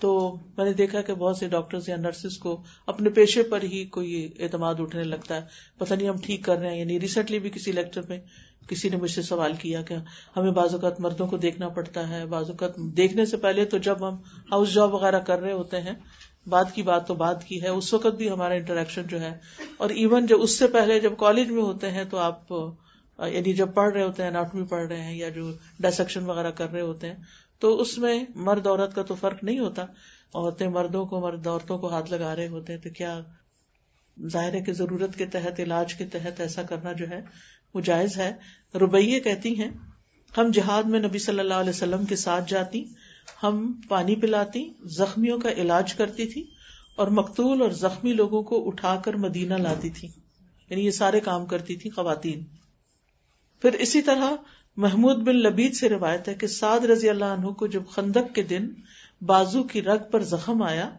تو 0.00 0.12
میں 0.56 0.64
نے 0.64 0.72
دیکھا 0.72 1.00
کہ 1.02 1.14
بہت 1.14 1.36
سے 1.36 1.48
ڈاکٹرز 1.48 1.88
یا 1.88 1.96
نرسز 1.96 2.38
کو 2.38 2.60
اپنے 2.86 3.10
پیشے 3.10 3.42
پر 3.42 3.62
ہی 3.62 3.84
کوئی 3.88 4.28
اعتماد 4.38 4.74
اٹھنے 4.78 5.02
لگتا 5.04 5.34
ہے۔ 5.34 5.40
پتہ 5.78 5.94
نہیں 5.94 6.08
ہم 6.08 6.16
ٹھیک 6.22 6.44
کر 6.44 6.58
رہے 6.58 6.70
ہیں 6.70 6.78
یعنی 6.78 7.00
ریسنٹلی 7.00 7.38
بھی 7.38 7.50
کسی 7.50 7.72
لیکچر 7.72 8.08
میں 8.08 8.18
کسی 8.68 8.88
نے 8.88 8.96
مجھ 8.96 9.10
سے 9.10 9.22
سوال 9.22 9.52
کیا 9.60 9.82
کہ 9.82 9.94
ہمیں 10.36 10.50
بعض 10.52 10.74
اوقات 10.74 11.00
مردوں 11.00 11.26
کو 11.26 11.36
دیکھنا 11.36 11.68
پڑتا 11.68 12.08
ہے۔ 12.08 12.24
بعض 12.26 12.50
اوقات 12.50 12.76
دیکھنے 12.96 13.24
سے 13.26 13.36
پہلے 13.36 13.64
تو 13.64 13.78
جب 13.78 14.08
ہم 14.08 14.16
ہاؤس 14.52 14.74
جاب 14.74 14.94
وغیرہ 14.94 15.18
کر 15.20 15.40
رہے 15.40 15.52
ہوتے 15.52 15.80
ہیں 15.80 15.94
بات 16.46 16.74
کی 16.74 16.82
بات 16.82 17.06
تو 17.08 17.14
بات 17.14 17.44
کی 17.44 17.62
ہے۔ 17.62 17.68
اس 17.68 17.92
وقت 17.94 18.14
بھی 18.16 18.30
ہمارا 18.30 18.54
انٹریکشن 18.54 19.02
جو 19.06 19.20
ہے، 19.20 19.32
اور 19.76 19.90
ایون 19.92 20.26
جب 20.26 20.42
اس 20.42 20.58
سے 20.58 20.66
پہلے 20.66 21.00
جب 21.00 21.16
کالج 21.18 21.50
میں 21.50 21.62
ہوتے 21.62 21.90
ہیں 21.90 22.04
تو 22.04 22.18
آپ 22.18 22.52
یعنی 23.18 23.52
جب 23.52 23.74
پڑھ 23.74 23.92
رہے 23.92 24.02
ہوتے 24.02 24.22
ہیں 24.22 24.30
اناٹمی 24.30 24.62
پڑھ 24.66 24.86
رہے 24.86 25.00
ہیں 25.00 25.16
یا 25.16 25.28
جو 25.28 25.50
ڈائسیکشن 25.80 26.24
وغیرہ 26.24 26.50
کر 26.50 26.70
رہے 26.72 26.80
ہوتے 26.80 27.06
ہیں 27.06 27.16
تو 27.60 27.80
اس 27.80 27.98
میں 27.98 28.24
مرد 28.34 28.66
عورت 28.66 28.94
کا 28.94 29.02
تو 29.02 29.14
فرق 29.14 29.44
نہیں 29.44 29.58
ہوتا۔ 29.58 29.82
عورتیں 30.34 30.68
مردوں 30.68 31.06
کو 31.06 31.20
مرد 31.20 31.46
عورتوں 31.46 31.78
کو 31.78 31.88
ہاتھ 31.90 32.10
لگا 32.10 32.36
رہے 32.36 32.48
ہوتے 32.48 32.72
ہیں 32.72 32.80
تو 32.80 32.90
کیا 32.90 33.20
ظاہر 34.32 34.54
ہے 34.54 34.60
کہ 34.60 34.72
ضرورت 34.72 35.16
کے 35.16 35.26
تحت، 35.26 35.60
علاج 35.60 35.94
کے 35.94 36.06
تحت 36.06 36.40
ایسا 36.40 36.62
کرنا 36.62 36.92
جو 36.92 37.08
ہے 37.10 37.20
وہ 37.74 37.80
جائز 37.80 38.16
ہے؟ 38.16 38.32
ربیے 38.74 39.20
کہتی 39.20 39.62
ہیں، 39.62 39.70
ہم 40.38 40.50
جہاد 40.50 40.82
میں 40.82 41.00
نبی 41.00 41.18
صلی 41.18 41.40
اللہ 41.40 41.54
علیہ 41.54 41.70
وسلم 41.70 42.04
کے 42.04 42.16
ساتھ 42.16 42.44
جاتی، 42.50 42.84
ہم 43.42 43.80
پانی 43.88 44.16
پلاتی، 44.16 44.72
زخمیوں 44.84 45.38
کا 45.38 45.50
علاج 45.50 45.94
کرتی 45.94 46.26
تھی 46.26 46.50
اور 46.96 47.08
مقتول 47.08 47.62
اور 47.62 47.70
زخمی 47.70 48.12
لوگوں 48.12 48.42
کو 48.42 48.68
اٹھا 48.68 49.02
کر 49.04 49.14
مدینہ 49.14 49.54
لاتی 49.54 49.90
تھی۔ 49.90 50.08
یعنی 50.70 50.86
یہ 50.86 50.90
سارے 50.90 51.20
کام 51.20 51.46
کرتی 51.46 51.76
تھی 51.76 51.90
خواتین۔ 51.90 52.44
پھر 53.62 53.72
اسی 53.72 54.02
طرح 54.02 54.30
محمود 54.76 55.16
بن 55.16 55.36
لبید 55.36 55.74
سے 55.74 55.88
روایت 55.88 56.28
ہے 56.28 56.34
کہ 56.34 56.46
سعد 56.46 56.80
رضی 56.80 57.10
اللہ 57.10 57.24
عنہ 57.24 57.46
کو 57.46 57.66
جب 57.66 57.82
خندق 57.90 58.34
کے 58.34 58.42
دن 58.42 58.68
بازو 59.26 59.62
کی 59.62 59.82
رگ 59.82 60.10
پر 60.10 60.22
زخم 60.22 60.62
آیا 60.62 60.90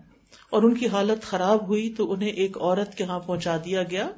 اور 0.50 0.64
ان 0.64 0.74
کی 0.74 0.88
حالت 0.88 1.24
خراب 1.24 1.68
ہوئی 1.68 1.94
تو 1.98 2.12
انہیں 2.12 2.30
ایک 2.30 2.58
عورت 2.58 2.96
کے 2.96 3.04
ہاں 3.04 3.20
پہنچا 3.20 3.58
دیا 3.58 3.84
گیا 3.84 4.10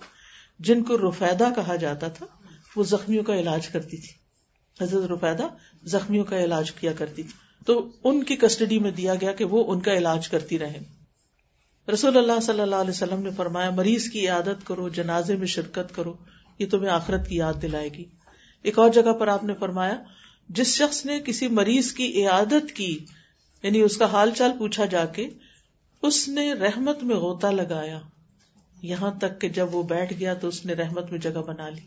جن 0.59 0.83
کو 0.83 0.97
رفیدہ 0.97 1.49
کہا 1.55 1.75
جاتا 1.75 2.07
تھا، 2.07 2.25
وہ 2.75 2.83
زخمیوں 2.83 3.23
کا 3.23 3.35
علاج 3.35 3.67
کرتی 3.67 3.97
تھی۔ 3.97 4.13
حضرت 4.83 5.11
رفیدہ 5.11 5.47
زخمیوں 5.83 6.23
کا 6.23 6.43
علاج 6.43 6.71
کیا 6.71 6.93
کرتی 6.93 7.23
تھی۔ 7.23 7.33
تو 7.65 7.89
ان 8.03 8.23
کی 8.23 8.35
کسٹڈی 8.35 8.79
میں 8.79 8.91
دیا 8.91 9.15
گیا 9.15 9.31
کہ 9.31 9.45
وہ 9.45 9.73
ان 9.73 9.79
کا 9.79 9.93
علاج 9.93 10.29
کرتی 10.29 10.59
رہے 10.59 10.79
رسول 11.93 12.17
اللہ 12.17 12.39
صلی 12.39 12.59
اللہ 12.59 12.75
علیہ 12.75 12.89
وسلم 12.89 13.21
نے 13.21 13.29
فرمایا، 13.37 13.69
مریض 13.69 14.09
کی 14.09 14.27
عادت 14.27 14.65
کرو، 14.65 14.89
جنازے 14.89 15.35
میں 15.35 15.47
شرکت 15.47 15.95
کرو، 15.95 16.13
یہ 16.59 16.65
تمہیں 16.71 16.89
آخرت 16.89 17.27
کی 17.27 17.35
یاد 17.35 17.53
دلائے 17.61 17.89
گی۔ 17.89 18.05
ایک 18.63 18.79
اور 18.79 18.89
جگہ 18.89 19.13
پر 19.13 19.27
آپ 19.27 19.43
نے 19.43 19.53
فرمایا، 19.59 20.03
جس 20.49 20.67
شخص 20.67 21.05
نے 21.05 21.19
کسی 21.25 21.47
مریض 21.47 21.91
کی 21.91 22.21
عیادت 22.21 22.71
کی 22.71 22.99
یعنی 23.63 23.81
اس 23.81 23.97
کا 23.97 24.05
حال 24.05 24.31
چال 24.37 24.51
پوچھا 24.57 24.85
جا 24.85 25.05
کے، 25.05 25.29
اس 26.01 26.27
نے 26.27 26.53
رحمت 26.53 27.03
میں 27.03 27.15
غوطہ 27.15 27.47
لگایا۔ 27.47 27.99
یہاں 28.81 29.11
تک 29.11 29.41
کہ 29.41 29.49
جب 29.49 29.75
وہ 29.75 29.83
بیٹھ 29.83 30.13
گیا 30.19 30.33
تو 30.33 30.47
اس 30.47 30.65
نے 30.65 30.73
رحمت 30.73 31.11
میں 31.11 31.19
جگہ 31.19 31.41
بنا 31.47 31.69
لی۔ 31.69 31.81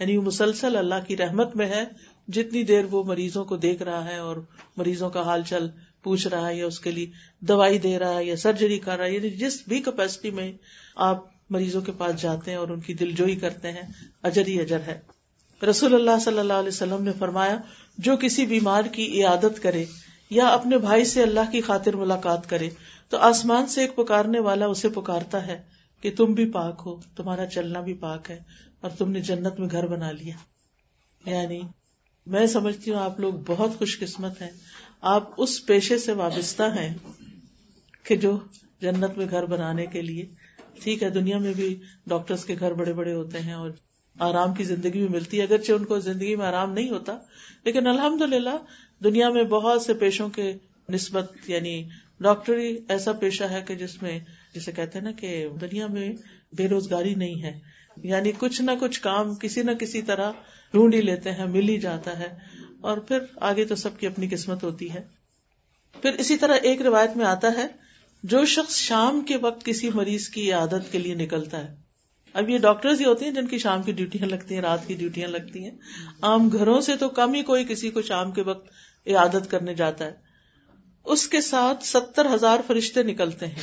یعنی 0.00 0.16
وہ 0.16 0.22
مسلسل 0.22 0.76
اللہ 0.76 0.94
کی 1.06 1.16
رحمت 1.16 1.56
میں 1.56 1.66
ہے، 1.66 1.84
جتنی 2.28 2.64
دیر 2.64 2.84
وہ 2.90 3.04
مریضوں 3.04 3.44
کو 3.44 3.56
دیکھ 3.56 3.82
رہا 3.82 4.04
ہے 4.04 4.16
اور 4.16 4.36
مریضوں 4.76 5.10
کا 5.10 5.22
حال 5.22 5.42
چال 5.42 5.68
پوچھ 6.02 6.28
رہا 6.28 6.48
ہے 6.48 6.56
یا 6.56 6.66
اس 6.66 6.80
کے 6.80 6.90
لیے 6.90 7.06
دوائی 7.40 7.78
دے 7.78 7.98
رہا 7.98 8.18
ہے 8.18 8.24
یا 8.24 8.36
سرجری 8.36 8.78
کر 8.78 8.96
رہا 8.96 9.04
ہے 9.04 9.14
یعنی 9.14 9.30
جس 9.30 9.62
بھی 9.68 9.82
کیپیسٹی 9.82 10.30
میں 10.30 10.52
آپ 10.96 11.24
مریضوں 11.50 11.80
کے 11.80 11.92
پاس 11.98 12.22
جاتے 12.22 12.50
ہیں 12.50 12.58
اور 12.58 12.68
ان 12.68 12.80
کی 12.80 12.94
دل 12.94 13.12
جوئی 13.12 13.36
کرتے 13.36 13.72
ہیں، 13.72 13.82
اجر 14.22 14.46
ہی 14.46 14.60
اجر 14.60 14.80
ہے۔ 14.80 15.00
رسول 15.70 15.94
اللہ 15.94 16.18
صلی 16.24 16.38
اللہ 16.38 16.52
علیہ 16.52 16.68
وسلم 16.68 17.02
نے 17.02 17.12
فرمایا، 17.18 17.56
جو 17.98 18.16
کسی 18.16 18.46
بیمار 18.46 18.82
کی 18.84 19.20
عیادت 19.20 19.62
کرے 19.62 19.84
یا 20.30 20.46
اپنے 20.46 20.78
بھائی 20.78 21.04
سے 21.04 21.22
اللہ 21.22 21.50
کی 21.52 21.60
خاطر 21.60 21.96
ملاقات 21.96 22.50
کرے، 22.50 22.70
تو 23.08 23.16
آسمان 23.16 23.66
سے 23.66 23.80
ایک 23.80 23.96
پکارنے 23.96 24.38
والا 24.38 24.66
اسے 24.66 24.88
پکارتا 24.88 25.46
ہے 25.46 25.62
کہ 26.00 26.10
تم 26.16 26.24
بھی 26.24 26.50
پاک 26.50 26.82
ہو، 26.86 27.00
تمہارا 27.16 27.46
چلنا 27.46 27.80
بھی 27.80 27.94
پاک 27.94 28.30
ہے 28.30 28.38
اور 28.80 28.90
تم 28.90 29.10
نے 29.10 29.20
جنت 29.20 29.60
میں 29.60 29.68
گھر 29.70 29.86
بنا 29.86 30.12
لیا۔ 30.12 30.34
یعنی 31.30 31.60
میں 32.26 32.46
سمجھتی 32.46 32.90
ہوں 32.90 32.98
آپ 32.98 33.20
لوگ 33.20 33.32
بہت 33.46 33.70
خوش 33.78 33.98
قسمت 33.98 34.42
ہیں۔ 34.42 34.50
آپ 35.00 35.30
اس 35.36 35.66
پیشے 35.66 35.98
سے 35.98 36.12
وابستہ 36.12 36.62
ہیں 36.62 36.94
کہ 38.02 38.16
جو 38.16 38.38
جنت 38.80 39.18
میں 39.18 39.26
گھر 39.30 39.46
بنانے 39.46 39.86
کے 39.86 40.02
لیے، 40.02 40.26
ٹھیک 40.82 41.02
ہے، 41.02 41.10
دنیا 41.10 41.38
میں 41.38 41.52
بھی 41.52 41.80
ڈاکٹرس 42.06 42.44
کے 42.44 42.56
گھر 42.60 42.72
بڑے 42.72 42.92
بڑے 42.92 43.12
ہوتے 43.12 43.40
ہیں 43.40 43.52
اور 43.52 43.70
آرام 44.18 44.54
کی 44.54 44.64
زندگی 44.64 44.90
بھی 44.90 45.08
ملتی 45.08 45.38
ہے۔ 45.38 45.42
اگرچہ 45.42 45.72
ان 45.72 45.84
کو 45.84 45.98
زندگی 45.98 46.36
میں 46.36 46.46
آرام 46.46 46.72
نہیں 46.72 46.90
ہوتا، 46.90 47.18
لیکن 47.64 47.86
الحمد 47.86 48.22
للہ 48.22 48.56
دنیا 49.04 49.28
میں 49.28 49.44
بہت 49.44 49.82
سے 49.82 49.94
پیشوں 49.94 50.28
کے 50.28 50.54
نسبت 50.88 51.32
یعنی 51.46 51.88
ڈاکٹری 52.20 52.78
ایسا 52.88 53.12
پیشہ 53.12 53.44
ہے 53.44 53.64
کہ 53.66 53.74
جس 53.74 54.02
میں، 54.02 54.20
جسے 54.54 54.72
کہتے 54.72 54.98
ہیں 54.98 55.04
نا 55.04 55.12
کہ 55.12 55.48
دنیا 55.60 55.86
میں 55.86 56.12
بے 56.52 56.68
روزگاری 56.68 57.14
نہیں 57.14 57.42
ہے۔ 57.42 57.58
یعنی 57.96 58.32
کچھ 58.38 58.62
نہ 58.62 58.70
کچھ 58.80 59.00
کام 59.00 59.34
کسی 59.34 59.62
نہ 59.62 59.70
کسی 59.70 60.02
طرح 60.02 60.32
ڈھونڈ 60.72 60.94
ہی 60.94 61.00
لیتے 61.00 61.32
ہیں، 61.32 61.46
مل 61.46 61.68
ہی 61.68 61.78
جاتا 61.78 62.18
ہے۔ 62.18 62.38
اور 62.80 62.98
پھر 62.98 63.18
آگے 63.36 63.64
تو 63.64 63.74
سب 63.74 63.98
کی 63.98 64.06
اپنی 64.06 64.28
قسمت 64.30 64.64
ہوتی 64.64 64.92
ہے۔ 64.92 65.02
پھر 66.02 66.12
اسی 66.12 66.36
طرح 66.36 66.54
ایک 66.62 66.82
روایت 66.82 67.16
میں 67.16 67.26
آتا 67.26 67.48
ہے، 67.58 67.66
جو 68.22 68.44
شخص 68.44 68.76
شام 68.76 69.20
کے 69.20 69.36
وقت 69.36 69.64
کسی 69.64 69.90
مریض 69.94 70.28
کی 70.28 70.52
عادت 70.52 70.92
کے 70.92 70.98
لیے 70.98 71.14
نکلتا 71.14 71.68
ہے 71.68 71.81
اب 72.34 72.50
یہ 72.50 72.58
ڈاکٹرز 72.58 73.00
ہی 73.00 73.04
ہوتے 73.04 73.24
ہیں 73.24 73.32
جن 73.32 73.46
کی 73.46 73.58
شام 73.58 73.82
کی 73.82 73.92
ڈیوٹیاں 73.92 74.28
لگتی 74.28 74.54
ہیں، 74.54 74.62
رات 74.62 74.86
کی 74.86 74.94
ڈیوٹیاں 74.94 75.28
لگتی 75.28 75.64
ہیں۔ 75.64 75.70
عام 76.22 76.48
گھروں 76.48 76.80
سے 76.80 76.96
تو 76.96 77.08
کم 77.08 77.34
ہی 77.34 77.42
کوئی 77.42 77.64
کسی 77.64 77.90
کو 77.90 78.02
شام 78.02 78.32
کے 78.32 78.42
وقت 78.42 78.72
عادت 79.06 79.50
کرنے 79.50 79.74
جاتا 79.74 80.04
ہے۔ 80.04 80.12
اس 81.04 81.28
کے 81.28 81.40
ساتھ 81.40 81.86
ستر 81.86 82.34
ہزار 82.34 82.58
فرشتے 82.66 83.02
نکلتے 83.02 83.46
ہیں 83.46 83.62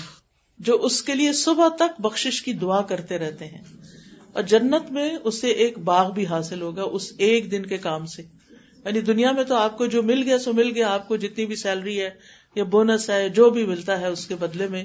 جو 0.57 0.75
اس 0.75 1.03
کے 1.03 1.15
لیے 1.15 1.33
صبح 1.33 1.67
تک 1.67 2.01
بخش 2.01 2.41
کی 2.41 2.53
دعا 2.53 2.81
کرتے 2.81 3.17
رہتے 3.17 3.45
ہیں۔ 3.45 3.61
اور 4.33 4.43
جنت 4.43 4.91
میں 4.91 5.17
اسے 5.23 5.47
ایک 5.47 5.77
باغ 5.77 6.11
بھی 6.11 6.25
حاصل 6.25 6.61
ہوگا 6.61 6.83
اس 6.83 7.13
ایک 7.17 7.51
دن 7.51 7.65
کے 7.65 7.77
کام 7.77 8.05
سے۔ 8.05 8.21
یعنی 8.85 9.01
دنیا 9.01 9.31
میں 9.31 9.43
تو 9.43 9.55
آپ 9.55 9.77
کو 9.77 9.85
جو 9.85 10.03
مل 10.03 10.23
گیا 10.23 10.37
سو 10.37 10.53
مل 10.53 10.71
گیا، 10.75 10.93
آپ 10.93 11.07
کو 11.07 11.15
جتنی 11.15 11.45
بھی 11.45 11.55
سیلری 11.55 12.01
ہے 12.01 12.09
یا 12.55 12.63
بونس 12.63 13.09
ہے، 13.09 13.29
جو 13.29 13.49
بھی 13.49 13.65
ملتا 13.65 13.99
ہے 13.99 14.07
اس 14.07 14.27
کے 14.27 14.35
بدلے 14.35 14.67
میں۔ 14.67 14.83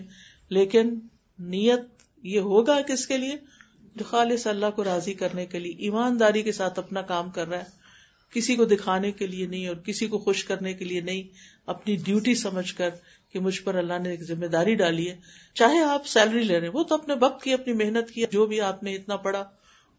لیکن 0.48 0.98
نیت 1.38 1.80
یہ 2.22 2.40
ہوگا 2.40 2.80
کس 2.80 3.06
کے 3.06 3.16
لیے؟ 3.16 3.53
جو 3.94 4.04
خالص 4.04 4.46
اللہ 4.46 4.66
کو 4.76 4.84
راضی 4.84 5.14
کرنے 5.14 5.46
کے 5.46 5.58
لیے 5.58 5.72
ایمانداری 5.78 6.42
کے 6.42 6.52
ساتھ 6.52 6.78
اپنا 6.78 7.02
کام 7.02 7.30
کر 7.30 7.48
رہا 7.48 7.58
ہے، 7.58 7.84
کسی 8.30 8.56
کو 8.56 8.64
دکھانے 8.64 9.12
کے 9.12 9.26
لیے 9.26 9.46
نہیں 9.46 9.68
اور 9.68 9.76
کسی 9.76 10.06
کو 10.06 10.18
خوش 10.18 10.44
کرنے 10.44 10.74
کے 10.74 10.84
لیے 10.84 11.00
نہیں، 11.00 11.22
اپنی 11.66 11.96
ڈیوٹی 11.96 12.34
سمجھ 12.34 12.74
کر 12.74 12.90
کہ 13.32 13.40
مجھ 13.40 13.62
پر 13.62 13.74
اللہ 13.74 13.98
نے 14.02 14.10
ایک 14.10 14.22
ذمہ 14.22 14.46
داری 14.46 14.74
ڈالی 14.74 15.10
ہے۔ 15.10 15.16
چاہے 15.54 15.78
آپ 15.78 16.06
سیلری 16.06 16.44
لے 16.44 16.60
رہے 16.60 16.66
ہیں، 16.66 16.74
وہ 16.74 16.82
تو 16.82 16.94
اپنے 16.94 17.14
وقت 17.20 17.42
کی، 17.42 17.52
اپنی 17.52 17.72
محنت 17.72 18.10
کی، 18.10 18.24
جو 18.30 18.46
بھی 18.46 18.60
آپ 18.60 18.82
نے 18.82 18.94
اتنا 18.94 19.16
پڑھا، 19.16 19.44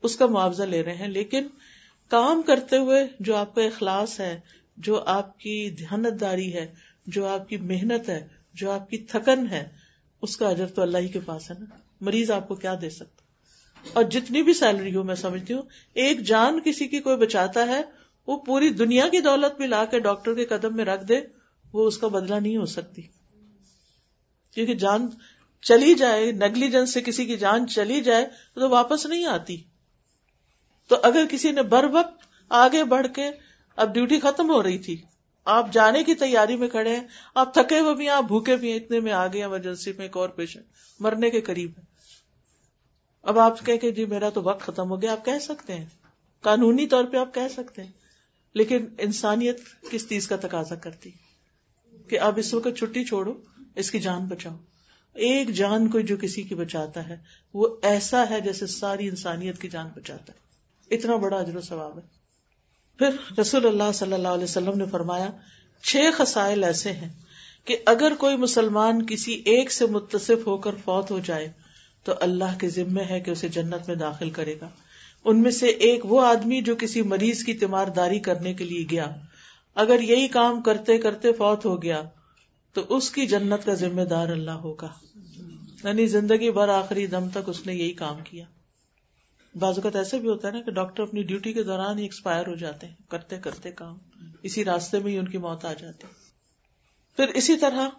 اس 0.03 0.15
کا 0.15 0.25
معاوضہ 0.25 0.63
لے 0.63 0.83
رہے 0.83 0.95
ہیں۔ 0.95 1.07
لیکن 1.07 1.47
کام 2.09 2.41
کرتے 2.41 2.77
ہوئے 2.77 3.07
جو 3.19 3.35
آپ 3.35 3.55
کا 3.55 3.61
اخلاص 3.61 4.19
ہے، 4.19 4.39
جو 4.77 5.03
آپ 5.05 5.39
کی 5.39 5.69
دھیانت 5.69 6.21
داری 6.21 6.53
ہے، 6.53 6.73
جو 7.07 7.27
آپ 7.27 7.49
کی 7.49 7.57
محنت 7.57 8.09
ہے، 8.09 8.27
جو 8.53 8.71
آپ 8.71 8.89
کی 8.89 8.97
تھکن 8.97 9.47
ہے، 9.51 9.69
اس 10.21 10.37
کا 10.37 10.49
اجر 10.49 10.67
تو 10.67 10.81
اللہ 10.81 10.97
ہی 10.97 11.07
کے 11.07 11.19
پاس 11.19 11.51
ہے 11.51 11.55
نا۔ 11.59 11.65
مریض 12.01 12.31
آپ 12.31 12.47
کو 12.47 12.55
کیا 12.55 12.75
دے 12.81 12.89
سکتا 12.89 13.14
اور 13.93 14.03
جتنی 14.03 14.43
بھی 14.43 14.53
سیلری 14.53 14.95
ہو 14.95 15.03
میں 15.03 15.15
سمجھتی 15.15 15.53
ہوں، 15.53 15.61
ایک 15.93 16.19
جان 16.19 16.59
کسی 16.65 16.87
کی 16.87 16.99
کوئی 16.99 17.17
بچاتا 17.17 17.67
ہے، 17.67 17.81
وہ 18.27 18.37
پوری 18.37 18.69
دنیا 18.69 19.07
کی 19.07 19.19
دولت 19.19 19.57
بھی 19.57 19.67
لا 19.67 19.85
کے 19.85 19.99
ڈاکٹر 19.99 20.33
کے 20.33 20.45
قدم 20.45 20.75
میں 20.75 20.85
رکھ 20.85 21.05
دے، 21.05 21.19
وہ 21.73 21.87
اس 21.87 21.97
کا 21.97 22.07
بدلہ 22.07 22.35
نہیں 22.35 22.57
ہو 22.57 22.65
سکتی۔ 22.65 23.01
کیونکہ 24.53 24.73
جان 24.73 25.07
چلی 25.61 25.93
جائے 25.93 26.31
نگلیجنس 26.31 26.93
سے 26.93 27.01
کسی 27.01 27.25
کی 27.25 27.37
جان 27.37 27.67
چلی 27.67 28.01
جائے 28.01 28.25
تو 28.53 28.69
واپس 28.69 29.05
نہیں 29.05 29.25
آتی۔ 29.25 29.61
تو 30.87 30.95
اگر 31.03 31.25
کسی 31.31 31.51
نے 31.51 31.61
بر 31.61 31.85
وقت 31.91 32.25
آگے 32.49 32.83
بڑھ 32.83 33.07
کے 33.15 33.29
اب 33.75 33.93
ڈیوٹی 33.93 34.19
ختم 34.19 34.49
ہو 34.49 34.63
رہی 34.63 34.77
تھی، 34.77 35.01
آپ 35.45 35.73
جانے 35.73 36.03
کی 36.03 36.13
تیاری 36.13 36.55
میں 36.55 36.67
کھڑے 36.67 36.95
ہیں، 36.95 37.07
آپ 37.35 37.53
تھکے 37.53 37.79
ہوئے 37.79 37.95
بھی 37.95 38.05
ہیں، 38.05 38.11
آپ 38.11 38.23
بھوکے 38.23 38.55
بھی 38.55 38.69
ہیں، 38.69 38.77
اتنے 38.77 38.99
میں 38.99 39.11
آگے 39.11 39.41
ایمرجنسی 39.41 39.91
میں 39.97 40.05
ایک 40.05 40.17
اور 40.17 40.29
پیشنٹ 40.29 40.65
مرنے 40.99 41.29
کے 41.29 41.41
قریب 41.41 41.71
ہے 41.77 41.94
اب 43.25 43.39
آپ 43.39 43.65
کہ 43.65 43.91
جی 43.91 44.05
میرا 44.05 44.29
تو 44.29 44.43
وقت 44.43 44.61
ختم 44.61 44.89
ہو 44.89 45.01
گیا، 45.01 45.11
آپ 45.11 45.25
کہہ 45.25 45.39
سکتے 45.41 45.75
ہیں۔ 45.75 45.85
قانونی 46.41 46.87
طور 46.87 47.03
پہ 47.03 47.17
آپ 47.17 47.33
کہہ 47.33 47.47
سکتے 47.53 47.83
ہیں۔ 47.83 47.91
لیکن 48.53 48.85
انسانیت 48.97 49.59
کس 49.91 50.09
چیز 50.09 50.27
کا 50.27 50.35
تقاضا 50.35 50.75
کرتی؟ 50.75 51.11
کہ 52.09 52.19
اب 52.19 52.37
اس 52.37 52.53
وقت 52.53 52.77
چھٹی 52.77 53.03
چھوڑو، 53.03 53.33
اس 53.75 53.91
کی 53.91 53.99
جان 53.99 54.25
بچاؤ۔ 54.25 54.55
ایک 55.13 55.49
جان 55.49 55.87
کو 55.87 55.99
جو 55.99 56.17
کسی 56.21 56.41
کی 56.41 56.55
بچاتا 56.55 57.09
ہے، 57.09 57.17
وہ 57.53 57.75
ایسا 57.81 58.25
ہے 58.29 58.41
جیسے 58.41 58.67
ساری 58.67 59.09
انسانیت 59.09 59.61
کی 59.61 59.69
جان 59.69 59.89
بچاتا 59.95 60.33
ہے۔ 60.33 60.39
اتنا 60.95 61.15
بڑا 61.15 61.37
اجر 61.37 61.55
و 61.55 61.61
ثواب 61.61 61.97
ہے۔ 61.97 62.03
پھر 62.97 63.39
رسول 63.39 63.65
اللہ 63.65 63.91
صلی 63.93 64.13
اللہ 64.13 64.27
علیہ 64.27 64.43
وسلم 64.43 64.77
نے 64.77 64.85
فرمایا، 64.91 65.29
چھ 65.83 65.97
خسائل 66.17 66.63
ایسے 66.63 66.91
ہیں 66.91 67.09
کہ 67.65 67.77
اگر 67.85 68.15
کوئی 68.15 68.37
مسلمان 68.37 69.05
کسی 69.05 69.33
ایک 69.45 69.71
سے 69.71 69.85
متصف 69.85 70.47
ہو 70.47 70.57
کر 70.57 70.71
فوت 70.71 71.11
ہو 71.11 71.19
جائے 71.19 71.64
تو 72.05 72.13
اللہ 72.19 72.57
کے 72.59 72.69
ذمے 72.69 73.03
ہے 73.03 73.19
کہ 73.19 73.31
اسے 73.31 73.47
جنت 73.47 73.87
میں 73.87 73.95
داخل 73.95 74.29
کرے 74.29 74.55
گا۔ 74.61 74.69
ان 75.25 75.41
میں 75.41 75.51
سے 75.51 75.67
ایک 75.67 76.05
وہ 76.05 76.25
آدمی 76.25 76.61
جو 76.61 76.75
کسی 76.75 77.01
مریض 77.01 77.43
کی 77.43 77.53
تیمار 77.53 77.87
داری 77.87 78.19
کرنے 78.19 78.53
کے 78.53 78.63
لیے 78.63 78.85
گیا۔ 78.91 79.11
اگر 79.75 80.01
یہی 80.01 80.27
کام 80.27 80.61
کرتے 80.61 80.97
کرتے 80.97 81.33
فوت 81.33 81.65
ہو 81.65 81.81
گیا، 81.81 82.03
تو 82.73 82.81
اس 82.89 83.11
کی 83.11 83.27
جنت 83.27 83.65
کا 83.65 83.73
ذمہ 83.73 84.01
دار 84.01 84.27
اللہ 84.27 84.51
ہوگا۔ 84.51 84.89
یعنی 85.83 86.07
زندگی 86.07 86.51
بھر 86.51 86.69
آخری 86.69 87.07
دم 87.07 87.29
تک 87.29 87.37
اس 87.47 87.65
نے 87.65 87.75
یہی 87.75 87.93
کام 87.93 88.17
کیا۔ 88.23 88.45
بعض 89.55 89.75
اوقات 89.75 89.95
ایسے 89.95 90.17
بھی 90.17 90.29
ہوتا 90.29 90.47
ہے 90.47 90.53
نا 90.53 90.61
کہ 90.61 90.71
ڈاکٹر 90.71 91.03
اپنی 91.03 91.23
ڈیوٹی 91.23 91.53
کے 91.53 91.63
دوران 91.63 91.97
ہی 91.97 92.03
ایکسپائر 92.03 92.47
ہو 92.47 92.55
جاتے 92.55 92.87
ہیں، 92.87 92.95
کرتے 93.09 93.37
کرتے 93.37 93.71
کام۔ 93.71 93.97
اسی 94.43 94.65
راستے 94.65 94.99
میں 94.99 95.11
ہی 95.11 95.17
ان 95.17 95.27
کی 95.27 95.37
موت 95.37 95.65
آ 95.65 95.73
جاتی۔ 95.73 96.07
پھر 97.15 97.27
اسی 97.27 97.57
طرح 97.57 97.89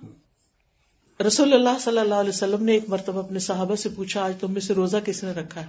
رسول 1.21 1.53
اللہ 1.53 1.79
صلی 1.81 1.99
اللہ 1.99 2.15
علیہ 2.15 2.29
وسلم 2.29 2.65
نے 2.65 2.73
ایک 2.73 2.85
مرتبہ 2.89 3.19
اپنے 3.19 3.39
صحابہ 3.39 3.75
سے 3.75 3.89
پوچھا، 3.89 4.23
آج 4.23 4.33
تم 4.41 4.53
میں 4.53 4.61
سے 4.61 4.75
روزہ 4.75 4.97
کس 5.05 5.25
نے 5.25 5.31
رکھا 5.31 5.61
ہے؟ 5.61 5.67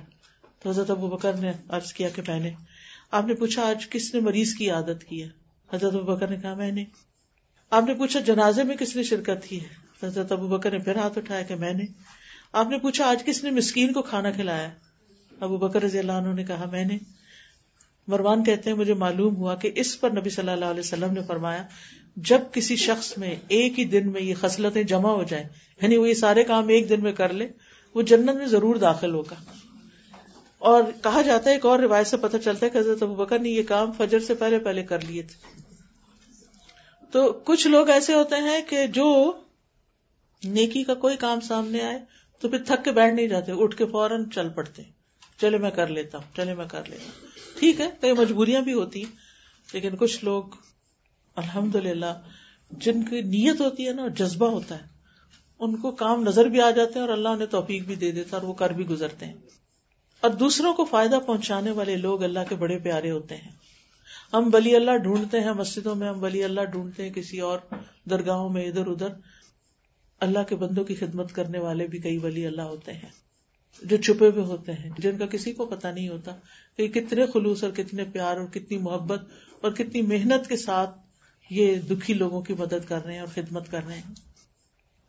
تو 0.59 0.69
حضرت 0.69 0.89
ابو 0.89 1.07
بکر 1.07 1.33
نے 1.33 1.51
عرض 1.69 1.93
کیا 1.93 2.09
کہ 2.09 2.21
میں 2.27 2.39
نے۔ 2.39 2.51
آپ 3.11 3.25
نے 3.25 3.33
پوچھا، 3.33 3.65
آج 3.65 3.89
کس 3.89 4.13
نے 4.13 4.19
مریض 4.19 4.53
کی 4.53 4.69
عادت 4.69 5.03
کی 5.03 5.23
ہے؟ 5.23 5.29
حضرت 5.73 5.95
ابو 5.95 6.03
بکر 6.03 6.27
نے 6.27 6.37
کہا، 6.37 6.53
میں 6.53 6.71
نے۔ 6.71 6.85
آپ 7.69 7.83
نے 7.83 7.93
پوچھا، 7.93 8.19
جنازے 8.19 8.63
میں 8.63 8.75
کس 8.75 8.95
نے 8.95 9.03
شرکت 9.03 9.47
کی 9.47 9.61
ہے؟ 9.61 10.05
حضرت 10.07 10.31
ابو 10.31 10.47
بکر 10.47 10.71
نے 10.71 10.79
پھر 10.79 10.95
ہاتھ 10.95 11.17
اٹھایا 11.17 11.41
کہ 11.41 11.55
میں 11.55 11.73
نے۔ 11.73 11.83
آپ 12.51 12.67
نے 12.69 12.77
پوچھا، 12.77 13.05
آج 13.05 13.23
کس 13.23 13.43
نے 13.43 13.51
مسکین 13.51 13.93
کو 13.93 14.01
کھانا 14.01 14.31
کھلایا؟ 14.31 14.69
ابو 15.39 15.57
بکر 15.57 15.83
رضی 15.83 15.99
اللہ 15.99 16.11
عنہ 16.11 16.33
نے 16.33 16.43
کہا، 16.43 16.65
میں 16.71 16.85
نے۔ 16.85 16.97
مروان 18.07 18.43
کہتے 18.43 18.69
ہیں، 18.69 18.77
مجھے 18.77 18.93
معلوم 18.93 19.35
ہوا 19.35 19.55
کہ 19.55 19.71
اس 19.75 19.99
پر 19.99 20.09
نبی 20.09 20.29
صلی 20.29 20.49
اللہ 20.49 20.65
علیہ 20.65 20.79
وسلم 20.79 21.13
نے 21.13 21.21
فرمایا 21.27 21.63
جب 22.17 22.39
کسی 22.53 22.75
شخص 22.75 23.17
میں 23.17 23.35
ایک 23.47 23.79
ہی 23.79 23.85
دن 23.85 24.11
میں 24.11 24.21
یہ 24.21 24.33
خصلتیں 24.41 24.83
جمع 24.83 25.09
ہو 25.09 25.23
جائیں 25.23 25.45
یعنی 25.81 25.97
وہ 25.97 26.09
یہ 26.09 26.13
سارے 26.13 26.43
کام 26.43 26.67
ایک 26.67 26.89
دن 26.89 27.03
میں 27.03 27.11
کر 27.11 27.33
لے، 27.33 27.47
وہ 27.95 28.01
جنت 28.01 28.35
میں 28.35 28.45
ضرور 28.45 28.75
داخل 28.75 29.13
ہوگا۔ 29.13 29.35
اور 30.57 30.83
کہا 31.03 31.21
جاتا 31.21 31.49
ہے 31.49 31.55
ایک 31.55 31.65
اور 31.65 31.79
روایت 31.79 32.07
سے 32.07 32.17
پتہ 32.17 32.37
چلتا 32.37 32.65
ہے 32.65 32.71
کہ 32.71 32.77
حضرت 32.77 33.03
بکر 33.03 33.39
نے 33.39 33.49
یہ 33.49 33.63
کام 33.63 33.91
فجر 33.91 34.19
سے 34.19 34.35
پہلے 34.35 34.59
پہلے 34.59 34.83
کر 34.83 34.99
لیے 35.01 35.21
تھے۔ 35.21 35.61
تو 37.11 37.33
کچھ 37.33 37.67
لوگ 37.67 37.89
ایسے 37.89 38.13
ہوتے 38.13 38.35
ہیں 38.35 38.61
کہ 38.69 38.87
جو 38.87 39.33
نیکی 40.43 40.83
کا 40.83 40.93
کوئی 40.93 41.17
کام 41.17 41.39
سامنے 41.39 41.81
آئے 41.81 41.99
تو 42.39 42.49
پھر 42.49 42.57
تھک 42.57 42.85
کے 42.85 42.91
بیٹھ 42.91 43.15
نہیں 43.15 43.27
جاتے، 43.27 43.51
اٹھ 43.51 43.77
کے 43.77 43.85
فوراً 43.85 44.29
چل 44.29 44.49
پڑتے، 44.49 44.83
چلے 45.41 45.57
میں 45.57 45.71
کر 45.71 45.87
لیتا 45.87 46.17
ہوں، 46.17 46.35
چلے 46.35 46.53
میں 46.53 46.65
کر 46.65 46.83
لیتا 46.89 47.03
ہوں۔ 47.03 47.27
ٹھیک 47.59 47.81
ہے، 47.81 47.89
کئی 48.01 48.13
مجبوریاں 48.13 48.61
بھی 48.61 48.73
ہوتی 48.73 49.03
ہیں، 49.03 49.11
لیکن 49.73 49.95
کچھ 49.95 50.25
لوگ 50.25 50.43
الحمد 51.37 51.75
للہ 51.75 52.21
جن 52.71 53.03
کی 53.03 53.21
نیت 53.21 53.61
ہوتی 53.61 53.87
ہے 53.87 53.93
نا 53.93 54.07
جذبہ 54.07 54.49
ہوتا 54.49 54.75
ہے، 54.75 54.83
ان 55.59 55.75
کو 55.75 55.91
کام 55.91 56.23
نظر 56.23 56.45
بھی 56.45 56.61
آ 56.61 56.71
جاتے 56.71 56.91
ہیں 56.93 57.01
اور 57.01 57.09
اللہ 57.09 57.29
انہیں 57.29 57.47
توفیق 57.47 57.83
بھی 57.83 57.95
دے 57.95 58.11
دیتا 58.11 58.37
اور 58.37 58.45
وہ 58.45 58.53
کر 58.53 58.69
بھی 58.69 58.87
گزرتے 58.87 59.25
ہیں۔ 59.25 59.33
اور 60.21 60.31
دوسروں 60.31 60.73
کو 60.73 60.85
فائدہ 60.85 61.19
پہنچانے 61.25 61.71
والے 61.71 61.95
لوگ 61.95 62.23
اللہ 62.23 62.39
کے 62.49 62.55
بڑے 62.55 62.77
پیارے 62.77 63.11
ہوتے 63.11 63.35
ہیں۔ 63.35 63.51
ہم 64.33 64.49
ولی 64.53 64.75
اللہ 64.75 64.97
ڈھونڈتے 64.97 65.39
ہیں 65.39 65.53
مسجدوں 65.53 65.95
میں، 65.95 66.09
ہم 66.09 66.23
ولی 66.23 66.43
اللہ 66.43 66.61
ڈھونڈتے 66.61 67.03
ہیں 67.03 67.13
کسی 67.13 67.39
اور 67.39 67.59
درگاہوں 68.09 68.49
میں 68.49 68.65
ادھر 68.65 68.87
ادھر۔ 68.87 69.09
اللہ 70.19 70.39
کے 70.49 70.55
بندوں 70.55 70.83
کی 70.83 70.95
خدمت 70.95 71.33
کرنے 71.33 71.59
والے 71.59 71.87
بھی 71.87 71.99
کئی 71.99 72.17
ولی 72.17 72.47
اللہ 72.47 72.61
ہوتے 72.61 72.93
ہیں، 72.93 73.09
جو 73.83 73.97
چھپے 73.97 74.29
ہوئے 74.29 74.43
ہوتے 74.43 74.73
ہیں، 74.73 74.89
جن 74.97 75.17
کا 75.17 75.25
کسی 75.25 75.53
کو 75.53 75.65
پتا 75.65 75.91
نہیں 75.91 76.09
ہوتا 76.09 76.31
کہ 76.77 76.87
کتنے 76.87 77.25
خلوص 77.25 77.63
اور 77.63 77.71
کتنے 77.71 78.03
پیار 78.03 78.37
اور 78.37 78.47
کتنی 78.47 78.77
محبت 78.77 79.21
اور 79.61 79.71
کتنی 79.71 80.01
محنت 80.01 80.49
کے 80.49 80.57
ساتھ 80.57 81.06
یہ 81.49 81.75
دکھی 81.75 82.13
لوگوں 82.13 82.41
کی 82.41 82.53
مدد 82.53 82.87
کر 82.87 83.05
رہے 83.05 83.13
ہیں 83.13 83.19
اور 83.19 83.27
خدمت 83.33 83.71
کر 83.71 83.85
رہے 83.87 83.95
ہیں۔ 83.95 84.13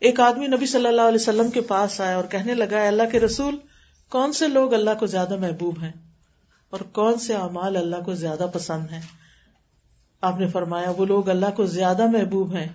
ایک 0.00 0.20
آدمی 0.20 0.46
نبی 0.46 0.66
صلی 0.66 0.86
اللہ 0.86 1.00
علیہ 1.00 1.20
وسلم 1.20 1.50
کے 1.50 1.60
پاس 1.60 2.00
آیا 2.00 2.16
اور 2.16 2.24
کہنے 2.24 2.54
لگا 2.54 2.86
اللہ 2.86 3.02
کے 3.12 3.20
رسول، 3.20 3.56
کون 4.08 4.32
سے 4.32 4.48
لوگ 4.48 4.74
اللہ 4.74 4.90
کو 5.00 5.06
زیادہ 5.06 5.36
محبوب 5.36 5.82
ہیں 5.82 5.92
اور 6.70 6.80
کون 6.80 7.18
سے 7.18 7.34
اعمال 7.34 7.76
اللہ 7.76 8.02
کو 8.04 8.14
زیادہ 8.14 8.46
پسند 8.52 8.92
ہیں؟ 8.92 9.00
آپ 10.20 10.40
نے 10.40 10.48
فرمایا، 10.48 10.90
وہ 10.90 11.04
لوگ 11.04 11.28
اللہ 11.28 11.50
کو 11.56 11.66
زیادہ 11.66 12.06
محبوب 12.06 12.54
ہیں 12.54 12.68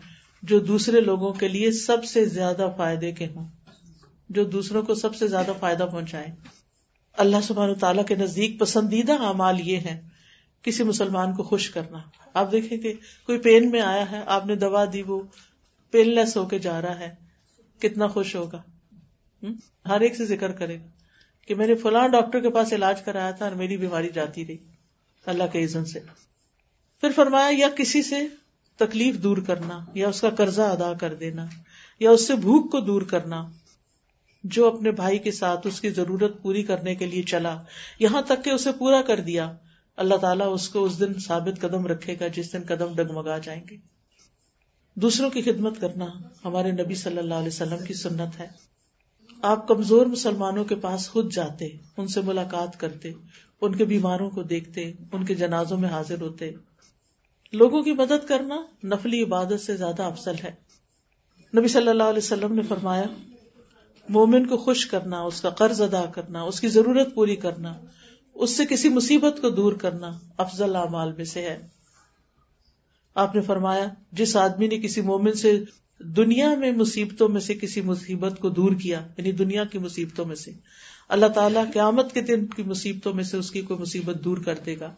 جو 0.43 0.59
دوسرے 0.59 0.99
لوگوں 1.01 1.33
کے 1.33 1.47
لیے 1.47 1.71
سب 1.71 2.03
سے 2.03 2.25
زیادہ 2.25 2.69
فائدے 2.77 3.11
کے 3.11 3.27
ہوں، 3.35 3.47
جو 4.29 4.43
دوسروں 4.43 4.83
کو 4.83 4.95
سب 4.95 5.15
سے 5.15 5.27
زیادہ 5.27 5.51
فائدہ 5.59 5.87
پہنچائے۔ 5.91 6.27
اللہ 7.17 7.37
سبحان 7.43 7.75
تعالیٰ 7.75 8.05
کے 8.05 8.15
نزدیک 8.15 8.59
پسندیدہ 8.59 9.13
اعمال 9.13 9.67
یہ 9.67 9.77
ہیں 9.77 10.01
کسی 10.63 10.83
مسلمان 10.83 11.33
کو 11.33 11.43
خوش 11.43 11.69
کرنا۔ 11.69 11.97
آپ 12.33 12.51
دیکھیں 12.51 12.77
کہ 12.77 12.93
کوئی 13.25 13.39
پین 13.39 13.71
میں 13.71 13.81
آیا 13.81 14.11
ہے، 14.11 14.21
آپ 14.25 14.45
نے 14.45 14.55
دوا 14.55 14.85
دی، 14.93 15.01
وہ 15.01 15.21
پین 15.91 16.09
لیس 16.09 16.37
ہو 16.37 16.45
کے 16.45 16.59
جا 16.59 16.81
رہا 16.81 16.99
ہے۔ 16.99 17.15
کتنا 17.79 18.07
خوش 18.07 18.35
ہوگا۔ 18.35 18.61
ہر 19.87 20.01
ایک 20.01 20.15
سے 20.15 20.25
ذکر 20.25 20.51
کرے 20.51 20.79
گا 20.79 20.87
کہ 21.47 21.55
میں 21.55 21.67
نے 21.67 21.75
فلاں 21.75 22.07
ڈاکٹر 22.07 22.39
کے 22.39 22.49
پاس 22.49 22.73
علاج 22.73 23.01
کرایا 23.01 23.31
تھا 23.31 23.45
اور 23.45 23.55
میری 23.55 23.77
بیماری 23.77 24.09
جاتی 24.13 24.47
رہی۔ 24.47 24.57
اللہ 25.25 25.43
کے 25.51 25.63
عزن 25.63 25.85
سے۔ 25.85 25.99
پھر 27.01 27.09
فرمایا، 27.15 27.49
یا 27.51 27.67
کسی 27.69 28.01
سے 28.01 28.27
تکلیف 28.77 29.15
دور 29.15 29.37
کرنا، 29.37 29.85
یا 29.93 30.07
اس 30.07 30.21
کا 30.21 30.29
قرضہ 30.29 30.61
ادا 30.61 30.93
کر 30.93 31.13
دینا، 31.13 31.45
یا 31.99 32.11
اس 32.11 32.27
سے 32.27 32.35
بھوک 32.35 32.71
کو 32.71 32.79
دور 32.79 33.01
کرنا۔ 33.01 33.49
جو 34.43 34.67
اپنے 34.67 34.91
بھائی 34.91 35.17
کے 35.17 35.31
ساتھ 35.31 35.67
اس 35.67 35.81
کی 35.81 35.89
ضرورت 35.89 36.41
پوری 36.41 36.63
کرنے 36.63 36.95
کے 36.95 37.05
لیے 37.05 37.23
چلا، 37.23 37.63
یہاں 37.99 38.21
تک 38.21 38.45
کہ 38.45 38.49
اسے 38.49 38.71
پورا 38.71 39.01
کر 39.01 39.19
دیا۔ 39.19 39.55
اللہ 39.97 40.15
تعالیٰ 40.15 40.53
اس 40.53 40.69
کو 40.69 40.83
اس 40.83 40.99
دن 40.99 41.13
ثابت 41.13 41.61
قدم 41.61 41.87
رکھے 41.87 42.15
گا 42.19 42.27
جس 42.27 42.53
دن 42.53 42.61
قدم 42.67 42.95
ڈگمگا 42.95 43.37
جائیں 43.37 43.61
گے۔ 43.69 43.77
دوسروں 44.95 45.29
کی 45.29 45.41
خدمت 45.41 45.81
کرنا 45.81 46.05
ہمارے 46.45 46.71
نبی 46.71 46.95
صلی 46.95 47.17
اللہ 47.17 47.33
علیہ 47.33 47.47
وسلم 47.47 47.85
کی 47.85 47.93
سنت 47.93 48.39
ہے۔ 48.39 48.47
آپ 49.41 49.67
کمزور 49.67 50.05
مسلمانوں 50.05 50.65
کے 50.65 50.75
پاس 50.75 51.09
خود 51.09 51.33
جاتے، 51.33 51.77
ان 51.97 52.07
سے 52.07 52.21
ملاقات 52.21 52.79
کرتے، 52.79 53.11
ان 53.61 53.75
کے 53.75 53.85
بیماروں 53.85 54.29
کو 54.29 54.43
دیکھتے، 54.43 54.91
ان 55.11 55.25
کے 55.25 55.35
جنازوں 55.35 55.77
میں 55.77 55.89
حاضر 55.89 56.21
ہوتے۔ 56.21 56.51
لوگوں 57.53 57.83
کی 57.83 57.91
مدد 57.91 58.27
کرنا 58.27 58.55
نفلی 58.83 59.23
عبادت 59.23 59.61
سے 59.61 59.77
زیادہ 59.77 60.03
افضل 60.03 60.35
ہے۔ 60.43 60.51
نبی 61.57 61.67
صلی 61.67 61.87
اللہ 61.87 62.03
علیہ 62.03 62.23
وسلم 62.23 62.53
نے 62.53 62.61
فرمایا، 62.61 63.03
مومن 64.09 64.47
کو 64.47 64.57
خوش 64.57 64.85
کرنا، 64.85 65.21
اس 65.21 65.41
کا 65.41 65.49
قرض 65.49 65.81
ادا 65.81 66.05
کرنا، 66.05 66.41
اس 66.41 66.61
کی 66.61 66.67
ضرورت 66.67 67.15
پوری 67.15 67.35
کرنا 67.35 67.73
اس 68.33 68.57
سے 68.57 68.65
کسی 68.65 68.89
مصیبت 68.89 69.41
کو 69.41 69.49
دور 69.49 69.73
کرنا 69.73 70.19
افضل 70.37 70.75
اعمال 70.75 71.11
میں 71.11 71.25
سے 71.25 71.41
ہے۔ 71.41 71.67
آپ 73.15 73.35
نے 73.35 73.41
فرمایا، 73.41 73.85
جس 74.11 74.35
آدمی 74.35 74.67
نے 74.67 74.77
کسی 74.77 75.01
مومن 75.01 75.33
سے 75.33 75.63
دنیا 75.99 76.55
میں 76.55 76.71
مصیبتوں 76.71 77.29
میں 77.29 77.41
سے 77.41 77.53
کسی 77.53 77.81
مصیبت 77.81 78.39
کو 78.39 78.49
دور 78.49 78.71
کیا 78.71 79.07
یعنی 79.17 79.31
دنیا 79.31 79.65
کی 79.65 79.77
مصیبتوں 79.77 80.25
میں 80.25 80.35
سے، 80.35 80.51
اللہ 81.09 81.25
تعالیٰ 81.25 81.63
قیامت 81.73 82.13
کے 82.13 82.21
دن 82.21 82.45
کی 82.45 82.63
مصیبتوں 82.63 83.13
میں 83.13 83.23
سے 83.23 83.37
اس 83.37 83.51
کی 83.51 83.61
کوئی 83.61 83.79
مصیبت 83.79 84.23
دور 84.23 84.37
کر 84.37 84.55
دے 84.65 84.79
گا۔ 84.79 84.93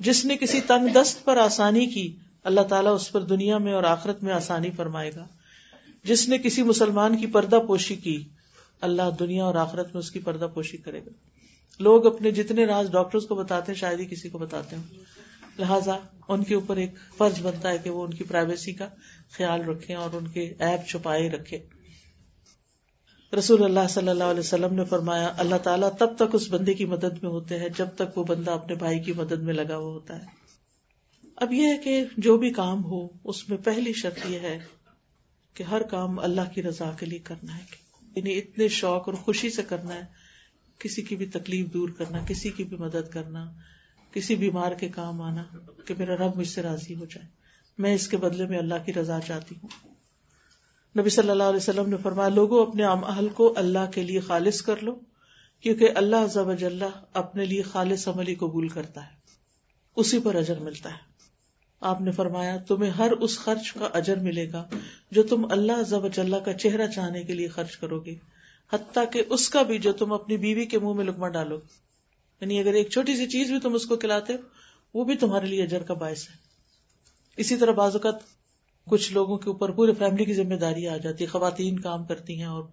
جس 0.00 0.24
نے 0.24 0.36
کسی 0.36 0.60
تنگ 0.60 0.88
دست 0.88 1.24
پر 1.24 1.36
آسانی 1.36 1.86
کی، 1.86 2.16
اللہ 2.44 2.60
تعالیٰ 2.60 2.94
اس 2.94 3.12
پر 3.12 3.20
دنیا 3.20 3.58
میں 3.58 3.72
اور 3.72 3.82
آخرت 3.82 4.22
میں 4.22 4.32
آسانی 4.32 4.70
فرمائے 4.70 5.10
گا۔ 5.16 5.26
جس 6.04 6.28
نے 6.28 6.38
کسی 6.38 6.62
مسلمان 6.62 7.16
کی 7.16 7.26
پردہ 7.26 7.58
پوشی 7.66 7.96
کی، 7.96 8.24
اللہ 8.80 9.02
دنیا 9.18 9.44
اور 9.44 9.54
آخرت 9.54 9.86
میں 9.86 9.98
اس 9.98 10.10
کی 10.10 10.18
پردہ 10.18 10.46
پوشی 10.54 10.76
کرے 10.76 11.00
گا۔ 11.00 11.10
لوگ 11.78 12.06
اپنے 12.06 12.30
جتنے 12.30 12.66
راز 12.66 12.90
ڈاکٹر 12.90 13.18
کو 13.18 13.34
بتاتے 13.34 13.72
ہیں، 13.72 13.78
شاید 13.78 14.00
ہی 14.00 14.04
کسی 14.04 14.28
کو 14.28 14.38
بتاتے 14.38 14.76
ہیں 14.76 14.82
لہٰذا 15.58 15.96
ان 16.28 16.44
کے 16.44 16.54
اوپر 16.54 16.76
ایک 16.76 16.90
فرض 17.16 17.40
بنتا 17.42 17.70
ہے 17.70 17.78
کہ 17.78 17.90
وہ 17.90 18.04
ان 18.04 18.14
کی 18.14 18.24
پرائیویسی 18.24 18.72
کا 18.72 18.88
خیال 19.30 19.60
رکھے 19.60 19.94
اور 19.94 20.10
ان 20.12 20.28
کے 20.28 20.54
ایپ 20.58 20.88
چھپائے 20.88 21.30
رکھے 21.30 21.58
رسول 23.38 23.64
اللہ 23.64 23.88
صلی 23.90 24.08
اللہ 24.08 24.24
علیہ 24.24 24.40
وسلم 24.40 24.74
نے 24.74 24.84
فرمایا، 24.84 25.32
اللہ 25.36 25.56
تعالیٰ 25.56 25.90
تب 25.98 26.16
تک 26.16 26.34
اس 26.34 26.50
بندے 26.50 26.74
کی 26.74 26.84
مدد 26.84 27.22
میں 27.22 27.30
ہوتے 27.30 27.58
ہیں 27.58 27.68
جب 27.78 27.86
تک 27.96 28.18
وہ 28.18 28.24
بندہ 28.24 28.50
اپنے 28.50 28.74
بھائی 28.74 28.98
کی 28.98 29.12
مدد 29.12 29.42
میں 29.42 29.54
لگا 29.54 29.76
ہوا 29.76 29.92
ہوتا 29.92 30.16
ہے۔ 30.16 30.26
اب 31.36 31.52
یہ 31.52 31.66
ہے 31.66 31.76
کہ 31.76 32.04
جو 32.16 32.38
بھی 32.38 32.50
کام 32.50 32.84
ہو، 32.84 33.08
اس 33.24 33.48
میں 33.48 33.58
پہلی 33.58 33.92
شرط 33.92 34.18
یہ 34.28 34.38
ہے 34.38 34.58
کہ 35.54 35.62
ہر 35.62 35.82
کام 35.82 36.18
اللہ 36.18 36.40
کی 36.54 36.62
رضا 36.62 36.90
کے 36.98 37.06
لیے 37.06 37.18
کرنا 37.18 37.58
ہے۔ 37.58 37.62
یعنی 38.16 38.38
اتنے 38.38 38.68
شوق 38.68 39.08
اور 39.08 39.14
خوشی 39.14 39.50
سے 39.50 39.62
کرنا 39.62 39.94
ہے 39.94 40.19
کسی 40.80 41.02
کی 41.02 41.16
بھی 41.16 41.26
تکلیف 41.26 41.72
دور 41.72 41.88
کرنا، 41.88 42.18
کسی 42.26 42.50
کی 42.50 42.64
بھی 42.64 42.76
مدد 42.76 43.10
کرنا، 43.10 43.52
کسی 44.12 44.36
بیمار 44.36 44.72
کے 44.72 44.88
کام 44.88 45.22
آنا 45.22 45.44
کہ 45.84 45.94
میرا 45.98 46.14
رب 46.16 46.36
مجھ 46.36 46.48
سے 46.48 46.62
راضی 46.62 46.94
ہو 46.94 47.04
جائے۔ 47.04 47.26
میں 47.78 47.94
اس 47.94 48.08
کے 48.08 48.16
بدلے 48.16 48.46
میں 48.46 48.58
اللہ 48.58 48.74
کی 48.86 48.92
رضا 48.92 49.18
چاہتی 49.26 49.54
ہوں۔ 49.62 49.88
نبی 51.00 51.10
صلی 51.10 51.30
اللہ 51.30 51.42
علیہ 51.42 51.56
وسلم 51.56 51.88
نے 51.88 51.96
فرمایا، 51.96 52.28
لوگوں، 52.28 52.66
اپنے 52.66 52.82
عمل 52.82 53.28
کو 53.28 53.54
اللہ 53.56 53.90
کے 53.94 54.02
لیے 54.02 54.20
خالص 54.20 54.62
کر 54.62 54.82
لو، 54.82 54.98
کیونکہ 55.60 55.88
اللہ 55.94 56.26
ضب 56.34 56.48
اللہ 56.48 57.04
اپنے 57.12 57.44
لیے 57.44 57.62
خالص 57.62 58.08
عملی 58.08 58.34
قبول 58.34 58.68
کرتا 58.68 59.02
ہے۔ 59.06 59.12
اسی 59.96 60.18
پر 60.18 60.34
اجر 60.34 60.58
ملتا 60.58 60.90
ہے۔ 60.90 61.10
آپ 61.80 62.00
نے 62.00 62.10
فرمایا، 62.10 62.56
تمہیں 62.56 62.90
ہر 62.90 63.10
اس 63.10 63.38
خرچ 63.38 63.72
کا 63.72 63.84
اجر 63.84 64.16
ملے 64.16 64.52
گا 64.52 64.68
جو 65.10 65.22
تم 65.22 65.46
اللہ 65.50 65.82
ضب 65.82 66.04
اللہ 66.16 66.36
کا 66.36 66.52
چہرہ 66.52 66.86
چاہنے 66.86 67.22
کے 67.22 67.34
لیے 67.34 67.48
خرچ 67.48 67.76
کرو 67.76 68.00
گے۔ 68.00 68.14
حتیٰ 68.72 69.04
کہ 69.12 69.22
اس 69.28 69.48
کا 69.48 69.62
بھی 69.62 69.78
جو 69.78 69.92
تم 69.92 70.12
اپنی 70.12 70.36
بیوی 70.36 70.66
کے 70.66 70.78
منہ 70.78 70.92
میں 70.92 71.04
لکما 71.04 71.28
ڈالو۔ 71.28 71.60
یعنی 72.40 72.60
اگر 72.60 72.72
ایک 72.72 72.90
چھوٹی 72.90 73.16
سی 73.16 73.26
چیز 73.26 73.50
بھی 73.50 73.60
تم 73.60 73.74
اس 73.74 73.86
کو 73.86 73.96
کھلاتے 73.96 74.32
ہو، 74.32 74.38
وہ 74.94 75.04
بھی 75.04 75.16
تمہارے 75.16 75.46
لیے 75.46 75.62
اجر 75.62 75.82
کا 75.82 75.94
باعث 75.94 76.28
ہے۔ 76.30 76.34
اسی 77.36 77.56
طرح 77.56 77.72
بعض 77.72 77.96
اوقات 77.96 78.14
کچھ 78.86 79.12
لوگوں 79.12 79.38
کے 79.38 79.50
اوپر 79.50 79.70
پورے 79.70 79.92
فیملی 79.98 80.24
کی 80.24 80.34
ذمہ 80.34 80.54
داری 80.54 80.88
آ 80.88 80.96
جاتی 80.96 81.24
ہے 81.24 81.28
خواتین 81.28 81.78
کام 81.78 82.04
کرتی 82.04 82.38
ہیں 82.38 82.46
اور 82.46 82.64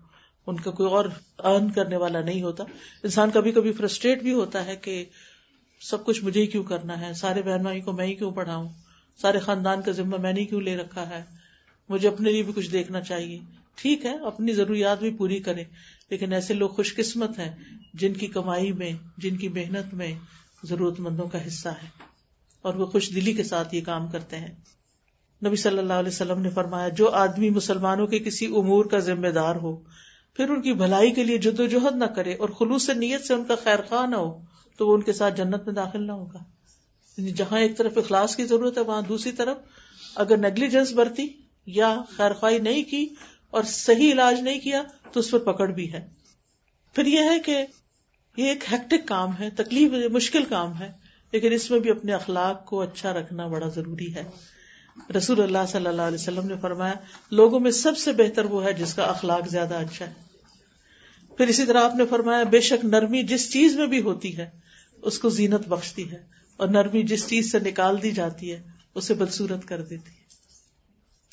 ان 0.47 0.59
کا 0.59 0.71
کوئی 0.71 0.89
اور 0.89 1.05
ارن 1.39 1.71
کرنے 1.71 1.97
والا 1.97 2.21
نہیں 2.21 2.41
ہوتا۔ 2.41 2.63
انسان 3.03 3.31
کبھی 3.31 3.51
کبھی 3.51 3.71
فرسٹریٹ 3.71 4.21
بھی 4.21 4.33
ہوتا 4.33 4.65
ہے 4.65 4.75
کہ 4.75 5.05
سب 5.81 6.05
کچھ 6.05 6.23
مجھے 6.23 6.41
ہی 6.41 6.47
کیوں 6.47 6.63
کرنا 6.63 7.01
ہے؟ 7.01 7.13
سارے 7.13 7.41
بہن 7.41 7.61
بھائی 7.61 7.81
کو 7.81 7.91
میں 7.91 8.05
ہی 8.05 8.15
کیوں 8.15 8.31
پڑھاؤں؟ 8.31 8.69
سارے 9.21 9.39
خاندان 9.39 9.81
کا 9.81 9.91
ذمہ 9.91 10.17
میں 10.17 10.33
نے 10.33 10.45
کیوں 10.45 10.61
لے 10.61 10.77
رکھا 10.77 11.09
ہے؟ 11.09 11.23
مجھے 11.89 12.07
اپنے 12.07 12.31
لیے 12.31 12.43
بھی 12.43 12.53
کچھ 12.53 12.71
دیکھنا 12.71 13.01
چاہیے۔ 13.01 13.39
ٹھیک 13.77 14.05
ہے، 14.05 14.17
اپنی 14.17 14.53
ضروریات 14.53 14.99
بھی 14.99 15.11
پوری 15.11 15.39
کرے 15.39 15.63
لیکن 16.09 16.33
ایسے 16.33 16.53
لوگ 16.53 16.69
خوش 16.69 16.95
قسمت 16.95 17.39
ہیں 17.39 17.55
جن 17.93 18.13
کی 18.13 18.27
کمائی 18.27 18.71
میں، 18.71 18.91
جن 19.17 19.37
کی 19.37 19.47
محنت 19.47 19.93
میں 19.93 20.11
ضرورت 20.63 20.99
مندوں 20.99 21.27
کا 21.27 21.47
حصہ 21.47 21.69
ہے۔ 21.69 21.87
اور 22.61 22.73
وہ 22.73 22.85
خوش 22.85 23.09
دلی 23.15 23.33
کے 23.33 23.43
ساتھ 23.43 23.75
یہ 23.75 23.81
کام 23.81 24.07
کرتے 24.07 24.35
ہیں۔ 24.37 24.55
نبی 25.45 25.55
صلی 25.55 25.77
اللہ 25.77 25.93
علیہ 25.93 26.09
وسلم 26.09 26.41
نے 26.41 26.49
فرمایا، 26.49 26.89
جو 26.89 27.09
آدمی 27.09 27.49
مسلمانوں 27.49 28.07
کے 28.07 28.19
کسی 28.19 28.45
امور 28.45 28.85
کا 28.85 28.99
ذمہ 28.99 29.27
دار 29.27 29.55
ہو، 29.55 29.75
پھر 30.33 30.49
ان 30.49 30.61
کی 30.61 30.73
بھلائی 30.73 31.11
کے 31.11 31.23
لیے 31.23 31.37
جد 31.37 31.59
و 31.59 31.65
جہد 31.65 31.95
نہ 31.95 32.05
کرے 32.05 32.33
اور 32.33 32.49
خلوص 32.49 32.89
نیت 32.89 33.25
سے 33.25 33.33
ان 33.33 33.43
کا 33.43 33.55
خیر 33.63 33.81
خواہ 33.89 34.05
نہ 34.05 34.15
ہو، 34.15 34.41
تو 34.77 34.87
وہ 34.87 34.95
ان 34.95 35.01
کے 35.01 35.13
ساتھ 35.13 35.37
جنت 35.37 35.65
میں 35.65 35.73
داخل 35.73 36.07
نہ 36.07 36.11
ہوگا۔ 36.11 36.39
یعنی 37.17 37.31
جہاں 37.31 37.59
ایک 37.59 37.77
طرف 37.77 37.97
اخلاص 37.97 38.35
کی 38.35 38.45
ضرورت 38.45 38.77
ہے، 38.77 38.83
وہاں 38.83 39.01
دوسری 39.01 39.31
طرف 39.31 39.57
اگر 40.15 40.37
نیگلیجنس 40.37 40.91
برتی 40.91 41.27
یا 41.65 42.01
خیر 42.09 42.33
خواہ 42.33 42.53
نہیں 42.53 42.83
کی 42.83 43.07
اور 43.57 43.63
صحیح 43.63 44.11
علاج 44.11 44.41
نہیں 44.41 44.59
کیا 44.59 44.83
تو 45.11 45.19
اس 45.19 45.31
پر 45.31 45.39
پکڑ 45.39 45.67
بھی 45.71 45.91
ہے۔ 45.93 46.05
پھر 46.95 47.05
یہ 47.05 47.19
ہے 47.19 47.39
کہ 47.39 47.65
یہ 48.37 48.47
ایک 48.47 48.63
ہیکٹک 48.71 49.07
کام 49.07 49.37
ہے، 49.39 49.49
تکلیف، 49.49 49.91
مشکل 50.11 50.45
کام 50.45 50.79
ہے، 50.79 50.91
لیکن 51.33 51.53
اس 51.53 51.71
میں 51.71 51.79
بھی 51.79 51.91
اپنے 51.91 52.13
اخلاق 52.13 52.65
کو 52.65 52.81
اچھا 52.81 53.13
رکھنا 53.13 53.47
بڑا 53.47 53.67
ضروری 53.67 54.13
ہے۔ 54.15 54.23
رسول 55.17 55.41
اللہ 55.41 55.65
صلی 55.67 55.87
اللہ 55.87 56.01
علیہ 56.01 56.17
وسلم 56.17 56.47
نے 56.47 56.55
فرمایا، 56.61 56.93
لوگوں 57.31 57.59
میں 57.59 57.71
سب 57.71 57.97
سے 57.97 58.11
بہتر 58.11 58.45
وہ 58.45 58.63
ہے 58.63 58.73
جس 58.73 58.93
کا 58.93 59.03
اخلاق 59.03 59.47
زیادہ 59.47 59.75
اچھا 59.75 60.05
ہے۔ 60.07 60.13
پھر 61.37 61.47
اسی 61.47 61.65
طرح 61.65 61.83
آپ 61.83 61.95
نے 61.95 62.05
فرمایا، 62.05 62.43
بے 62.43 62.61
شک 62.61 62.85
نرمی 62.85 63.23
جس 63.23 63.51
چیز 63.53 63.75
میں 63.75 63.87
بھی 63.87 64.01
ہوتی 64.01 64.37
ہے، 64.37 64.49
اس 65.01 65.19
کو 65.19 65.29
زینت 65.29 65.67
بخشتی 65.67 66.11
ہے، 66.11 66.21
اور 66.57 66.67
نرمی 66.67 67.03
جس 67.03 67.27
چیز 67.27 67.51
سے 67.51 67.59
نکال 67.59 68.01
دی 68.03 68.11
جاتی 68.11 68.51
ہے، 68.51 68.61
اسے 68.95 69.13
بدسورت 69.13 69.67
کر 69.67 69.81
دیتی 69.81 70.11
ہے۔ 70.11 70.25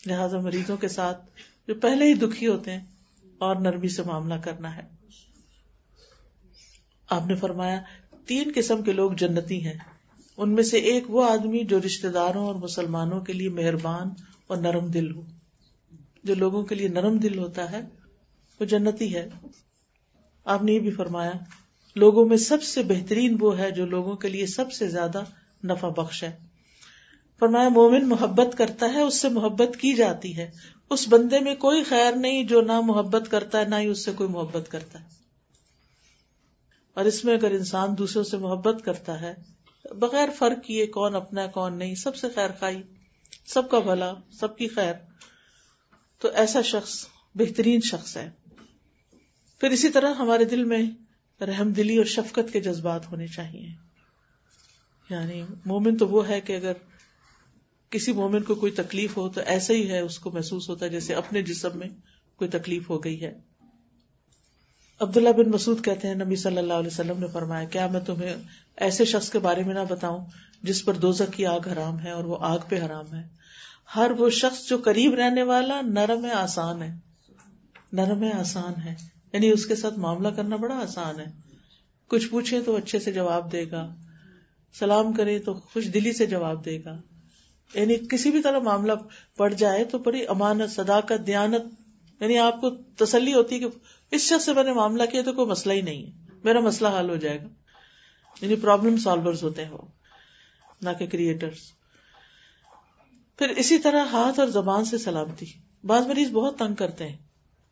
لہذا 0.07 0.41
مریضوں 0.41 0.77
کے 0.77 0.89
ساتھ 0.89 1.27
جو 1.69 1.75
پہلے 1.75 2.05
ہی 2.05 2.15
دکھی 2.15 2.47
ہوتے 2.47 2.73
ہیں 2.73 2.85
اور 3.39 3.57
نرمی 3.57 3.89
سے 3.89 4.03
معاملہ 4.03 4.35
کرنا 4.35 4.77
ہے۔ 4.77 4.83
آپ 7.11 7.27
نے 7.27 7.35
فرمایا، 7.35 7.83
تین 8.27 8.53
قسم 8.55 8.83
کے 8.83 8.93
لوگ 8.93 9.13
جنتی 9.13 9.67
ہیں۔ 9.67 9.79
ان 10.37 10.51
میں 10.51 10.63
سے 10.63 10.79
ایک 10.79 11.11
وہ 11.11 11.31
آدمی 11.31 11.65
جو 11.65 11.81
رشتے 11.87 12.09
داروں 12.09 12.47
اور 12.47 12.55
مسلمانوں 12.55 13.21
کے 13.21 13.33
لیے 13.33 13.49
مہربان 13.49 14.09
اور 14.47 14.57
نرم 14.57 14.87
دل 14.87 15.15
ہو۔ 15.15 15.23
جو 16.25 16.35
لوگوں 16.35 16.63
کے 16.63 16.75
لیے 16.75 16.89
نرم 16.89 17.19
دل 17.19 17.39
ہوتا 17.39 17.73
ہے، 17.73 17.81
وہ 18.61 18.65
جنتی 18.65 19.15
ہے۔ 19.15 19.29
آپ 20.45 20.63
نے 20.63 20.73
یہ 20.73 20.81
بھی 20.81 20.91
فرمایا، 20.91 21.33
لوگوں 21.97 22.29
میں 22.29 22.37
سب 22.37 22.63
سے 22.63 22.83
بہترین 22.83 23.37
وہ 23.41 23.59
ہے 23.59 23.71
جو 23.71 23.87
لوگوں 23.87 24.17
کے 24.17 24.29
لیے 24.29 24.47
سب 24.47 24.73
سے 24.73 24.89
زیادہ 24.89 25.23
نفع 25.65 25.89
بخش 25.89 26.25
ہے۔ 26.25 26.54
فرمایا، 27.45 27.69
مومن 27.69 28.09
محبت 28.09 28.59
کرتا 28.59 28.87
ہے، 28.95 29.03
اس 29.03 29.21
سے 29.21 29.29
محبت 29.29 29.77
کی 29.81 29.93
جاتی 29.93 30.37
ہے۔ 30.37 30.51
اس 30.91 31.07
بندے 31.09 31.41
میں 31.41 31.55
کوئی 31.55 31.85
خیر 31.85 32.13
نہیں 32.13 32.45
جو 32.45 32.61
نہ 32.61 32.81
محبت 32.81 33.31
کرتا 33.31 33.59
ہے، 33.59 33.65
نہ 33.65 33.75
ہی 33.75 33.87
اس 33.87 34.05
سے 34.05 34.13
کوئی 34.13 34.29
محبت 34.29 34.71
کرتا 34.71 35.01
ہے۔ 35.01 35.09
اور 36.95 37.05
اس 37.05 37.25
میں 37.25 37.35
اگر 37.35 37.51
انسان 37.51 37.99
دوسروں 37.99 38.25
سے 38.25 38.37
محبت 38.37 38.85
کرتا 38.85 39.21
ہے، 39.21 39.35
بغیر 39.95 40.29
فرق 40.39 40.65
کیے 40.65 40.87
کون 40.87 41.15
اپنا 41.15 41.43
ہے، 41.43 41.49
کون 41.49 41.79
نہیں، 41.79 41.95
سب 41.95 42.17
سے 42.17 42.27
خیر 42.35 42.51
خائی 42.61 42.83
سب 43.47 43.71
کا 43.71 43.79
بھلا، 43.79 44.13
سب 44.33 44.57
کی 44.57 44.69
خیر۔ 44.69 44.95
تو 46.19 46.29
ایسا 46.29 46.63
شخص 46.63 47.07
بہترین 47.35 47.81
شخص 47.81 48.17
ہے۔ 48.17 48.31
پھر 49.61 49.71
اسی 49.71 49.89
طرح 49.89 50.15
ہمارے 50.15 50.45
دل 50.45 50.65
میں 50.65 50.83
رحم 51.45 51.73
دلی 51.73 51.97
اور 51.97 52.05
شفقت 52.05 52.53
کے 52.53 52.61
جذبات 52.61 53.11
ہونے 53.11 53.27
چاہیے۔ 53.27 53.69
یعنی 55.11 55.43
مومن 55.65 55.97
تو 55.97 56.09
وہ 56.09 56.29
ہے 56.29 56.41
کہ 56.41 56.57
اگر 56.57 56.73
کسی 57.95 58.13
مومن 58.13 58.43
کو 58.43 58.55
کوئی 58.55 58.73
تکلیف 58.73 59.17
ہو 59.17 59.29
تو 59.29 59.41
ایسا 59.47 59.75
ہی 59.75 59.91
ہے، 59.91 60.01
اس 60.01 60.19
کو 60.19 60.31
محسوس 60.31 60.69
ہوتا 60.69 60.87
ہے 60.87 60.91
جیسے 60.91 61.15
اپنے 61.15 61.43
جسم 61.43 61.69
میں 61.75 61.89
کوئی 62.37 62.51
تکلیف 62.51 62.91
ہو 62.91 63.05
گئی 63.05 63.25
ہے۔ 63.25 63.35
عبداللہ 65.01 65.29
بن 65.29 65.51
مسعود 65.51 65.85
کہتے 65.85 66.09
ہیں، 66.09 66.15
نبی 66.15 66.37
صلی 66.37 66.59
اللہ 66.59 66.73
علیہ 66.73 66.91
وسلم 66.93 67.19
نے 67.19 67.27
فرمایا، 67.27 67.65
کیا 67.65 67.87
میں 67.87 68.01
تمہیں 68.01 68.35
ایسے 68.77 69.05
شخص 69.05 69.31
کے 69.31 69.39
بارے 69.39 69.65
میں 69.65 69.75
نہ 69.75 69.81
بتاؤں 69.89 70.27
جس 70.63 70.85
پر 70.85 70.95
دوزک 70.95 71.33
کی 71.33 71.47
آگ 71.47 71.69
حرام 71.73 71.99
ہے 71.99 72.11
اور 72.11 72.25
وہ 72.25 72.37
آگ 72.41 72.59
پہ 72.69 72.81
حرام 72.87 73.15
ہے؟ 73.15 73.23
ہر 73.97 74.11
وہ 74.19 74.31
شخص 74.31 74.69
جو 74.69 74.79
قریب 74.79 75.15
رہنے 75.15 75.43
والا 75.43 75.81
نرم 75.81 76.25
ہے 76.25 76.31
آسان 76.31 76.83
ہے۔ 76.83 76.95
نرم 77.93 78.23
ہے 78.23 78.33
آسان 78.33 78.73
ہے۔ 78.85 78.95
یعنی 79.33 79.51
اس 79.51 79.67
کے 79.67 79.77
ساتھ 79.77 79.99
معاملہ 79.99 80.29
کرنا 80.29 80.57
بڑا 80.57 80.77
آسان 80.77 81.21
ہے۔ 81.21 81.27
کچھ 82.09 82.29
پوچھے 82.29 82.61
تو 82.61 82.77
اچھے 82.77 82.99
سے 82.99 83.13
جواب 83.13 83.53
دے 83.53 83.71
گا۔ 83.71 83.95
سلام 84.79 85.13
کرے 85.13 85.39
تو 85.39 85.55
خوش 85.55 85.85
دلی 85.95 86.13
سے 86.13 86.27
جواب 86.27 86.65
دے 86.65 86.85
گا۔ 86.85 87.01
یعنی 87.75 87.97
کسی 87.97 88.31
بھی 88.31 88.43
طرح 88.43 88.59
معاملہ 88.59 88.93
پڑ 89.37 89.53
جائے 89.53 89.85
تو 89.85 89.99
بڑی 89.99 90.27
امانت، 90.27 90.71
صداقت، 90.71 91.27
دیانت 91.27 91.63
یعنی 92.21 92.39
آپ 92.39 92.61
کو 92.61 92.71
تسلی 92.71 93.35
ہوتی 93.35 93.55
ہے 93.55 93.61
کہ 93.61 93.67
اس 94.11 94.23
شخص 94.23 94.45
سے 94.45 94.53
میں 94.53 94.63
نے 94.63 94.73
معاملہ 94.73 95.03
کیا 95.13 95.23
تو 95.23 95.33
کوئی 95.33 95.47
مسئلہ 95.47 95.73
ہی 95.73 95.81
نہیں 95.81 96.07
ہے۔ 96.07 96.11
میرا 96.45 96.61
مسئلہ 96.61 96.89
حل 97.01 97.11
ہو 97.11 97.17
جائے 97.17 97.43
گا۔ 97.43 97.47
یعنی 98.41 98.57
پرابلم 98.57 98.97
سالور 98.97 99.35
ہوتے 99.43 99.65
ہیں 99.65 99.73
وہ، 99.73 99.79
نہ 100.83 100.91
کہ 100.99 101.07
کریٹرس 101.07 101.59
پھر 103.39 103.49
اسی 103.49 103.79
طرح 103.79 104.05
ہاتھ 104.05 104.41
اور 104.41 104.49
زبان 104.49 104.85
سے 104.85 104.99
سلامتی۔ 104.99 105.47
بعض 105.85 106.07
مریض 106.07 106.31
بہت 106.31 106.59
تنگ 106.59 106.75
کرتے 106.75 107.09
ہیں۔ 107.09 107.17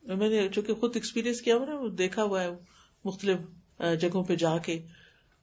میں 0.03 0.28
نے 0.28 0.49
چونکہ 0.49 0.74
خود 0.74 0.90
ایکسپیرینس 0.95 1.43
کیا 1.43 1.57
ہوا 1.57 1.66
نا 1.66 1.72
دیکھا 1.99 2.22
ہوا 2.22 2.43
ہے 2.43 2.49
مختلف 3.05 3.38
جگہوں 4.01 4.24
پہ 4.24 4.36
جا 4.36 4.59
کے۔ 4.59 4.82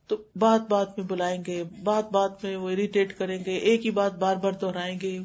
تو 0.09 0.23
بات 0.35 0.61
بات 0.69 0.99
میں 0.99 1.07
بلائیں 1.07 1.43
گے، 1.47 1.63
بات 1.83 2.11
بات 2.11 2.43
میں 2.43 2.55
وہ 2.55 2.69
اریٹیٹ 2.69 3.17
کریں 3.17 3.45
گے، 3.45 3.51
ایک 3.51 3.85
ہی 3.85 3.91
بات 3.91 4.13
بار 4.13 4.35
بار 4.35 4.51
دہرائیں 4.51 4.99
گے، 5.01 5.19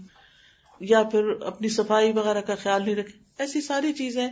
یا 0.80 1.03
پھر 1.03 1.28
اپنی 1.28 1.68
صفائی 1.68 2.12
وغیرہ 2.12 2.41
کا 2.41 2.55
خیال 2.55 2.85
نہیں 2.85 2.95
رکھے 2.95 3.18
ایسی 3.39 3.61
ساری 3.61 3.93
چیزیں 3.93 4.28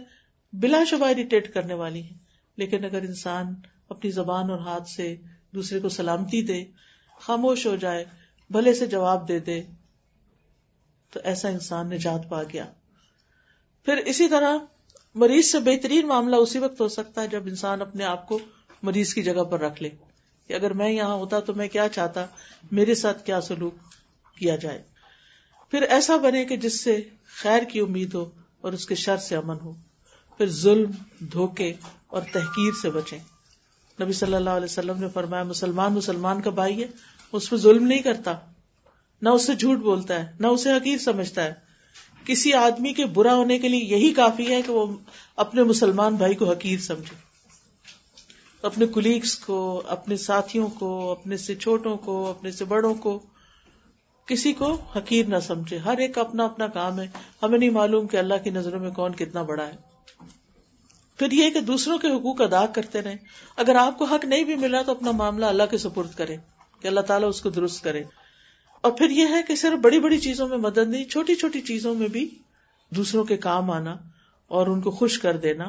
بلا 0.53 0.85
شبہ 0.85 1.07
اریٹیٹ 1.07 1.55
کرنے 1.55 1.75
والی 1.75 2.03
ہیں۔ 2.03 2.19
لیکن 2.57 2.85
اگر 2.85 3.03
انسان 3.03 3.55
اپنی 3.89 4.11
زبان 4.11 4.51
اور 4.51 4.59
ہاتھ 4.59 4.89
سے 4.89 5.17
دوسرے 5.55 5.81
کو 5.81 5.89
سلامتی 5.89 6.43
دے، 6.43 6.65
خاموش 7.21 7.67
ہو 7.67 7.77
جائے، 7.77 8.05
بھلے 8.51 8.75
سے 8.75 8.87
جواب 8.87 9.29
دے 9.29 9.39
دے، 9.39 9.63
تو 11.11 11.21
ایسا 11.25 11.49
انسان 11.49 11.91
نجات 11.91 12.29
پا 12.29 12.43
گیا۔ 12.43 12.67
پھر 13.85 13.97
اسی 13.97 14.29
طرح 14.29 14.57
مریض 15.15 15.47
سے 15.47 15.59
بہترین 15.59 16.07
معاملہ 16.07 16.37
اسی 16.37 16.59
وقت 16.59 16.81
ہو 16.81 16.89
سکتا 16.89 17.23
ہے 17.23 17.29
جب 17.29 17.43
انسان 17.47 17.81
اپنے 17.83 18.05
آپ 18.05 18.29
کو 18.29 18.39
مریض 18.83 19.15
کی 19.15 19.23
جگہ 19.23 19.45
پر 19.45 19.61
رکھ 19.61 19.83
لے۔ 19.83 19.91
کہ 20.53 20.57
اگر 20.57 20.73
میں 20.73 20.91
یہاں 20.91 21.15
ہوتا 21.15 21.41
تو 21.41 21.55
میں 21.55 21.69
کیا 21.69 21.89
چاہتا؟ 21.89 22.27
میرے 22.73 22.95
ساتھ 22.95 23.27
کیا 23.27 23.41
سلوک 23.41 23.75
کیا 24.39 24.57
جائے؟ 24.57 24.83
پھر 25.71 25.83
ایسا 25.83 26.17
بنے 26.17 26.45
کہ 26.45 26.57
جس 26.57 26.81
سے 26.85 27.01
خیر 27.37 27.63
کی 27.63 27.81
امید 27.81 28.15
ہو 28.15 28.31
اور 28.61 28.73
اس 28.73 28.87
کے 28.87 28.95
شر 28.95 29.17
سے 29.17 29.37
امن 29.37 29.57
ہو۔ 29.65 29.73
پھر 30.39 30.49
ظلم، 30.49 30.91
دھوکے 31.19 31.73
اور 32.07 32.23
تحقیر 32.33 32.73
سے 32.83 32.91
بچے 32.91 33.19
نبی 34.03 34.13
صلی 34.13 34.35
اللہ 34.35 34.51
علیہ 34.51 34.65
وسلم 34.65 35.01
نے 35.01 35.07
فرمایا، 35.15 35.43
مسلمان 35.43 35.93
مسلمان 35.93 36.43
کا 36.43 36.51
بھائی 36.51 36.83
ہے، 36.83 36.87
اس 37.33 37.51
پہ 37.51 37.57
ظلم 37.57 37.87
نہیں 37.87 38.03
کرتا۔ 38.03 38.35
نہ 39.23 39.29
اس 39.29 39.47
سے 39.47 39.55
جھوٹ 39.55 39.79
بولتا 39.79 40.15
ہے، 40.15 40.33
نہ 40.41 40.47
اسے 40.47 40.73
حقیر 40.73 40.99
سمجھتا 40.99 41.45
ہے۔ 41.45 41.53
کسی 42.25 42.53
آدمی 42.53 42.93
کے 42.93 43.07
برا 43.07 43.35
ہونے 43.35 43.59
کے 43.59 43.69
لیے 43.69 43.85
یہی 43.85 44.13
کافی 44.13 44.47
ہے 44.47 44.63
کہ 44.63 44.73
وہ 44.73 44.97
اپنے 45.37 45.63
مسلمان 45.63 46.15
بھائی 46.15 46.35
کو 46.35 46.51
حقیر 46.51 46.79
سمجھے۔ 46.79 47.32
اپنے 48.63 48.87
کلیگس 48.95 49.39
کو، 49.39 49.83
اپنے 49.87 50.17
ساتھیوں 50.17 50.69
کو، 50.69 51.11
اپنے 51.11 51.37
سے 51.37 51.55
چھوٹوں 51.55 51.97
کو، 51.97 52.31
اپنے 52.31 52.51
سے 52.51 52.65
بڑوں 52.65 52.95
کو، 52.95 53.23
کسی 54.27 54.53
کو 54.53 54.73
حقیر 54.97 55.27
نہ 55.27 55.39
سمجھے۔ 55.43 55.79
ہر 55.79 55.99
ایک 55.99 56.19
اپنا 56.19 56.45
اپنا 56.45 56.67
کام 56.67 57.01
ہے۔ 57.01 57.09
ہمیں 57.43 57.59
نہیں 57.59 57.71
معلوم 57.71 58.07
کہ 58.07 58.17
اللہ 58.17 58.35
کی 58.45 58.51
نظروں 58.51 58.81
میں 58.81 58.91
کون 58.91 59.13
کتنا 59.13 59.43
بڑا 59.43 59.67
ہے۔ 59.67 59.93
پھر 61.19 61.33
یہ 61.33 61.51
کہ 61.51 61.61
دوسروں 61.61 61.99
کے 61.99 62.09
حقوق 62.09 62.41
ادا 62.41 62.67
کرتے 62.67 63.03
رہے 63.03 63.17
اگر 63.57 63.75
آپ 63.75 63.99
کو 63.99 64.05
حق 64.05 64.25
نہیں 64.25 64.45
بھی 64.45 64.57
ملا 64.57 64.83
تو 64.83 64.93
اپنا 64.93 65.11
معاملہ 65.11 65.47
اللہ 65.47 65.63
کے 65.71 65.79
سپرد 65.79 66.15
کرے 66.15 66.37
کہ 66.81 66.89
اللہ 66.89 67.01
تعالیٰ 67.01 67.29
اس 67.29 67.41
کو 67.41 67.51
درست 67.51 67.85
کرے۔ 67.85 68.03
اور 68.81 68.93
پھر 68.93 69.11
یہ 69.11 69.27
ہے 69.31 69.43
کہ 69.49 69.57
صرف 69.57 69.79
بڑی 69.79 70.01
بڑی 70.01 70.19
چیزوں 70.19 70.49
میں 70.49 70.57
مدد 70.57 70.79
نہیں، 70.79 71.05
چھوٹی 71.05 71.35
چھوٹی 71.35 71.61
چیزوں 71.61 71.95
میں 71.95 72.09
بھی 72.09 72.31
دوسروں 72.91 73.25
کے 73.25 73.37
کام 73.37 73.71
آنا 73.71 73.97
اور 74.49 74.67
ان 74.67 74.81
کو 74.81 74.91
خوش 74.91 75.19
کر 75.19 75.37
دینا۔ 75.37 75.65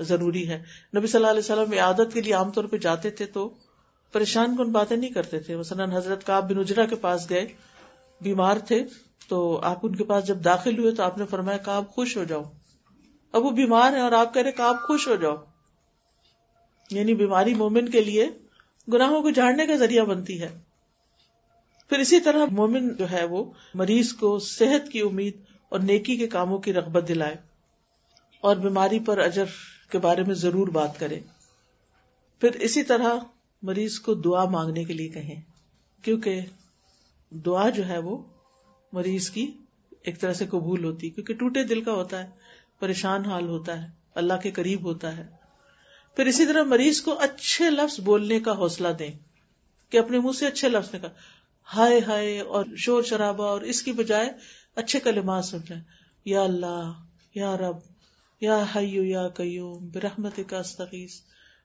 ضروری 0.00 0.48
ہے۔ 0.48 0.62
نبی 0.96 1.06
صلی 1.06 1.18
اللہ 1.18 1.30
علیہ 1.30 1.62
وسلم 1.62 1.78
عادت 1.78 2.14
کے 2.14 2.20
لیے 2.20 2.32
عام 2.32 2.50
طور 2.50 2.64
پہ 2.64 2.76
جاتے 2.76 3.10
تھے 3.10 3.26
تو 3.26 3.54
پریشان 4.12 4.56
کن 4.56 4.72
باتیں 4.72 4.96
نہیں 4.96 5.10
کرتے 5.10 5.40
تھے۔ 5.40 5.56
مثلاً 5.56 5.92
حضرت 5.92 6.26
کا 6.26 6.40
بن 6.40 6.58
اجرا 6.58 6.86
کے 6.86 6.96
پاس 6.96 7.30
گئے، 7.30 7.46
بیمار 8.20 8.56
تھے، 8.56 8.84
تو 9.28 9.60
آپ 9.62 9.78
ان 9.82 9.96
کے 9.96 10.04
پاس 10.04 10.26
جب 10.26 10.44
داخل 10.44 10.78
ہوئے 10.78 10.92
تو 10.92 11.02
آپ 11.02 11.18
نے 11.18 11.24
فرمایا 11.30 11.58
کہ 11.58 11.70
آپ 11.70 11.88
خوش 11.88 12.16
ہو 12.16 12.24
جاؤ۔ 12.24 12.42
اب 13.32 13.44
وہ 13.44 13.50
بیمار 13.50 13.92
ہے 13.92 14.00
اور 14.00 14.12
آپ 14.12 14.34
کہہ 14.34 14.42
رہے 14.42 14.52
کہ 14.52 14.62
آپ 14.62 14.82
خوش 14.82 15.08
ہو 15.08 15.14
جاؤ۔ 15.14 15.36
یعنی 16.90 17.14
بیماری 17.14 17.54
مومن 17.54 17.88
کے 17.88 18.00
لیے 18.00 18.26
گناہوں 18.92 19.22
کو 19.22 19.30
جھاڑنے 19.30 19.66
کا 19.66 19.76
ذریعہ 19.76 20.04
بنتی 20.04 20.42
ہے۔ 20.42 20.58
پھر 21.88 21.98
اسی 21.98 22.20
طرح 22.20 22.44
مومن 22.50 22.88
جو 22.96 23.10
ہے 23.10 23.24
وہ 23.24 23.52
مریض 23.74 24.12
کو 24.12 24.38
صحت 24.38 24.92
کی 24.92 25.00
امید 25.00 25.36
اور 25.68 25.80
نیکی 25.80 26.16
کے 26.16 26.28
کاموں 26.28 26.58
کی 26.58 26.72
رغبت 26.72 27.08
دلائے 27.08 27.36
اور 28.40 28.56
بیماری 28.56 28.98
پر 28.98 29.18
اجر 29.18 29.44
کے 29.90 29.98
بارے 29.98 30.22
میں 30.22 30.34
ضرور 30.34 30.68
بات 30.68 30.98
کرے 30.98 31.20
پھر 32.42 32.56
اسی 32.60 32.82
طرح 32.82 33.14
مریض 33.62 33.98
کو 33.98 34.14
دعا 34.14 34.44
مانگنے 34.44 34.84
کے 34.84 34.92
لیے 34.92 35.08
کہیں، 35.08 35.40
کیونکہ 36.04 36.40
دعا 37.32 37.68
جو 37.68 37.86
ہے 37.88 37.98
وہ 37.98 38.16
مریض 38.92 39.30
کی 39.30 39.46
ایک 40.02 40.20
طرح 40.20 40.32
سے 40.32 40.46
قبول 40.46 40.84
ہوتی 40.84 41.10
کیونکہ 41.10 41.34
ٹوٹے 41.34 41.64
دل 41.64 41.80
کا 41.84 41.92
ہوتا 41.92 42.22
ہے، 42.22 42.28
پریشان 42.78 43.24
حال 43.24 43.48
ہوتا 43.48 43.82
ہے، 43.82 43.88
اللہ 44.14 44.40
کے 44.42 44.50
قریب 44.50 44.84
ہوتا 44.84 45.16
ہے۔ 45.16 45.26
پھر 46.16 46.26
اسی 46.26 46.46
طرح 46.46 46.62
مریض 46.64 47.00
کو 47.00 47.18
اچھے 47.20 47.70
لفظ 47.70 47.98
بولنے 48.00 48.40
کا 48.40 48.52
حوصلہ 48.52 48.88
دیں، 48.98 49.10
کہ 49.92 49.98
اپنے 49.98 50.18
منہ 50.18 50.38
سے 50.38 50.46
اچھے 50.46 50.68
لفظ 50.68 50.94
نے 50.94 51.00
کہا 51.00 51.76
ہائے 51.76 52.00
ہائے 52.00 52.38
اور 52.40 52.64
شور 52.76 53.02
شرابہ 53.02 53.44
اور 53.44 53.60
اس 53.62 53.82
کی 53.82 53.92
بجائے 53.92 54.30
اچھے 54.74 55.00
کلمات 55.00 55.44
سمجھائیں 55.44 55.82
یا 56.24 56.42
اللہ، 56.42 56.92
یا 57.34 57.56
رب 57.56 57.76
یا 58.40 58.64
حیو 58.76 59.04
یا 59.04 59.28
قیوم 59.28 59.88
برحمت 59.88 60.40
کا 60.46 60.58
استغیث۔ 60.58 61.20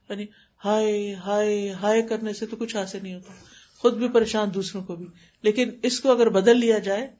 یعنی 0.10 0.26
ہائے 0.66 1.14
ہائے 1.14 1.70
ہائے 1.70 2.02
کرنے 2.02 2.34
سے 2.34 2.46
تو 2.46 2.56
کچھ 2.56 2.76
حاصل 2.76 3.00
نہیں 3.04 3.14
ہوتا۔ 3.14 3.34
خود 3.78 3.94
بھی 3.94 4.08
پریشان، 4.08 4.54
دوسروں 4.54 4.84
کو 4.84 4.96
بھی۔ 4.96 5.08
لیکن 5.42 5.70
اس 5.84 6.00
کو 6.00 6.12
اگر 6.12 6.30
بدل 6.30 6.60
لیا 6.60 6.80
جائے، 6.80 7.12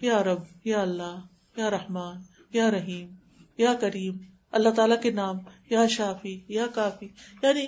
یا 0.00 0.22
رب، 0.22 0.38
یا 0.64 0.82
اللہ، 0.82 1.20
یا 1.56 1.70
رحمان، 1.70 2.16
یا 2.52 2.70
رحیم، 2.70 3.14
یا 3.58 3.74
کریم، 3.74 4.16
اللہ 4.52 4.68
تعالیٰ 4.68 5.02
کے 5.02 5.10
نام، 5.10 5.38
یا 5.70 5.86
شافی، 5.86 6.40
یا 6.48 6.66
کافی۔ 6.66 7.08
یعنی 7.42 7.66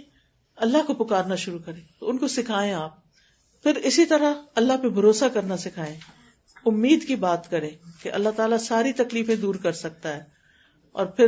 اللہ 0.57 0.78
کو 0.86 0.95
پکارنا 0.95 1.34
شروع 1.34 1.59
کرے 1.59 1.80
تو 2.01 2.11
ان 2.11 2.18
کو 2.18 2.28
سکھائیں 2.28 2.72
آپ۔ 2.72 2.97
پھر 3.62 3.76
اسی 3.76 4.07
طرح 4.07 4.34
اللہ 4.55 4.72
پہ 4.82 4.89
بھروسہ 4.89 5.24
کرنا 5.24 5.57
سکھائیں۔ 5.57 5.97
امید 6.66 7.07
کی 7.07 7.16
بات 7.16 7.51
کریں 7.51 7.70
کہ 8.03 8.12
اللہ 8.12 8.28
تعالیٰ 8.36 8.59
ساری 8.59 8.93
تکلیفیں 8.93 9.36
دور 9.36 9.55
کر 9.55 9.72
سکتا 9.72 10.16
ہے۔ 10.16 10.38
اور 10.93 11.07
پھر 11.07 11.26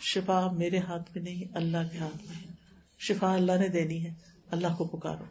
شفا 0.00 0.50
میرے 0.50 0.78
ہاتھ 0.78 1.10
میں 1.14 1.24
نہیں، 1.24 1.56
اللہ 1.56 1.76
کے 1.92 1.98
ہاتھ 1.98 2.26
میں 2.26 2.36
ہے۔ 2.36 2.54
شفا 2.98 3.34
اللہ 3.34 3.52
نے 3.52 3.68
دینی 3.68 4.04
ہے، 4.04 4.14
اللہ 4.50 4.66
کو 4.78 4.84
پکارو۔ 4.84 5.24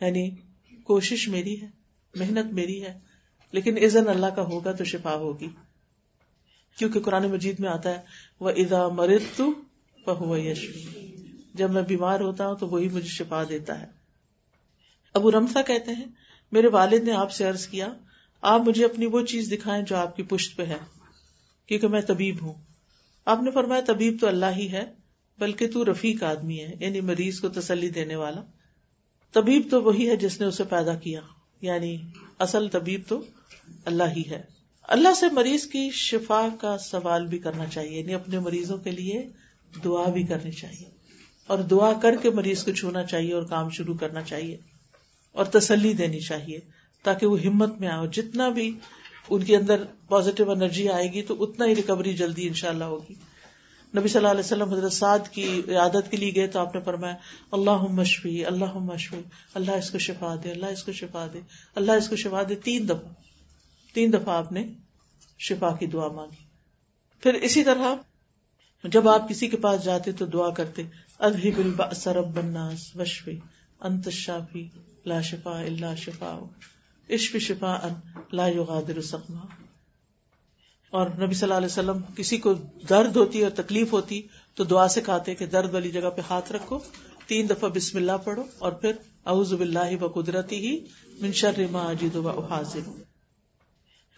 یعنی 0.00 0.30
کوشش 0.84 1.28
میری 1.28 1.62
ہے، 1.62 1.66
محنت 2.14 2.52
میری 2.52 2.82
ہے، 2.82 2.98
لیکن 3.52 3.78
عزن 3.84 4.08
اللہ 4.08 4.26
کا 4.26 4.42
ہوگا 4.42 4.72
تو 4.72 4.84
شفا 4.84 5.14
ہوگی۔ 5.14 5.48
کیونکہ 6.78 7.00
قرآن 7.00 7.26
مجید 7.30 7.60
میں 7.60 7.68
آتا 7.68 7.90
ہے 7.90 8.02
وہ 8.40 8.50
ادا 8.50 8.88
مرد 8.88 9.36
تو 9.36 9.52
وہ 10.06 10.40
یشوی 10.40 11.16
جب 11.54 11.70
میں 11.70 11.82
بیمار 11.82 12.20
ہوتا 12.20 12.46
ہوں 12.46 12.56
تو 12.56 12.68
وہی 12.68 12.88
مجھے 12.88 13.08
شفا 13.08 13.42
دیتا 13.48 13.80
ہے۔ 13.80 13.86
ابو 15.14 15.30
رمسا 15.30 15.62
کہتے 15.62 15.94
ہیں، 15.94 16.06
میرے 16.52 16.68
والد 16.68 17.04
نے 17.04 17.12
آپ 17.12 17.32
سے 17.32 17.44
عرض 17.44 17.66
کیا، 17.66 17.88
آپ 18.40 18.60
مجھے 18.60 18.84
اپنی 18.84 19.06
وہ 19.06 19.26
چیز 19.26 19.52
دکھائیں 19.52 19.84
جو 19.84 19.96
آپ 19.96 20.16
کی 20.16 20.22
پشت 20.22 20.56
پہ 20.56 20.62
ہے۔ 20.62 21.01
کیونکہ 21.72 21.88
میں 21.88 22.00
طبیب 22.00 22.36
ہوں۔ 22.42 22.54
آپ 23.24 23.42
نے 23.42 23.50
فرمایا 23.50 23.80
طبیب 23.86 24.16
تو 24.20 24.26
اللہ 24.26 24.46
ہی 24.56 24.72
ہے، 24.72 24.84
بلکہ 25.38 25.68
تو 25.68 25.84
رفیق 25.84 26.22
آدمی 26.22 26.60
ہے 26.60 26.74
یعنی 26.80 27.00
مریض 27.00 27.40
کو 27.40 27.48
تسلی 27.48 27.88
دینے 27.88 28.16
والا۔ 28.16 28.42
طبیب 29.32 29.62
تو 29.70 29.82
وہی 29.82 30.08
ہے 30.08 30.16
جس 30.16 30.40
نے 30.40 30.46
اسے 30.46 30.64
پیدا 30.64 30.94
کیا 30.94 31.20
یعنی 31.60 31.96
اصل 32.38 32.68
طبیب 32.68 33.00
تو 33.08 33.24
اللہ 33.84 34.02
ہی 34.16 34.22
ہے۔ 34.30 34.42
اللہ 34.82 35.14
سے 35.14 35.26
مریض 35.32 35.66
کی 35.66 35.90
شفا 35.90 36.48
کا 36.60 36.78
سوال 36.78 37.26
بھی 37.26 37.38
کرنا 37.38 37.66
چاہیے 37.66 38.00
یعنی 38.00 38.14
اپنے 38.14 38.38
مریضوں 38.38 38.78
کے 38.78 38.90
لیے 38.90 39.28
دعا 39.84 40.10
بھی 40.10 40.22
کرنی 40.22 40.50
چاہیے۔ 40.50 40.90
اور 41.46 41.58
دعا 41.58 41.92
کر 41.92 42.16
کے 42.16 42.30
مریض 42.30 42.64
کو 42.64 42.72
چھونا 42.72 43.04
چاہیے 43.04 43.32
اور 43.32 43.42
کام 43.42 43.70
شروع 43.70 43.94
کرنا 43.94 44.22
چاہیے 44.22 44.56
اور 45.32 45.44
تسلی 45.44 45.92
دینی 45.92 46.20
چاہیے، 46.20 46.58
تاکہ 47.02 47.26
وہ 47.26 47.40
ہمت 47.40 47.80
میں 47.80 47.88
آئے 47.88 48.08
جتنا 48.12 48.48
بھی 48.48 48.78
ان 49.30 49.44
کے 49.44 49.56
اندر 49.56 49.84
پازیٹیو 50.08 50.50
انرجی 50.50 50.88
آئے 50.88 51.12
گی 51.12 51.22
تو 51.22 51.44
اتنا 51.44 51.66
ہی 51.66 51.76
ریکوری 51.76 52.12
جلدی 52.12 52.46
ان 52.46 52.54
شاء 52.54 52.68
اللہ 52.68 52.84
ہوگی۔ 52.84 53.14
نبی 53.98 54.08
صلی 54.08 54.18
اللہ 54.18 54.28
علیہ 54.28 54.40
وسلم 54.40 54.72
حضرت 54.72 54.92
سعد 54.92 55.28
کی 55.32 55.62
عادت 55.76 56.10
کے 56.10 56.16
لیے 56.16 56.34
گئے 56.34 56.46
تو 56.46 56.60
آپ 56.60 56.74
نے 56.74 56.80
فرمایا 56.80 57.14
اللہ 57.52 57.82
مشفی 57.90 58.44
اللہ 58.44 58.78
مشفی 58.78 59.20
اللہ 59.54 59.70
اس 59.70 59.90
کو 59.90 59.98
شفا 59.98 60.34
دے، 60.44 60.50
اللہ 60.50 60.66
اس 60.66 60.84
کو 60.84 60.92
شفا 60.92 61.26
دے، 61.32 61.40
اللہ 61.74 61.92
اس 61.92 62.08
کو 62.08 62.16
شفا 62.16 62.42
دے۔ 62.48 62.54
تین 62.54 62.88
دفعہ 62.88 63.12
تین 63.94 64.12
دفعہ 64.12 64.36
آپ 64.36 64.52
نے 64.52 64.66
شفا 65.38 65.76
کی 65.76 65.86
دعا 65.86 66.08
مانگی۔ 66.08 66.44
پھر 67.22 67.34
اسی 67.34 67.64
طرح 67.64 67.94
جب 68.84 69.08
آپ 69.08 69.28
کسی 69.28 69.48
کے 69.48 69.56
پاس 69.56 69.84
جاتے 69.84 70.12
تو 70.12 70.26
دعا 70.26 70.50
کرتے 70.50 70.82
ادب 71.18 71.58
البرب 71.58 72.34
بناس 72.34 72.96
وشفی 72.96 73.38
انت 73.80 74.08
شافی 74.08 74.68
لا 75.06 75.20
شفا 75.20 75.60
اللہ 75.60 75.94
شفا 75.96 76.38
عشف 77.10 77.36
شفا 77.36 77.74
ان 77.74 77.94
لا 78.32 78.46
یغادر 78.46 79.00
سقما۔ 79.00 79.40
اور 80.90 81.06
نبی 81.06 81.34
صلی 81.34 81.42
اللہ 81.42 81.54
علیہ 81.54 81.66
وسلم، 81.66 82.00
کسی 82.16 82.36
کو 82.36 82.54
درد 82.88 83.16
ہوتی 83.16 83.42
اور 83.42 83.50
تکلیف 83.50 83.92
ہوتی، 83.92 84.22
تو 84.54 84.64
دعا 84.64 84.88
سے 84.88 85.00
کہتے 85.00 85.34
کہ 85.34 85.46
درد 85.46 85.74
والی 85.74 85.90
جگہ 85.90 86.10
پہ 86.10 86.20
ہاتھ 86.30 86.52
رکھو، 86.52 86.78
تین 87.26 87.48
دفعہ 87.48 87.68
بسم 87.68 87.98
اللہ 87.98 88.12
پڑھو، 88.24 88.42
اور 88.58 88.72
پھر 88.72 88.92
اعوذ 89.26 89.52
باللہ 89.52 90.02
و 90.02 90.08
قدرتی 90.08 90.56
ہی 90.56 90.84
من 91.20 91.32
شر 91.32 91.66
ما 91.70 91.82
اجید 91.82 92.16
و 92.16 92.28
احاذر۔ 92.28 92.90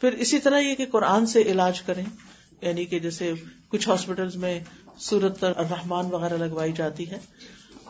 پھر 0.00 0.12
اسی 0.12 0.38
طرح 0.38 0.58
یہ 0.58 0.74
کہ 0.74 0.86
قرآن 0.86 1.26
سے 1.26 1.42
علاج 1.42 1.82
کریں 1.82 2.04
یعنی 2.62 2.84
کہ 2.84 2.98
جیسے 2.98 3.32
کچھ 3.68 3.88
ہاسپٹل 3.88 4.28
میں 4.34 4.60
سورت 4.98 5.44
الرحمان 5.44 6.06
وغیرہ 6.06 6.34
لگوائی 6.34 6.72
جاتی 6.72 7.10
ہے۔ 7.10 7.18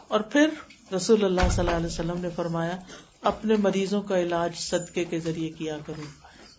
اور 0.08 0.20
پھر 0.20 0.48
رسول 0.96 1.24
اللہ 1.24 1.48
صلی 1.50 1.64
اللہ 1.64 1.76
علیہ 1.76 1.86
وسلم 1.86 2.20
نے 2.20 2.28
فرمایا 2.36 2.76
اپنے 3.24 3.56
مریضوں 3.56 4.02
کا 4.02 4.20
علاج 4.20 4.56
صدقے 4.56 5.04
کے 5.04 5.18
ذریعے 5.18 5.50
کیا 5.50 5.78
کروں؟ 5.86 6.04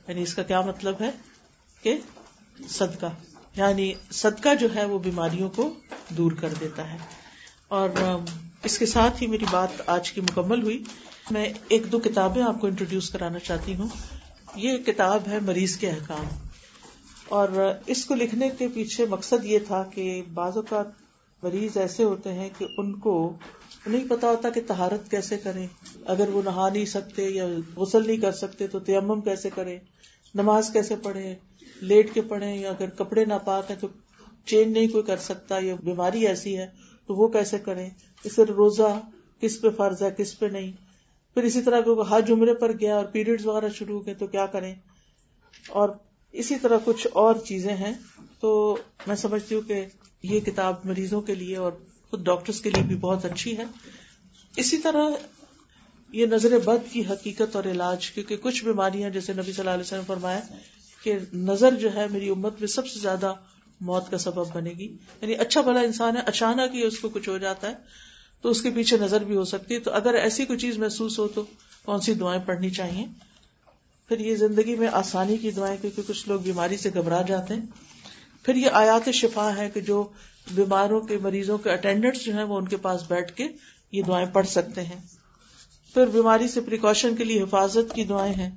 یعنی 0.08 0.22
اس 0.22 0.34
کا 0.34 0.44
کیا 0.44 0.62
مطلب 0.62 0.96
ہے 1.02 1.12
کہ 1.84 1.98
صدقہ 2.70 3.06
یعنی 3.56 3.94
صدقہ 4.12 4.56
جو 4.56 4.76
ہے 4.76 4.86
وہ 4.86 5.00
بیماریوں 5.00 5.50
کو 5.50 5.74
دور 6.10 6.32
کر 6.32 6.54
دیتا 6.60 6.94
ہے۔ 6.94 6.98
اور 7.68 7.90
اس 8.64 8.78
کے 8.78 8.86
ساتھ 8.86 9.22
ہی 9.22 9.28
میری 9.28 9.46
بات 9.52 9.70
آج 9.86 10.12
کی 10.12 10.22
مکمل 10.22 10.64
ہوئی۔ 10.64 10.84
میں 11.32 11.50
ایک 11.68 11.92
دو 11.92 12.00
کتابیں 12.00 12.44
آپ 12.44 12.62
کو 12.62 12.68
انٹروڈیوس 12.68 13.10
کرانا 13.10 13.40
چاہتی 13.40 13.76
ہوں۔ 13.76 13.88
یہ 14.56 14.78
کتاب 14.78 15.22
ہے 15.28 15.40
مریض 15.40 15.78
کے 15.78 15.90
احکام۔ 15.90 16.26
اور 17.30 17.74
اس 17.86 18.06
کو 18.06 18.16
لکھنے 18.16 18.50
کے 18.50 18.68
پیچھے 18.68 19.06
مقصد 19.06 19.46
یہ 19.46 19.60
تھا 19.60 19.84
کہ 19.84 20.22
بعض 20.34 20.56
اوقات 20.56 20.86
مریض 21.44 21.78
ایسے 21.78 22.04
ہوتے 22.04 22.34
ہیں 22.34 22.50
کہ 22.58 22.66
ان 22.78 23.00
کو 23.00 23.38
نہیں 23.86 24.10
پتا 24.10 24.30
ہوتا 24.30 24.50
کہ 24.50 24.62
تہارت 24.68 25.12
کیسے 25.12 25.38
کریں۔ 25.38 25.68
اگر 26.06 26.30
وہ 26.30 26.42
نہا 26.46 26.70
نہیں 26.70 26.86
سکتے 26.86 27.30
یا 27.30 27.48
غسل 27.76 28.08
نہیں 28.08 28.18
کر 28.18 28.32
سکتے 28.32 28.68
تو 28.68 28.80
تیمم 28.80 29.22
کیسے 29.22 29.50
کریں؟ 29.56 29.80
نماز 30.36 30.70
کیسے 30.74 30.96
پڑھے 30.96 31.36
لیٹ 31.82 32.14
کے 32.14 32.22
پڑھے 32.22 32.56
یا 32.56 32.70
اگر 32.70 32.90
کپڑے 32.90 33.26
ناپاک 33.26 33.72
ہیں 33.72 33.78
تو 33.78 33.88
چینج 34.46 34.78
نہیں 34.78 34.88
کوئی 34.88 35.04
کر 35.04 35.18
سکتا 35.18 35.56
یا 35.62 35.76
بیماری 35.84 36.28
ایسی 36.28 36.58
ہے 36.58 36.68
تو 37.08 37.16
وہ 37.16 37.28
کیسے 37.28 37.60
کریں؟ 37.60 37.90
پھر 38.24 38.50
روزہ 38.50 39.00
کس 39.42 39.62
پہ 39.62 39.70
فرض 39.70 40.04
ہے، 40.04 40.10
کس 40.18 40.40
پہ 40.40 40.46
نہیں۔ 40.46 40.72
پھر 41.34 41.44
اسی 41.44 41.62
طرح 41.62 41.82
ہر 42.10 42.22
جمرے 42.22 42.54
پر 42.54 42.72
گیا 42.72 42.96
اور 42.96 43.06
پیریڈ 43.06 43.46
وغیرہ 43.46 43.70
شروع 43.70 44.00
ہو 44.00 44.06
گئے 44.06 44.14
تو 44.14 44.28
کیا 44.28 44.46
کریں؟ 44.46 44.76
اور 45.70 45.90
اسی 46.32 46.56
طرح 46.56 46.78
کچھ 46.86 47.08
اور 47.14 47.36
چیزیں 47.36 47.76
ہیں۔ 47.76 47.94
تو 48.40 48.78
میں 49.08 49.16
سمجھتی 49.16 49.56
ہوں 49.56 49.62
کہ 49.62 49.86
یہ 50.24 50.40
کتاب 50.40 50.76
مریضوں 50.84 51.22
کے 51.22 51.36
لیے 51.36 51.58
اور 51.58 51.72
خود 52.16 52.26
ڈاکٹرس 52.26 52.62
کے 52.62 52.70
لیے 52.70 52.84
بھی 52.84 52.96
بہت 52.96 53.26
اچھی 53.26 53.58
ہے۔ 53.58 53.64
اسی 54.56 54.78
طرح 54.78 55.10
یہ 56.12 56.26
نظر 56.26 56.60
بد 56.60 56.92
کی 56.92 57.02
حقیقت 57.02 57.56
اور 57.56 57.64
علاج، 57.64 58.12
کیونکہ 58.12 58.38
کچھ 58.38 58.66
بیماریاں، 58.66 59.10
جیسے 59.10 59.34
نبی 59.34 59.44
صلی 59.44 59.54
اللہ 59.58 59.70
علیہ 59.70 59.82
وسلم 59.82 60.04
فرمایا 60.08 60.40
کہ 61.04 61.16
نظر 61.34 61.76
جو 61.76 61.96
ہے 61.96 62.06
میری 62.12 62.30
امت 62.30 62.60
میں 62.60 62.68
سب 62.68 62.88
سے 62.88 63.00
زیادہ 63.00 63.34
موت 63.82 64.12
کا 64.12 64.18
سبب 64.18 64.54
بنے 64.54 64.70
گی۔ 64.70 64.98
یعنی 65.22 65.34
اچھا 65.34 65.62
بھلا 65.62 65.80
انسان 65.80 66.18
ہے، 66.18 66.22
اچانک 66.26 66.76
ہی 66.76 66.84
اس 66.84 67.00
کو 67.00 67.10
کچھ 67.10 67.30
ہو 67.30 67.38
جاتا 67.38 67.70
ہے 67.70 67.76
تو 68.42 68.50
اس 68.50 68.62
کے 68.62 68.70
پیچھے 68.70 68.98
نظر 68.98 69.24
بھی 69.24 69.36
ہو 69.36 69.44
سکتی 69.44 69.76
ہے۔ 69.76 69.80
تو 69.80 69.92
اگر 69.92 70.14
ایسی 70.14 70.46
کوئی 70.46 70.60
چیز 70.60 70.78
محسوس 70.78 71.20
ہو 71.20 71.28
تو 71.28 71.44
کون 71.86 72.02
سی 72.02 72.14
دعائیں 72.14 72.42
پڑھنی 72.46 72.70
چاہیے؟ 72.70 73.06
پھر 74.08 74.20
یہ 74.20 74.36
زندگی 74.36 74.76
میں 74.76 74.88
آسانی 74.92 75.38
کی 75.38 75.52
دعائیں، 75.52 75.78
کیونکہ 75.82 76.02
کچھ 76.08 76.30
لوگ 76.30 76.40
بیماری 76.40 76.78
سے 76.78 76.90
گھبرا 76.94 77.22
جاتے 77.22 77.54
ہیں۔ 77.54 77.95
پھر 78.46 78.56
یہ 78.56 78.70
آیات 78.74 79.10
شفا 79.14 79.58
ہے 79.58 79.70
کہ 79.70 79.82
جو 79.82 80.08
بیماروں 80.52 81.02
کے 81.02 81.18
مریضوں 81.18 81.58
کے 81.58 81.70
اٹینڈنٹس 81.70 82.26
جو 82.26 82.34
ہیں 82.34 82.44
وہ 82.44 82.58
ان 82.58 82.68
کے 82.68 82.78
پاس 82.78 83.02
بیٹھ 83.08 83.32
کے 83.32 83.48
یہ 83.92 84.04
دعائیں 84.04 84.28
پڑھ 84.34 84.48
سکتے 84.48 84.84
ہیں۔ 84.84 85.00
پھر 85.94 86.06
بیماری 86.06 86.48
سے 86.48 86.62
پریکاشن 86.62 87.16
کے 87.16 87.24
لیے 87.24 87.42
حفاظت 87.42 87.94
کی 87.96 88.04
دعائیں 88.04 88.34
ہیں۔ 88.34 88.50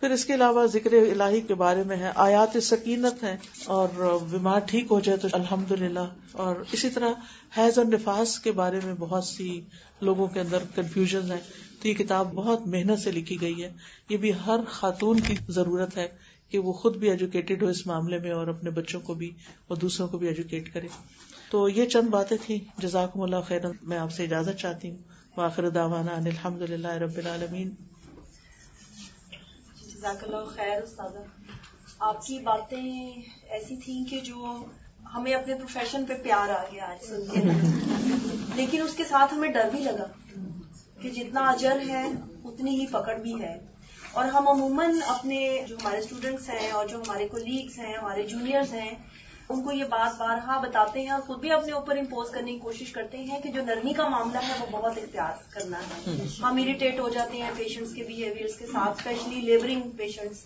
پھر 0.00 0.10
اس 0.10 0.24
کے 0.24 0.34
علاوہ 0.34 0.66
ذکر 0.66 0.92
الہی 0.92 1.40
کے 1.40 1.54
بارے 1.54 1.82
میں 1.82 1.96
ہے۔ 1.96 2.10
آیات 2.14 2.62
سکینت 2.62 3.22
ہے 3.22 3.36
اور 3.64 4.18
بیمار 4.30 4.60
ٹھیک 4.60 4.86
ہو 4.90 5.00
جائے 5.00 5.18
تو 5.18 5.28
الحمد 5.32 5.72
للہ 5.72 6.06
اور 6.32 6.56
اسی 6.72 6.90
طرح 6.90 7.10
حیض 7.58 7.78
اور 7.78 7.86
نفاس 7.86 8.38
کے 8.38 8.52
بارے 8.52 8.80
میں 8.84 8.94
بہت 8.94 9.24
سی 9.24 9.60
لوگوں 10.00 10.26
کے 10.26 10.40
اندر 10.40 10.58
کنفیوژن 10.74 11.32
ہے 11.32 11.38
تو 11.82 11.88
یہ 11.88 11.94
کتاب 11.94 12.32
بہت 12.32 12.66
محنت 12.66 13.00
سے 13.00 13.12
لکھی 13.12 13.40
گئی 13.40 13.62
ہے۔ 13.64 13.72
یہ 14.08 14.16
بھی 14.16 14.32
ہر 14.46 14.60
خاتون 14.68 15.20
کی 15.20 15.34
ضرورت 15.48 15.96
ہے۔ 15.96 16.08
کہ 16.50 16.58
وہ 16.58 16.72
خود 16.72 16.96
بھی 16.96 17.10
ایجوکیٹڈ 17.10 17.62
ہو 17.62 17.68
اس 17.68 17.86
معاملے 17.86 18.18
میں 18.18 18.30
اور 18.30 18.46
اپنے 18.46 18.70
بچوں 18.70 19.00
کو 19.00 19.14
بھی 19.14 19.30
اور 19.68 19.76
دوسروں 19.76 20.08
کو 20.08 20.18
بھی 20.18 20.28
ایجوکیٹ 20.28 20.74
کرے۔ 20.74 20.88
تو 21.50 21.68
یہ 21.68 21.86
چند 21.86 22.08
باتیں 22.08 22.36
تھیں۔ 22.42 22.58
جزاکم 22.78 23.22
اللہ 23.22 23.36
خیر 23.46 23.60
میں 23.82 23.98
آپ 23.98 24.12
سے 24.12 24.24
اجازت 24.24 24.58
چاہتی 24.58 24.90
ہوں۔ 24.90 24.98
واخر 25.36 25.68
داوانا 25.68 26.12
الحمد 26.12 26.62
للہ 26.62 26.88
رب 26.88 27.16
العالمین۔ 27.16 27.70
جزاک 29.86 30.24
اللہ 30.24 30.44
خیر 30.56 30.82
استاد 30.82 31.08
آپ 31.98 32.26
کی 32.26 32.38
باتیں 32.38 33.12
ایسی 33.42 33.76
تھیں 33.76 34.04
کہ 34.04 34.20
جو 34.20 34.64
ہمیں 35.14 35.34
اپنے 35.34 35.54
پروفیشن 35.54 36.04
پہ 36.04 36.14
پیار 36.22 36.48
آ 36.48 36.62
گیا 36.72 36.84
آج 36.84 37.04
سن 37.04 37.22
کے۔ 37.34 37.40
لیکن 38.54 38.82
اس 38.82 38.94
کے 38.94 39.04
ساتھ 39.04 39.34
ہمیں 39.34 39.48
ڈر 39.48 39.68
بھی 39.70 39.78
لگا 39.78 40.06
کہ 41.02 41.10
جتنا 41.10 41.40
اجر 41.40 41.76
ہے، 41.88 42.10
اتنی 42.44 42.80
ہی 42.80 42.86
پکڑ 42.86 43.18
بھی 43.18 43.42
ہے۔ 43.42 43.60
اور 44.12 44.24
ہم 44.24 44.48
عموماً 44.48 45.00
اپنے 45.06 45.64
جو 45.68 45.76
ہمارے 45.76 45.98
اسٹوڈینٹس 45.98 46.48
ہیں 46.48 46.70
اور 46.70 46.86
جو 46.86 46.98
ہمارے 46.98 47.28
کولیگس 47.28 47.78
ہیں 47.78 47.96
ہمارے 47.96 48.22
جونیئرز 48.22 48.74
ہیں 48.74 48.90
ان 49.48 49.62
کو 49.62 49.72
یہ 49.72 49.84
بات 49.84 50.18
بارہا 50.18 50.60
بتاتے 50.60 51.00
ہیں 51.00 51.10
اور 51.10 51.20
خود 51.20 51.40
بھی 51.40 51.50
اپنے 51.50 51.72
اوپر 51.72 51.96
امپوز 51.96 52.30
کرنے 52.30 52.52
کی 52.52 52.58
کوشش 52.58 52.92
کرتے 52.92 53.18
ہیں 53.18 53.40
کہ 53.40 53.48
جو 53.48 53.64
نرمی 53.64 53.92
کا 53.92 54.08
معاملہ 54.08 54.38
ہے 54.38 54.52
وہ 54.60 54.66
بہت 54.70 54.98
اختیار 54.98 55.32
کرنا 55.50 55.78
ہے۔ 55.78 56.10
ہم 56.42 56.56
اریٹیٹ 56.62 57.00
ہو 57.00 57.08
جاتے 57.08 57.42
ہیں 57.42 57.50
پیشنٹس 57.56 57.94
کے 57.94 58.02
بہیویئر 58.02 58.46
کے 58.58 58.66
ساتھ 58.66 58.98
اسپیشلی 58.98 59.40
لیبرنگ 59.40 59.90
پیشنٹس 59.96 60.44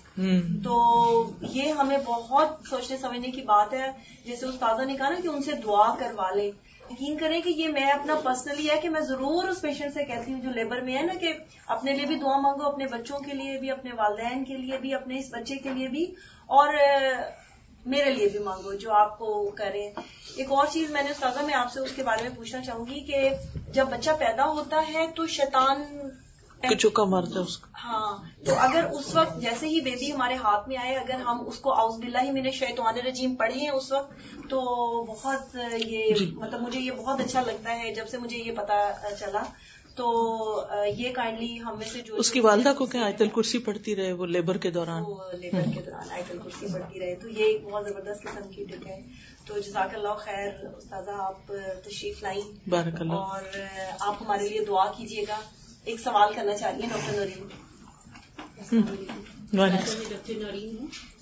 تو 0.65 1.31
یہ 1.41 1.73
ہمیں 1.73 1.99
بہت 2.05 2.49
سوچنے 2.71 2.97
سمجھنے 2.97 3.31
کی 3.31 3.43
بات 3.43 3.75
ہے۔ 3.75 3.91
جیسے 4.25 4.47
استاذہ 4.47 4.85
نے 4.85 4.95
کہا 4.95 5.09
نا 5.09 5.21
کہ 5.23 5.29
ان 5.29 5.43
سے 5.43 5.53
دعا 5.53 5.95
کروا 5.99 6.31
لیں۔ 6.31 6.51
یقین 6.91 7.17
کریں 7.19 7.41
کہ 7.41 7.49
یہ 7.49 7.69
میں 7.69 7.91
اپنا 7.91 8.15
پرسنلی 8.15 8.71
ہے 8.71 8.79
کہ 8.81 8.89
میں 8.89 9.01
ضرور 9.01 9.49
اس 9.49 9.61
پیشنٹ 9.61 9.95
سے 9.95 10.05
کہتی 10.05 10.33
ہوں 10.33 10.41
جو 10.41 10.51
لیبر 10.51 10.81
میں 10.81 10.97
ہے 10.97 11.03
نا 11.03 11.15
کہ 11.15 11.33
اپنے 11.67 11.93
لیے 11.93 12.07
بھی 12.07 12.17
دعا 12.17 12.41
مانگو، 12.41 12.63
اپنے 12.63 12.87
بچوں 12.87 13.19
کے 13.19 13.33
لیے 13.33 13.59
بھی، 13.59 13.71
اپنے 13.71 13.91
والدین 13.97 14.45
کے 14.45 14.57
لیے 14.57 14.79
بھی، 14.79 14.95
اپنے 14.95 15.19
اس 15.19 15.33
بچے 15.33 15.57
کے 15.57 15.71
لیے 15.71 15.89
بھی، 15.89 16.05
اور 16.47 16.75
میرے 17.87 18.11
لیے 18.11 18.29
بھی 18.29 18.39
مانگو 18.39 18.73
جو 18.73 18.93
آپ 18.93 19.19
کو 19.19 19.51
کریں۔ 19.51 19.91
ایک 20.37 20.53
اور 20.53 20.67
چیز 20.67 20.91
میں 20.91 21.03
نے 21.03 21.13
سازا 21.21 21.41
میں 21.41 21.55
آپ 21.55 21.73
سے 21.73 21.81
اس 21.81 21.93
کے 21.97 22.03
بارے 22.03 22.23
میں 22.23 22.37
پوچھنا 22.37 22.63
چاہوں 22.63 22.87
گی 22.87 23.01
کہ 23.01 23.29
جب 23.73 23.87
بچہ 23.87 24.11
پیدا 24.19 24.47
ہوتا 24.47 24.83
ہے 24.95 25.07
تو 25.17 25.27
شیطان 25.27 25.83
چکا 26.71 27.05
مرتا 27.05 27.41
ہے 27.41 27.45
اس 27.45 27.59
کا۔ 27.59 27.69
ہاں 27.85 28.19
تو 28.45 28.53
اگر 28.59 28.85
اس 28.93 29.17
وقت 29.17 29.41
جیسے 29.41 29.69
ہی 29.69 29.81
بیبی 29.81 30.13
ہمارے 30.13 30.35
ہاتھ 30.35 30.69
میں 30.69 30.77
آئے 30.77 30.97
اگر 30.97 31.15
ہم 31.15 31.45
اس 31.47 31.59
کو 31.59 31.73
اوز 31.73 32.01
بلّہ 32.01 32.19
ہی 32.23 32.31
میں 32.31 32.43
نے 32.43 32.51
شیطان 32.51 32.99
رجیم 33.07 33.35
پڑھے 33.35 33.61
ہیں 33.61 33.71
اس 33.71 33.93
وقت 33.93 34.13
تو 34.49 34.61
بہت 35.05 35.57
یہ 35.87 36.15
جی۔ 36.15 36.27
مطلب 36.27 36.63
مجھے 36.63 36.81
یہ 36.81 36.91
بہت 36.91 37.21
اچھا 37.21 37.41
لگتا 37.41 37.79
ہے 37.79 37.95
جب 37.95 38.09
سے 38.09 38.19
مجھے 38.19 38.39
یہ 38.39 38.53
پتا 38.53 38.91
چلا۔ 39.21 39.43
تو 39.97 40.65
یہ 40.97 41.13
کائنڈلی 41.13 41.61
ہم 41.61 41.79
میں 41.79 41.87
سے 41.93 42.01
جو 42.01 42.17
اس 42.17 42.31
کی 42.31 42.41
والدہ 42.41 42.73
کو 42.79 42.87
کیا 42.87 43.05
آیت 43.05 43.23
الکرسی 43.23 43.59
پڑھتی 43.59 43.97
رہے 43.97 44.13
وہ 44.13 44.27
لیبر 44.27 44.57
کے 44.57 44.71
دوران؟ 44.71 45.03
لیبر 45.41 45.61
کے 45.75 45.83
دوران 45.83 46.09
آیت 46.11 46.31
الکرسی 46.31 46.67
پڑھتی 46.73 47.01
رہے۔ 47.01 47.15
تو 47.15 47.29
یہ 47.29 47.45
ایک 47.45 47.65
بہت 47.65 47.89
زبردست 47.89 48.23
قسم 48.23 48.49
کی 48.49 48.65
ٹک 48.65 48.87
ہے۔ 48.87 49.01
تو 49.45 49.59
جزاک 49.59 49.95
اللہ 49.95 50.15
خیر 50.19 50.65
استاذہ 50.77 51.11
آپ 51.11 51.47
تشریف 51.85 52.23
لائیں۔ 52.23 52.69
بارک 52.71 53.01
اللہ۔ 53.01 53.13
اور 53.13 53.43
آپ 54.01 54.15
ہمارے 54.21 54.49
لیے 54.49 54.65
دعا 54.65 54.93
کیجیے 54.93 55.25
گا۔ 55.29 55.41
ایک 55.85 56.01
سوال 56.01 56.35
کرنا 56.35 56.57
چاہیے 56.57 56.89
ڈاکٹر 56.89 57.13
نورین 57.13 57.43
ہوں۔ 57.43 57.49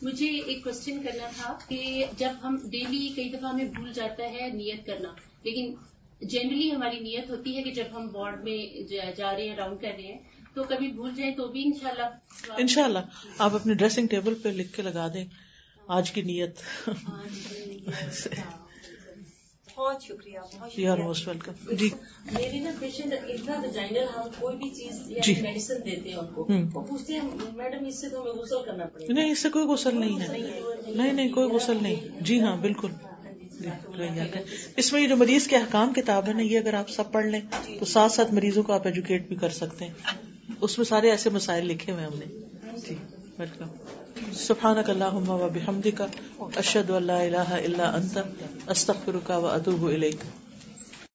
مجھے 0.02 0.30
ایک 0.30 0.64
کوشچن 0.64 1.02
کرنا 1.02 1.28
تھا 1.36 1.58
کہ 1.68 2.04
جب 2.18 2.30
ہم 2.42 2.58
ڈیلی 2.64 3.12
کئی 3.16 3.28
دفعہ 3.28 3.50
ہمیں 3.50 3.64
بھول 3.64 3.92
جاتا 3.92 4.22
ہے 4.22 4.48
نیت 4.48 4.86
کرنا 4.86 5.12
لیکن 5.42 5.74
جنرلی 6.20 6.72
ہماری 6.72 6.98
نیت 6.98 7.30
ہوتی 7.30 7.56
ہے 7.56 7.62
کہ 7.62 7.70
جب 7.70 7.84
ہم 7.92 8.08
وارڈ 8.12 8.44
میں 8.44 8.82
جا 8.82 9.10
جا 9.10 9.32
رہے 9.32 9.48
ہیں 9.48 9.56
راؤنڈ 9.56 9.80
کر 9.80 9.88
رہے 9.88 10.02
ہیں 10.02 10.18
تو 10.54 10.62
کبھی 10.62 10.88
بھول 10.88 11.14
جائیں 11.14 11.34
تو 11.34 11.48
بھی 11.48 11.64
انشاءاللہ۔ 11.64 12.06
انشاءاللہ 12.56 12.98
آپ 13.38 13.54
اپنے 13.54 13.74
ڈریسنگ 13.74 14.06
ٹیبل 14.06 14.34
پہ 14.34 14.48
لکھ 14.48 14.72
کے 14.72 14.82
لگا 14.82 15.08
دیں۔ 15.14 15.24
آج 15.86 16.10
کی 16.10 16.22
نیت۔ 16.22 16.88
بہت 19.82 20.02
شکریہ 20.02 20.38
بہت 20.52 20.78
یو 20.78 20.92
آر 20.92 20.98
موسٹ 20.98 21.28
ویلکم 21.28 21.74
جی۔ 21.74 21.88
میری 22.32 22.60
نا 22.60 22.70
پیشنٹ 22.80 23.12
اتنا 23.28 23.60
ویجائنل 23.62 24.04
ہم 24.16 24.28
کوئی 24.40 24.56
بھی 24.56 24.70
چیز 24.70 25.10
یا 25.10 25.20
جی۔ 25.24 25.34
میڈیسن 25.40 25.74
دیتے 25.84 26.08
ہیں 26.10 26.16
ان 26.16 26.26
کو۔ 26.26 26.46
وہ 26.74 26.86
پوچھتے 26.86 27.12
ہیں 27.12 27.20
میڈم 27.56 27.86
اس 27.86 28.00
سے 28.00 28.08
تو 28.08 28.22
ہمیں 28.22 28.32
غسل 28.32 28.56
کرنا 28.66 28.86
پڑے 28.86 29.08
گا۔ 29.08 29.12
نہیں 29.12 29.32
اس 29.32 29.38
سے 29.38 29.48
کوئی 29.48 29.64
غسل 29.64 30.00
نہیں 30.00 30.20
ہے۔ 30.20 30.26
نہیں 30.94 31.12
نہیں 31.12 31.28
کوئی 31.28 31.48
غسل 31.50 31.78
نہیں۔ 31.82 31.96
جی 32.20 32.40
ہاں 32.40 32.56
بالکل۔ 32.56 32.90
جی،۔ 33.60 33.70
اس 34.76 34.92
میں 34.92 35.02
یہ 35.02 35.08
جو 35.08 35.16
مریض 35.16 35.46
کے 35.46 35.56
احکام 35.56 35.92
کتاب 35.92 36.28
ہے 36.28 36.32
نا 36.32 36.42
یہ 36.42 36.58
اگر 36.58 36.74
آپ 36.74 36.90
سب 36.90 37.12
پڑھ 37.12 37.26
لیں 37.26 37.40
تو 37.78 37.84
ساتھ 37.84 38.12
ساتھ 38.12 38.34
مریضوں 38.34 38.62
کو 38.62 38.72
آپ 38.72 38.86
ایجوکیٹ 38.86 39.28
بھی 39.28 39.36
کر 39.36 39.48
سکتے 39.48 39.84
ہیں۔ 39.84 39.92
اس 40.60 40.78
میں 40.78 40.84
سارے 40.84 41.10
ایسے 41.10 41.30
مسائل 41.30 41.66
لکھے 41.66 41.92
ہوئے 41.92 42.04
ہم 42.04 42.18
نے۔ 42.18 42.26
جی 42.88 42.94
ویلکم 43.38 43.66
سبحانک 44.30 44.90
اللہم 44.90 45.30
و 45.30 45.48
بحمدک 45.54 46.02
اشہد 46.56 46.90
ان 46.90 47.02
لا 47.02 47.20
الہ 47.20 47.48
الا 47.48 47.90
انت 47.94 48.18
استغفرک 48.66 49.30
و 49.36 49.46
اتوب 49.46 49.86
الیک۔ 49.86 50.41